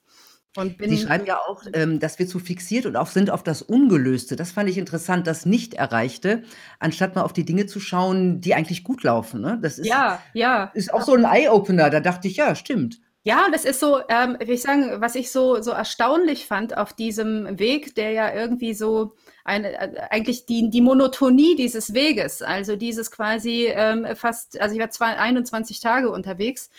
Sie 0.57 0.99
schreiben 0.99 1.27
ja 1.27 1.39
auch, 1.39 1.63
ähm, 1.73 2.01
dass 2.01 2.19
wir 2.19 2.27
zu 2.27 2.39
fixiert 2.39 2.87
und 2.87 2.97
auch 2.97 3.07
sind 3.07 3.31
auf 3.31 3.43
das 3.43 3.63
Ungelöste. 3.63 4.35
Das 4.35 4.51
fand 4.53 4.69
ich 4.69 4.79
interessant, 4.79 5.27
das 5.27 5.47
Nicht-Erreichte, 5.47 6.43
anstatt 6.81 7.15
mal 7.15 7.23
auf 7.23 7.33
die 7.33 7.45
Dinge 7.45 7.67
zu 7.67 7.81
schauen, 7.81 8.41
die 8.41 8.55
eigentlich 8.55 8.83
gut 8.83 9.03
laufen. 9.03 9.41
Ne? 9.41 9.59
Das 9.63 9.79
ist, 9.79 9.87
ja, 9.87 10.21
ja. 10.33 10.71
ist 10.75 10.93
auch 10.93 11.03
so 11.03 11.15
ein 11.15 11.25
Eye-Opener. 11.25 11.91
Da 11.91 12.01
dachte 12.01 12.29
ich, 12.29 12.37
ja, 12.37 12.55
stimmt. 12.55 13.01
Ja, 13.25 13.49
das 13.53 13.67
ist 13.67 13.79
so, 13.79 14.01
ähm, 14.09 14.39
wie 14.41 14.53
ich 14.53 14.63
sagen, 14.63 15.03
was 15.03 15.15
ich 15.15 15.31
so, 15.31 15.61
so 15.61 15.71
erstaunlich 15.71 16.47
fand 16.47 16.77
auf 16.77 16.95
diesem 16.95 17.59
Weg, 17.59 17.95
der 17.95 18.13
ja 18.13 18.33
irgendwie 18.33 18.73
so 18.73 19.17
eine, 19.45 19.73
äh, 19.73 20.01
eigentlich 20.11 20.47
die, 20.47 20.71
die 20.71 20.81
Monotonie 20.81 21.55
dieses 21.55 21.93
Weges, 21.93 22.41
also 22.41 22.77
dieses 22.77 23.11
quasi 23.11 23.67
ähm, 23.67 24.07
fast, 24.17 24.59
also 24.61 24.75
ich 24.75 24.81
war 24.81 24.91
zwei, 24.91 25.19
21 25.19 25.81
Tage 25.81 26.11
unterwegs, 26.11 26.71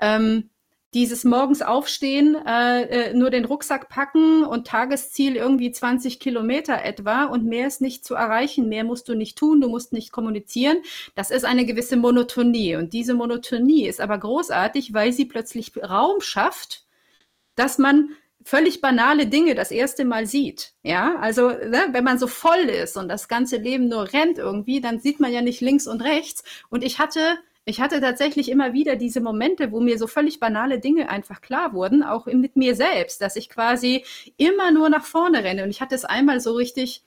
ähm, 0.00 0.48
dieses 0.94 1.24
morgens 1.24 1.60
aufstehen, 1.60 2.34
äh, 2.46 2.82
äh, 2.82 3.14
nur 3.14 3.30
den 3.30 3.44
Rucksack 3.44 3.88
packen 3.90 4.42
und 4.44 4.66
Tagesziel 4.66 5.36
irgendwie 5.36 5.70
20 5.70 6.18
Kilometer 6.18 6.82
etwa 6.82 7.24
und 7.24 7.44
mehr 7.44 7.66
ist 7.66 7.82
nicht 7.82 8.04
zu 8.04 8.14
erreichen, 8.14 8.68
mehr 8.68 8.84
musst 8.84 9.08
du 9.08 9.14
nicht 9.14 9.36
tun, 9.36 9.60
du 9.60 9.68
musst 9.68 9.92
nicht 9.92 10.12
kommunizieren. 10.12 10.78
Das 11.14 11.30
ist 11.30 11.44
eine 11.44 11.66
gewisse 11.66 11.96
Monotonie 11.96 12.76
und 12.76 12.94
diese 12.94 13.14
Monotonie 13.14 13.86
ist 13.86 14.00
aber 14.00 14.16
großartig, 14.16 14.94
weil 14.94 15.12
sie 15.12 15.26
plötzlich 15.26 15.72
Raum 15.76 16.22
schafft, 16.22 16.86
dass 17.54 17.76
man 17.76 18.10
völlig 18.42 18.80
banale 18.80 19.26
Dinge 19.26 19.54
das 19.54 19.70
erste 19.70 20.06
Mal 20.06 20.24
sieht. 20.24 20.72
Ja, 20.82 21.16
also 21.16 21.50
ne, 21.50 21.88
wenn 21.92 22.04
man 22.04 22.18
so 22.18 22.26
voll 22.26 22.60
ist 22.60 22.96
und 22.96 23.08
das 23.08 23.28
ganze 23.28 23.58
Leben 23.58 23.88
nur 23.88 24.10
rennt 24.14 24.38
irgendwie, 24.38 24.80
dann 24.80 25.00
sieht 25.00 25.20
man 25.20 25.32
ja 25.32 25.42
nicht 25.42 25.60
links 25.60 25.86
und 25.86 26.00
rechts. 26.00 26.44
Und 26.70 26.82
ich 26.82 26.98
hatte 26.98 27.20
ich 27.68 27.80
hatte 27.82 28.00
tatsächlich 28.00 28.50
immer 28.50 28.72
wieder 28.72 28.96
diese 28.96 29.20
Momente, 29.20 29.72
wo 29.72 29.80
mir 29.80 29.98
so 29.98 30.06
völlig 30.06 30.40
banale 30.40 30.80
Dinge 30.80 31.10
einfach 31.10 31.42
klar 31.42 31.74
wurden, 31.74 32.02
auch 32.02 32.24
mit 32.24 32.56
mir 32.56 32.74
selbst, 32.74 33.20
dass 33.20 33.36
ich 33.36 33.50
quasi 33.50 34.04
immer 34.38 34.70
nur 34.70 34.88
nach 34.88 35.04
vorne 35.04 35.44
renne. 35.44 35.64
Und 35.64 35.70
ich 35.70 35.82
hatte 35.82 35.94
es 35.94 36.06
einmal 36.06 36.40
so 36.40 36.54
richtig, 36.54 37.02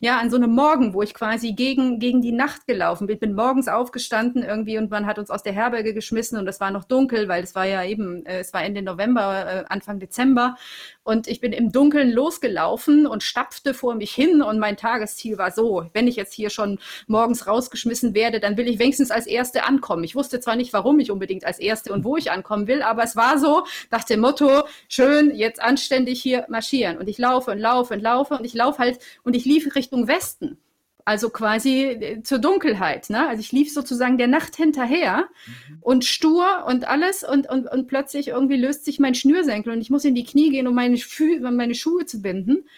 ja, 0.00 0.18
an 0.18 0.28
so 0.28 0.36
einem 0.36 0.50
Morgen, 0.50 0.92
wo 0.92 1.00
ich 1.00 1.14
quasi 1.14 1.54
gegen, 1.54 1.98
gegen 1.98 2.20
die 2.20 2.32
Nacht 2.32 2.66
gelaufen 2.66 3.06
bin. 3.06 3.20
Bin 3.20 3.34
morgens 3.34 3.68
aufgestanden 3.68 4.42
irgendwie 4.42 4.76
und 4.76 4.90
man 4.90 5.06
hat 5.06 5.18
uns 5.18 5.30
aus 5.30 5.42
der 5.42 5.54
Herberge 5.54 5.94
geschmissen 5.94 6.38
und 6.38 6.46
es 6.46 6.60
war 6.60 6.70
noch 6.70 6.84
dunkel, 6.84 7.28
weil 7.28 7.42
es 7.42 7.54
war 7.54 7.64
ja 7.64 7.82
eben, 7.82 8.26
äh, 8.26 8.40
es 8.40 8.52
war 8.52 8.62
Ende 8.62 8.82
November, 8.82 9.46
äh, 9.46 9.64
Anfang 9.68 9.98
Dezember. 9.98 10.56
Und 11.04 11.26
ich 11.26 11.40
bin 11.40 11.52
im 11.52 11.72
Dunkeln 11.72 12.12
losgelaufen 12.12 13.06
und 13.06 13.24
stapfte 13.24 13.74
vor 13.74 13.96
mich 13.96 14.12
hin 14.12 14.40
und 14.40 14.60
mein 14.60 14.76
Tagesziel 14.76 15.36
war 15.36 15.50
so, 15.50 15.86
wenn 15.92 16.06
ich 16.06 16.14
jetzt 16.14 16.32
hier 16.32 16.48
schon 16.48 16.78
morgens 17.08 17.48
rausgeschmissen 17.48 18.14
werde, 18.14 18.38
dann 18.38 18.56
will 18.56 18.68
ich 18.68 18.78
wenigstens 18.78 19.10
als 19.10 19.26
Erste 19.26 19.64
ankommen. 19.64 20.04
Ich 20.04 20.14
wusste 20.14 20.38
zwar 20.38 20.54
nicht, 20.54 20.72
warum 20.72 21.00
ich 21.00 21.10
unbedingt 21.10 21.44
als 21.44 21.58
Erste 21.58 21.92
und 21.92 22.04
wo 22.04 22.16
ich 22.16 22.30
ankommen 22.30 22.68
will, 22.68 22.82
aber 22.82 23.02
es 23.02 23.16
war 23.16 23.38
so, 23.38 23.64
nach 23.90 24.04
dem 24.04 24.20
Motto, 24.20 24.62
schön, 24.88 25.34
jetzt 25.34 25.60
anständig 25.60 26.22
hier 26.22 26.46
marschieren. 26.48 26.98
Und 26.98 27.08
ich 27.08 27.18
laufe 27.18 27.50
und 27.50 27.58
laufe 27.58 27.94
und 27.94 28.00
laufe 28.00 28.34
und 28.34 28.44
ich 28.44 28.54
laufe 28.54 28.78
halt 28.78 29.00
und 29.24 29.34
ich 29.34 29.44
lief 29.44 29.74
Richtung 29.74 30.06
Westen. 30.06 30.58
Also 31.04 31.30
quasi 31.30 31.82
äh, 31.82 32.22
zur 32.22 32.38
Dunkelheit. 32.38 33.10
Ne? 33.10 33.28
Also 33.28 33.40
ich 33.40 33.52
lief 33.52 33.72
sozusagen 33.72 34.18
der 34.18 34.28
Nacht 34.28 34.56
hinterher 34.56 35.28
mhm. 35.46 35.78
und 35.80 36.04
stur 36.04 36.64
und 36.66 36.86
alles 36.88 37.24
und, 37.24 37.48
und, 37.48 37.70
und 37.70 37.86
plötzlich 37.86 38.28
irgendwie 38.28 38.56
löst 38.56 38.84
sich 38.84 38.98
mein 39.00 39.14
Schnürsenkel 39.14 39.72
und 39.72 39.80
ich 39.80 39.90
muss 39.90 40.04
in 40.04 40.14
die 40.14 40.24
Knie 40.24 40.50
gehen, 40.50 40.66
um 40.66 40.74
meine, 40.74 40.96
Fü 40.96 41.40
meine 41.40 41.74
Schuhe 41.74 42.06
zu 42.06 42.22
binden. 42.22 42.68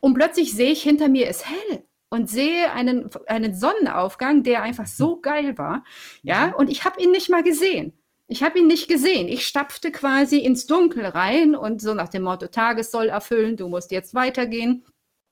Und 0.00 0.14
plötzlich 0.14 0.52
sehe 0.52 0.72
ich, 0.72 0.82
hinter 0.82 1.08
mir 1.08 1.28
ist 1.28 1.48
hell 1.48 1.84
und 2.08 2.28
sehe 2.28 2.72
einen, 2.72 3.08
einen 3.26 3.54
Sonnenaufgang, 3.54 4.42
der 4.42 4.62
einfach 4.62 4.86
so 4.86 5.16
mhm. 5.16 5.22
geil 5.22 5.58
war. 5.58 5.84
Ja, 6.22 6.48
mhm. 6.48 6.54
und 6.54 6.70
ich 6.70 6.84
habe 6.84 7.00
ihn 7.00 7.10
nicht 7.10 7.30
mal 7.30 7.42
gesehen. 7.42 7.92
Ich 8.28 8.42
habe 8.42 8.58
ihn 8.58 8.66
nicht 8.66 8.88
gesehen. 8.88 9.28
Ich 9.28 9.46
stapfte 9.46 9.92
quasi 9.92 10.38
ins 10.38 10.66
Dunkel 10.66 11.06
rein 11.06 11.54
und 11.54 11.80
so 11.80 11.94
nach 11.94 12.08
dem 12.08 12.22
Motto, 12.22 12.46
Tages 12.46 12.90
soll 12.90 13.08
erfüllen, 13.08 13.56
du 13.56 13.68
musst 13.68 13.90
jetzt 13.90 14.14
weitergehen. 14.14 14.84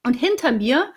Und 0.04 0.14
hinter 0.14 0.52
mir 0.52 0.92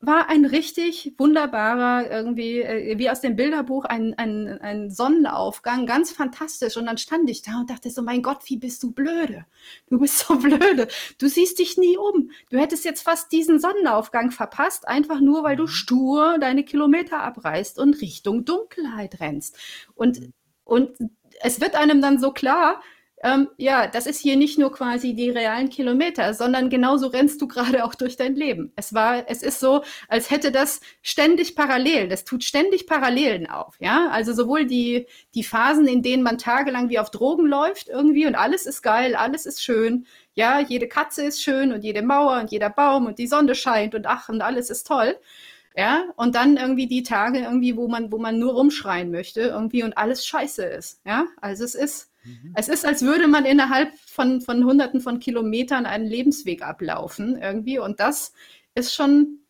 war 0.00 0.28
ein 0.28 0.44
richtig 0.44 1.14
wunderbarer, 1.18 2.08
irgendwie, 2.08 2.60
äh, 2.60 2.98
wie 2.98 3.10
aus 3.10 3.20
dem 3.20 3.34
Bilderbuch, 3.34 3.84
ein, 3.84 4.14
ein, 4.16 4.60
ein 4.60 4.90
Sonnenaufgang, 4.90 5.86
ganz 5.86 6.12
fantastisch. 6.12 6.76
Und 6.76 6.86
dann 6.86 6.98
stand 6.98 7.28
ich 7.28 7.42
da 7.42 7.58
und 7.60 7.70
dachte 7.70 7.90
so, 7.90 8.02
mein 8.02 8.22
Gott, 8.22 8.38
wie 8.44 8.58
bist 8.58 8.82
du 8.84 8.92
blöde? 8.92 9.44
Du 9.88 9.98
bist 9.98 10.20
so 10.20 10.36
blöde. 10.38 10.86
Du 11.18 11.28
siehst 11.28 11.58
dich 11.58 11.76
nie 11.78 11.96
um. 11.96 12.30
Du 12.50 12.58
hättest 12.58 12.84
jetzt 12.84 13.02
fast 13.02 13.32
diesen 13.32 13.58
Sonnenaufgang 13.58 14.30
verpasst, 14.30 14.86
einfach 14.86 15.20
nur, 15.20 15.42
weil 15.42 15.56
du 15.56 15.64
mhm. 15.64 15.68
stur 15.68 16.38
deine 16.38 16.62
Kilometer 16.62 17.20
abreißt 17.20 17.78
und 17.80 18.00
Richtung 18.00 18.44
Dunkelheit 18.44 19.18
rennst. 19.18 19.56
Und, 19.96 20.20
mhm. 20.20 20.32
und 20.62 20.90
es 21.40 21.60
wird 21.60 21.74
einem 21.74 22.00
dann 22.00 22.20
so 22.20 22.30
klar, 22.30 22.80
ähm, 23.22 23.48
ja, 23.56 23.86
das 23.88 24.06
ist 24.06 24.20
hier 24.20 24.36
nicht 24.36 24.58
nur 24.58 24.72
quasi 24.72 25.14
die 25.14 25.30
realen 25.30 25.70
Kilometer, 25.70 26.34
sondern 26.34 26.70
genauso 26.70 27.08
rennst 27.08 27.40
du 27.40 27.48
gerade 27.48 27.84
auch 27.84 27.94
durch 27.94 28.16
dein 28.16 28.36
Leben. 28.36 28.72
Es 28.76 28.94
war, 28.94 29.28
es 29.28 29.42
ist 29.42 29.58
so, 29.60 29.82
als 30.08 30.30
hätte 30.30 30.52
das 30.52 30.80
ständig 31.02 31.56
parallel, 31.56 32.08
das 32.08 32.24
tut 32.24 32.44
ständig 32.44 32.86
Parallelen 32.86 33.48
auf, 33.48 33.76
ja. 33.80 34.08
Also 34.10 34.32
sowohl 34.32 34.66
die, 34.66 35.06
die 35.34 35.44
Phasen, 35.44 35.86
in 35.88 36.02
denen 36.02 36.22
man 36.22 36.38
tagelang 36.38 36.90
wie 36.90 36.98
auf 36.98 37.10
Drogen 37.10 37.46
läuft 37.46 37.88
irgendwie 37.88 38.26
und 38.26 38.36
alles 38.36 38.66
ist 38.66 38.82
geil, 38.82 39.16
alles 39.16 39.46
ist 39.46 39.62
schön, 39.62 40.06
ja, 40.34 40.60
jede 40.60 40.86
Katze 40.86 41.24
ist 41.24 41.42
schön 41.42 41.72
und 41.72 41.82
jede 41.82 42.02
Mauer 42.02 42.40
und 42.40 42.52
jeder 42.52 42.70
Baum 42.70 43.06
und 43.06 43.18
die 43.18 43.26
Sonne 43.26 43.56
scheint 43.56 43.94
und 43.96 44.06
ach 44.06 44.28
und 44.28 44.40
alles 44.40 44.70
ist 44.70 44.86
toll. 44.86 45.16
Ja, 45.76 46.06
und 46.16 46.34
dann 46.34 46.56
irgendwie 46.56 46.88
die 46.88 47.04
Tage 47.04 47.40
irgendwie, 47.40 47.76
wo 47.76 47.86
man, 47.86 48.10
wo 48.10 48.18
man 48.18 48.38
nur 48.38 48.54
rumschreien 48.54 49.12
möchte 49.12 49.42
irgendwie 49.42 49.84
und 49.84 49.96
alles 49.96 50.26
scheiße 50.26 50.64
ist. 50.64 51.00
Ja, 51.06 51.26
also 51.40 51.64
es 51.64 51.76
ist, 51.76 52.07
Mhm. 52.24 52.52
Es 52.54 52.68
ist, 52.68 52.84
als 52.84 53.02
würde 53.02 53.28
man 53.28 53.44
innerhalb 53.44 53.92
von, 54.06 54.40
von 54.40 54.64
Hunderten 54.64 55.00
von 55.00 55.20
Kilometern 55.20 55.86
einen 55.86 56.06
Lebensweg 56.06 56.62
ablaufen 56.62 57.36
irgendwie. 57.40 57.78
Und 57.78 58.00
das 58.00 58.32
ist 58.74 58.94
schon, 58.94 59.40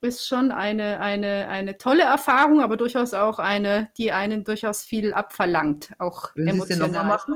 ist 0.00 0.26
schon 0.26 0.50
eine, 0.50 1.00
eine, 1.00 1.48
eine 1.48 1.78
tolle 1.78 2.04
Erfahrung, 2.04 2.60
aber 2.60 2.76
durchaus 2.76 3.14
auch 3.14 3.38
eine, 3.38 3.90
die 3.98 4.12
einen 4.12 4.44
durchaus 4.44 4.82
viel 4.82 5.12
abverlangt. 5.12 5.90
Auch 5.98 6.34
Würden 6.34 6.48
emotional. 6.48 6.66
Sie 6.66 6.72
es 6.72 6.78
denn 6.78 6.92
nochmal 6.92 7.06
machen? 7.06 7.34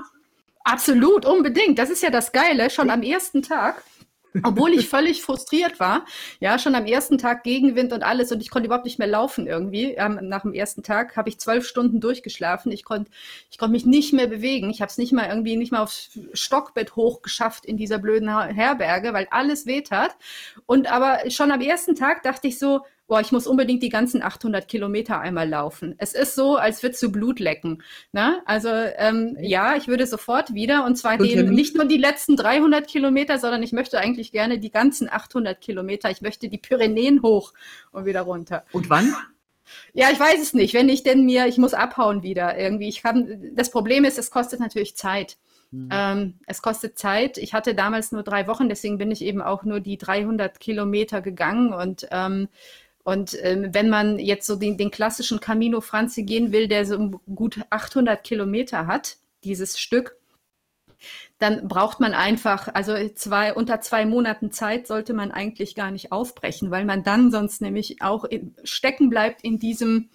Absolut, 0.64 1.24
unbedingt. 1.24 1.78
Das 1.78 1.90
ist 1.90 2.02
ja 2.02 2.10
das 2.10 2.32
Geile. 2.32 2.70
Schon 2.70 2.90
am 2.90 3.02
ersten 3.02 3.42
Tag 3.42 3.82
obwohl 4.42 4.72
ich 4.72 4.88
völlig 4.88 5.22
frustriert 5.22 5.80
war, 5.80 6.04
ja, 6.40 6.58
schon 6.58 6.74
am 6.74 6.86
ersten 6.86 7.18
Tag 7.18 7.42
Gegenwind 7.44 7.92
und 7.92 8.02
alles 8.02 8.32
und 8.32 8.40
ich 8.40 8.50
konnte 8.50 8.66
überhaupt 8.66 8.84
nicht 8.84 8.98
mehr 8.98 9.08
laufen 9.08 9.46
irgendwie. 9.46 9.92
Ähm, 9.92 10.18
nach 10.22 10.42
dem 10.42 10.54
ersten 10.54 10.82
Tag 10.82 11.16
habe 11.16 11.28
ich 11.28 11.38
zwölf 11.38 11.66
Stunden 11.66 12.00
durchgeschlafen. 12.00 12.72
Ich 12.72 12.84
konnte 12.84 13.10
ich 13.50 13.58
konnte 13.58 13.72
mich 13.72 13.86
nicht 13.86 14.12
mehr 14.12 14.26
bewegen. 14.26 14.70
Ich 14.70 14.80
habe 14.80 14.90
es 14.90 14.98
nicht 14.98 15.12
mal 15.12 15.28
irgendwie 15.28 15.56
nicht 15.56 15.72
mal 15.72 15.82
aufs 15.82 16.18
Stockbett 16.32 16.96
hoch 16.96 17.22
geschafft 17.22 17.64
in 17.64 17.76
dieser 17.76 17.98
blöden 17.98 18.28
Herberge, 18.28 19.12
weil 19.12 19.28
alles 19.30 19.66
weht 19.66 19.90
hat. 19.90 20.16
Und 20.66 20.90
aber 20.90 21.30
schon 21.30 21.50
am 21.50 21.60
ersten 21.60 21.94
Tag 21.94 22.22
dachte 22.22 22.48
ich 22.48 22.58
so, 22.58 22.80
boah, 23.06 23.20
ich 23.20 23.32
muss 23.32 23.46
unbedingt 23.46 23.82
die 23.82 23.88
ganzen 23.88 24.22
800 24.22 24.66
Kilometer 24.66 25.20
einmal 25.20 25.48
laufen. 25.48 25.94
Es 25.98 26.12
ist 26.12 26.34
so, 26.34 26.56
als 26.56 26.82
würdest 26.82 27.02
du 27.02 27.12
Blut 27.12 27.38
lecken. 27.38 27.82
Ne? 28.12 28.42
Also 28.44 28.68
ähm, 28.68 29.36
ja, 29.40 29.76
ich 29.76 29.88
würde 29.88 30.06
sofort 30.06 30.54
wieder 30.54 30.84
und 30.84 30.96
zwar 30.96 31.16
den, 31.16 31.50
nicht 31.50 31.76
nur 31.76 31.84
die 31.84 31.98
letzten 31.98 32.36
300 32.36 32.86
Kilometer, 32.86 33.38
sondern 33.38 33.62
ich 33.62 33.72
möchte 33.72 33.98
eigentlich 33.98 34.32
gerne 34.32 34.58
die 34.58 34.70
ganzen 34.70 35.08
800 35.10 35.60
Kilometer. 35.60 36.10
Ich 36.10 36.20
möchte 36.20 36.48
die 36.48 36.58
Pyrenäen 36.58 37.22
hoch 37.22 37.52
und 37.92 38.06
wieder 38.06 38.22
runter. 38.22 38.64
Und 38.72 38.90
wann? 38.90 39.14
Ja, 39.92 40.10
ich 40.12 40.20
weiß 40.20 40.40
es 40.40 40.54
nicht. 40.54 40.74
Wenn 40.74 40.88
ich 40.88 41.02
denn 41.02 41.24
mir, 41.24 41.46
ich 41.46 41.58
muss 41.58 41.74
abhauen 41.74 42.22
wieder 42.22 42.56
irgendwie. 42.58 42.88
Ich 42.88 43.02
kann, 43.02 43.52
das 43.54 43.70
Problem 43.70 44.04
ist, 44.04 44.18
es 44.18 44.30
kostet 44.30 44.60
natürlich 44.60 44.96
Zeit. 44.96 45.36
Mhm. 45.70 45.88
Ähm, 45.90 46.34
es 46.46 46.62
kostet 46.62 46.98
Zeit. 46.98 47.38
Ich 47.38 47.52
hatte 47.54 47.74
damals 47.74 48.12
nur 48.12 48.22
drei 48.22 48.46
Wochen, 48.46 48.68
deswegen 48.68 48.98
bin 48.98 49.10
ich 49.10 49.22
eben 49.22 49.42
auch 49.42 49.64
nur 49.64 49.80
die 49.80 49.98
300 49.98 50.60
Kilometer 50.60 51.20
gegangen 51.20 51.72
und 51.72 52.06
ähm, 52.10 52.48
und 53.06 53.38
ähm, 53.42 53.68
wenn 53.72 53.88
man 53.88 54.18
jetzt 54.18 54.48
so 54.48 54.56
den, 54.56 54.76
den 54.76 54.90
klassischen 54.90 55.38
Camino 55.38 55.80
Franzi 55.80 56.24
gehen 56.24 56.50
will, 56.50 56.66
der 56.66 56.84
so 56.84 57.20
gut 57.32 57.60
800 57.70 58.24
Kilometer 58.24 58.88
hat, 58.88 59.18
dieses 59.44 59.78
Stück, 59.78 60.16
dann 61.38 61.68
braucht 61.68 62.00
man 62.00 62.14
einfach, 62.14 62.66
also 62.74 62.94
zwei, 63.14 63.54
unter 63.54 63.80
zwei 63.80 64.06
Monaten 64.06 64.50
Zeit 64.50 64.88
sollte 64.88 65.14
man 65.14 65.30
eigentlich 65.30 65.76
gar 65.76 65.92
nicht 65.92 66.10
aufbrechen, 66.10 66.72
weil 66.72 66.84
man 66.84 67.04
dann 67.04 67.30
sonst 67.30 67.60
nämlich 67.60 68.02
auch 68.02 68.24
stecken 68.64 69.08
bleibt 69.08 69.44
in 69.44 69.60
diesem, 69.60 70.08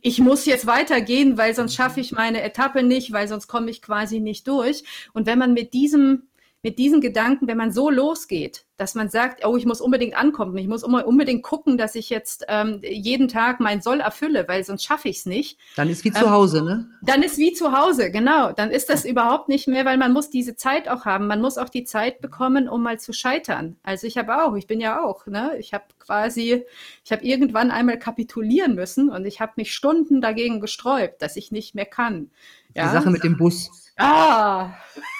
ich 0.00 0.20
muss 0.20 0.46
jetzt 0.46 0.68
weitergehen, 0.68 1.36
weil 1.36 1.52
sonst 1.52 1.74
schaffe 1.74 1.98
ich 1.98 2.12
meine 2.12 2.42
Etappe 2.42 2.84
nicht, 2.84 3.10
weil 3.10 3.26
sonst 3.26 3.48
komme 3.48 3.72
ich 3.72 3.82
quasi 3.82 4.20
nicht 4.20 4.46
durch. 4.46 4.84
Und 5.12 5.26
wenn 5.26 5.40
man 5.40 5.52
mit 5.52 5.74
diesem 5.74 6.28
mit 6.66 6.80
diesen 6.80 7.00
Gedanken, 7.00 7.46
wenn 7.46 7.56
man 7.56 7.70
so 7.70 7.90
losgeht, 7.90 8.64
dass 8.76 8.96
man 8.96 9.08
sagt, 9.08 9.46
oh, 9.46 9.56
ich 9.56 9.66
muss 9.66 9.80
unbedingt 9.80 10.16
ankommen, 10.16 10.58
ich 10.58 10.66
muss 10.66 10.82
unbedingt 10.82 11.44
gucken, 11.44 11.78
dass 11.78 11.94
ich 11.94 12.10
jetzt 12.10 12.44
ähm, 12.48 12.80
jeden 12.82 13.28
Tag 13.28 13.60
mein 13.60 13.80
Soll 13.80 14.00
erfülle, 14.00 14.48
weil 14.48 14.64
sonst 14.64 14.82
schaffe 14.82 15.08
ich 15.08 15.18
es 15.18 15.26
nicht. 15.26 15.60
Dann 15.76 15.88
ist 15.88 16.02
wie 16.04 16.10
zu 16.10 16.28
Hause, 16.28 16.64
ne? 16.64 16.90
Dann 17.02 17.22
ist 17.22 17.38
wie 17.38 17.52
zu 17.52 17.70
Hause, 17.70 18.10
genau. 18.10 18.50
Dann 18.50 18.72
ist 18.72 18.90
das 18.90 19.04
überhaupt 19.04 19.48
nicht 19.48 19.68
mehr, 19.68 19.84
weil 19.84 19.96
man 19.96 20.12
muss 20.12 20.28
diese 20.28 20.56
Zeit 20.56 20.88
auch 20.88 21.04
haben. 21.04 21.28
Man 21.28 21.40
muss 21.40 21.56
auch 21.56 21.68
die 21.68 21.84
Zeit 21.84 22.20
bekommen, 22.20 22.68
um 22.68 22.82
mal 22.82 22.98
zu 22.98 23.12
scheitern. 23.12 23.76
Also 23.84 24.08
ich 24.08 24.18
habe 24.18 24.42
auch, 24.42 24.56
ich 24.56 24.66
bin 24.66 24.80
ja 24.80 25.04
auch, 25.04 25.24
ne? 25.28 25.52
Ich 25.60 25.72
habe 25.72 25.84
quasi, 26.00 26.64
ich 27.04 27.12
habe 27.12 27.24
irgendwann 27.24 27.70
einmal 27.70 28.00
kapitulieren 28.00 28.74
müssen 28.74 29.08
und 29.08 29.24
ich 29.24 29.40
habe 29.40 29.52
mich 29.54 29.72
Stunden 29.72 30.20
dagegen 30.20 30.60
gesträubt, 30.60 31.22
dass 31.22 31.36
ich 31.36 31.52
nicht 31.52 31.76
mehr 31.76 31.86
kann. 31.86 32.32
Ja? 32.74 32.88
Die 32.88 32.92
Sache 32.92 33.10
mit 33.10 33.22
dem 33.22 33.36
Bus. 33.36 33.70
Ah. 33.98 34.70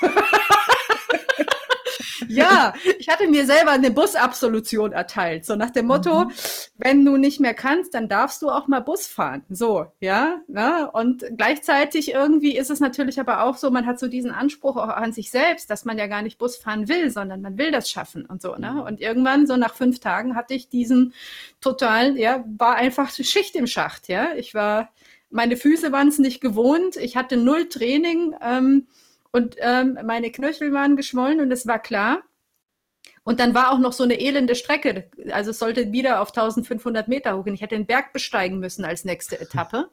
ja, 2.29 2.74
ich 2.99 3.09
hatte 3.09 3.29
mir 3.29 3.47
selber 3.47 3.72
eine 3.72 3.91
Busabsolution 3.91 4.93
erteilt. 4.93 5.45
So 5.45 5.57
nach 5.57 5.70
dem 5.70 5.87
Motto, 5.87 6.24
mhm. 6.24 6.33
wenn 6.77 7.05
du 7.05 7.16
nicht 7.16 7.41
mehr 7.41 7.55
kannst, 7.55 7.95
dann 7.95 8.09
darfst 8.09 8.43
du 8.43 8.49
auch 8.49 8.68
mal 8.68 8.81
Bus 8.81 9.07
fahren. 9.07 9.45
So, 9.49 9.87
ja. 10.01 10.41
Ne? 10.49 10.91
Und 10.93 11.24
gleichzeitig 11.37 12.12
irgendwie 12.12 12.57
ist 12.57 12.70
es 12.70 12.81
natürlich 12.81 13.20
aber 13.20 13.43
auch 13.43 13.57
so, 13.57 13.70
man 13.70 13.87
hat 13.87 13.99
so 13.99 14.09
diesen 14.09 14.31
Anspruch 14.31 14.77
auch 14.77 14.89
an 14.89 15.12
sich 15.12 15.31
selbst, 15.31 15.70
dass 15.70 15.85
man 15.85 15.99
ja 15.99 16.07
gar 16.07 16.22
nicht 16.22 16.39
Bus 16.39 16.57
fahren 16.57 16.89
will, 16.89 17.11
sondern 17.11 17.41
man 17.43 17.59
will 17.59 17.70
das 17.70 17.91
schaffen 17.91 18.27
und 18.27 18.43
so. 18.43 18.55
Ne? 18.57 18.72
Mhm. 18.72 18.81
Und 18.81 19.01
irgendwann, 19.01 19.47
so 19.47 19.57
nach 19.57 19.74
fünf 19.74 20.01
Tagen, 20.01 20.37
hatte 20.37 20.55
ich 20.55 20.68
diesen 20.68 21.14
totalen, 21.61 22.16
ja, 22.16 22.45
war 22.59 22.77
einfach 22.77 23.11
Schicht 23.11 23.57
im 23.57 23.66
Schacht. 23.66 24.09
Ja, 24.09 24.35
ich 24.37 24.55
war, 24.55 24.91
meine 25.31 25.57
Füße 25.57 25.93
waren 25.93 26.09
es 26.09 26.18
nicht 26.18 26.41
gewohnt. 26.41 26.97
Ich 26.97 27.16
hatte 27.16 27.37
null 27.37 27.68
Training. 27.68 28.35
Ähm, 28.41 28.87
und 29.37 29.57
ähm, 29.59 29.99
meine 30.03 30.30
Knöchel 30.30 30.72
waren 30.72 30.97
geschwollen 30.97 31.41
und 31.41 31.53
es 31.53 31.66
war 31.66 31.78
klar. 31.78 32.22
Und 33.22 33.39
dann 33.39 33.55
war 33.55 33.70
auch 33.70 33.78
noch 33.78 33.93
so 33.93 34.03
eine 34.03 34.18
elende 34.18 34.55
Strecke. 34.55 35.11
Also 35.30 35.51
es 35.51 35.59
sollte 35.59 35.93
wieder 35.93 36.22
auf 36.22 36.28
1500 36.28 37.07
Meter 37.07 37.37
hochgehen. 37.37 37.55
Ich 37.55 37.61
hätte 37.61 37.74
den 37.74 37.84
Berg 37.84 38.14
besteigen 38.14 38.61
müssen 38.61 38.87
als 38.87 39.05
nächste 39.05 39.39
Etappe. 39.41 39.91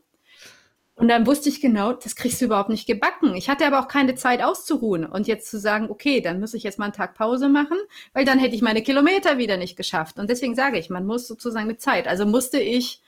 Und 0.95 1.09
dann 1.09 1.27
wusste 1.27 1.49
ich 1.49 1.59
genau, 1.59 1.91
das 1.91 2.15
kriegst 2.15 2.39
du 2.39 2.45
überhaupt 2.45 2.69
nicht 2.69 2.87
gebacken. 2.87 3.35
Ich 3.35 3.49
hatte 3.49 3.67
aber 3.67 3.81
auch 3.81 3.89
keine 3.89 4.15
Zeit 4.15 4.41
auszuruhen 4.41 5.05
und 5.05 5.27
jetzt 5.27 5.51
zu 5.51 5.59
sagen, 5.59 5.89
okay, 5.89 6.21
dann 6.21 6.39
muss 6.39 6.53
ich 6.53 6.63
jetzt 6.63 6.79
mal 6.79 6.85
einen 6.85 6.93
Tag 6.93 7.13
Pause 7.13 7.49
machen, 7.49 7.77
weil 8.13 8.23
dann 8.23 8.39
hätte 8.39 8.55
ich 8.55 8.61
meine 8.61 8.81
Kilometer 8.81 9.37
wieder 9.39 9.57
nicht 9.57 9.75
geschafft. 9.75 10.19
Und 10.19 10.29
deswegen 10.29 10.55
sage 10.55 10.79
ich, 10.79 10.89
man 10.89 11.05
muss 11.05 11.27
sozusagen 11.27 11.67
mit 11.67 11.81
Zeit. 11.81 12.07
Also 12.07 12.25
musste 12.25 12.61
ich 12.61 13.01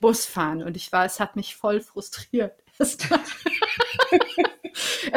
Bus 0.00 0.24
fahren 0.24 0.62
und 0.62 0.74
ich 0.74 0.90
war, 0.90 1.04
es 1.04 1.20
hat 1.20 1.36
mich 1.36 1.54
voll 1.54 1.82
frustriert. 1.82 2.61
Es 2.78 2.98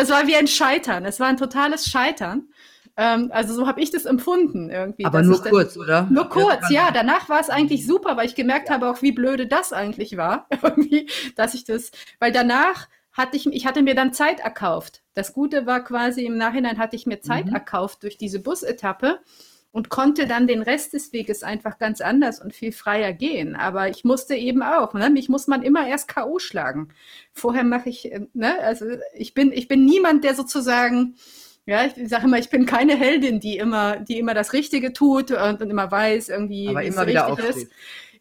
war 0.10 0.28
wie 0.28 0.36
ein 0.36 0.48
Scheitern. 0.48 1.06
Es 1.06 1.20
war 1.20 1.28
ein 1.28 1.38
totales 1.38 1.86
Scheitern. 1.86 2.50
Ähm, 2.98 3.30
also 3.34 3.54
so 3.54 3.68
habe 3.68 3.82
ich 3.82 3.92
das 3.92 4.06
empfunden 4.06 4.70
irgendwie. 4.70 5.06
Aber 5.06 5.22
nur 5.22 5.42
kurz, 5.42 5.74
das, 5.74 5.78
oder? 5.78 6.08
Nur 6.10 6.30
kurz, 6.30 6.70
ja. 6.70 6.92
Danach 6.92 7.28
war 7.30 7.40
es 7.40 7.50
eigentlich 7.50 7.86
super, 7.86 8.16
weil 8.18 8.26
ich 8.26 8.36
gemerkt 8.36 8.70
habe 8.70 8.90
auch, 8.90 9.02
wie 9.02 9.12
blöde 9.12 9.48
das 9.48 9.74
eigentlich 9.74 10.18
war. 10.18 10.48
irgendwie, 10.62 11.10
dass 11.36 11.54
ich 11.54 11.66
das, 11.66 11.92
weil 12.20 12.32
danach 12.32 12.88
hatte 13.12 13.38
ich, 13.38 13.48
ich 13.48 13.66
hatte 13.66 13.82
mir 13.82 13.96
dann 13.96 14.14
Zeit 14.14 14.40
erkauft. 14.42 15.02
Das 15.14 15.34
Gute 15.34 15.66
war 15.66 15.84
quasi 15.84 16.26
im 16.26 16.38
Nachhinein 16.38 16.78
hatte 16.78 16.96
ich 16.96 17.06
mir 17.06 17.22
Zeit 17.22 17.48
mhm. 17.48 17.54
erkauft 17.54 18.04
durch 18.04 18.18
diese 18.18 18.40
Busetappe 18.40 19.20
und 19.76 19.90
konnte 19.90 20.26
dann 20.26 20.48
den 20.48 20.62
Rest 20.62 20.94
des 20.94 21.12
Weges 21.12 21.44
einfach 21.44 21.78
ganz 21.78 22.00
anders 22.00 22.40
und 22.40 22.54
viel 22.54 22.72
freier 22.72 23.12
gehen. 23.12 23.58
Aber 23.58 23.90
ich 23.90 24.06
musste 24.06 24.34
eben 24.34 24.64
auch, 24.64 24.94
ne? 24.94 25.10
mich 25.10 25.28
muss 25.28 25.48
man 25.48 25.64
immer 25.64 25.86
erst 25.86 26.08
K.O. 26.08 26.40
schlagen. 26.40 26.94
Vorher 27.34 27.66
mache 27.66 27.90
ich, 27.90 28.10
äh, 28.10 28.22
ne? 28.34 28.58
also 28.60 28.86
ich 29.14 29.34
bin, 29.34 29.52
ich 29.52 29.68
bin 29.68 29.84
niemand, 29.84 30.24
der 30.24 30.34
sozusagen, 30.34 31.16
ja, 31.66 31.88
ich 31.88 32.08
sage 32.08 32.24
immer, 32.24 32.40
ich 32.40 32.50
bin 32.50 32.66
keine 32.66 32.96
Heldin, 32.96 33.42
die 33.42 33.58
immer, 33.58 33.98
die 33.98 34.18
immer 34.18 34.34
das 34.34 34.54
Richtige 34.54 34.94
tut 34.94 35.32
und, 35.32 35.62
und 35.62 35.70
immer 35.70 35.92
weiß, 35.92 36.30
irgendwie, 36.30 36.70
wie 36.70 36.88
es 36.88 36.98
richtig 36.98 37.20
aufsteht. 37.20 37.56
ist. 37.58 37.72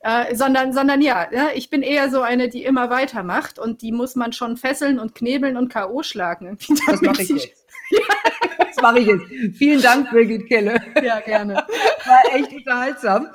Äh, 0.01 0.35
sondern, 0.35 0.73
sondern 0.73 1.03
ja, 1.03 1.29
ja, 1.33 1.51
ich 1.55 1.71
bin 1.71 1.83
eher 1.83 2.11
so 2.11 2.21
eine, 2.21 2.49
die 2.49 2.65
immer 2.65 2.91
weitermacht 2.91 3.61
und 3.61 3.81
die 3.81 3.93
muss 3.93 4.17
man 4.17 4.33
schon 4.33 4.57
fesseln 4.57 4.99
und 4.99 5.15
knebeln 5.15 5.57
und 5.57 5.69
K.O. 5.69 6.03
schlagen. 6.03 6.59
Das 6.89 7.01
mache 7.01 7.23
ich 7.23 7.29
jetzt. 7.29 7.64
Das 8.59 8.83
mache 8.83 9.01
ich 9.01 9.07
jetzt. 9.07 9.57
Vielen 9.57 9.81
Dank, 9.81 10.11
Birgit 10.11 10.49
Kelle. 10.49 10.81
Ja, 11.03 11.21
gerne. 11.21 11.55
War 12.05 12.35
echt 12.35 12.53
unterhaltsam. 12.53 13.29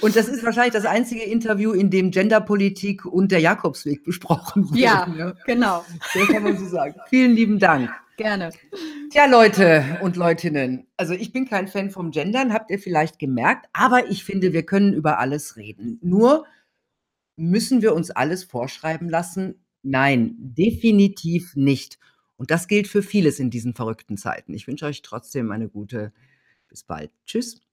Und 0.00 0.16
das 0.16 0.26
ist 0.26 0.42
wahrscheinlich 0.42 0.72
das 0.72 0.86
einzige 0.86 1.22
Interview, 1.22 1.72
in 1.72 1.90
dem 1.90 2.10
Genderpolitik 2.10 3.04
und 3.04 3.30
der 3.30 3.40
Jakobsweg 3.40 4.04
besprochen 4.04 4.68
wurden. 4.68 4.78
Ja, 4.78 5.06
ja, 5.16 5.34
genau. 5.44 5.84
So 6.14 6.20
kann 6.32 6.42
man 6.42 6.56
so 6.56 6.66
sagen. 6.66 6.94
Vielen 7.08 7.32
lieben 7.32 7.58
Dank. 7.58 7.90
Gerne. 8.16 8.50
Tja, 9.10 9.26
Leute 9.26 9.98
und 10.00 10.16
Leutinnen, 10.16 10.86
also 10.96 11.12
ich 11.12 11.32
bin 11.32 11.46
kein 11.46 11.68
Fan 11.68 11.90
vom 11.90 12.10
Gendern, 12.10 12.52
habt 12.52 12.70
ihr 12.70 12.78
vielleicht 12.78 13.18
gemerkt, 13.18 13.66
aber 13.74 14.10
ich 14.10 14.24
finde, 14.24 14.54
wir 14.54 14.64
können 14.64 14.94
über 14.94 15.18
alles 15.18 15.56
reden. 15.56 15.98
Nur 16.02 16.46
müssen 17.36 17.82
wir 17.82 17.94
uns 17.94 18.10
alles 18.10 18.44
vorschreiben 18.44 19.10
lassen? 19.10 19.62
Nein, 19.82 20.34
definitiv 20.38 21.54
nicht. 21.56 21.98
Und 22.36 22.50
das 22.50 22.68
gilt 22.68 22.88
für 22.88 23.02
vieles 23.02 23.38
in 23.40 23.50
diesen 23.50 23.74
verrückten 23.74 24.16
Zeiten. 24.16 24.54
Ich 24.54 24.66
wünsche 24.66 24.86
euch 24.86 25.02
trotzdem 25.02 25.50
eine 25.50 25.68
gute, 25.68 26.12
bis 26.68 26.82
bald. 26.84 27.10
Tschüss. 27.26 27.65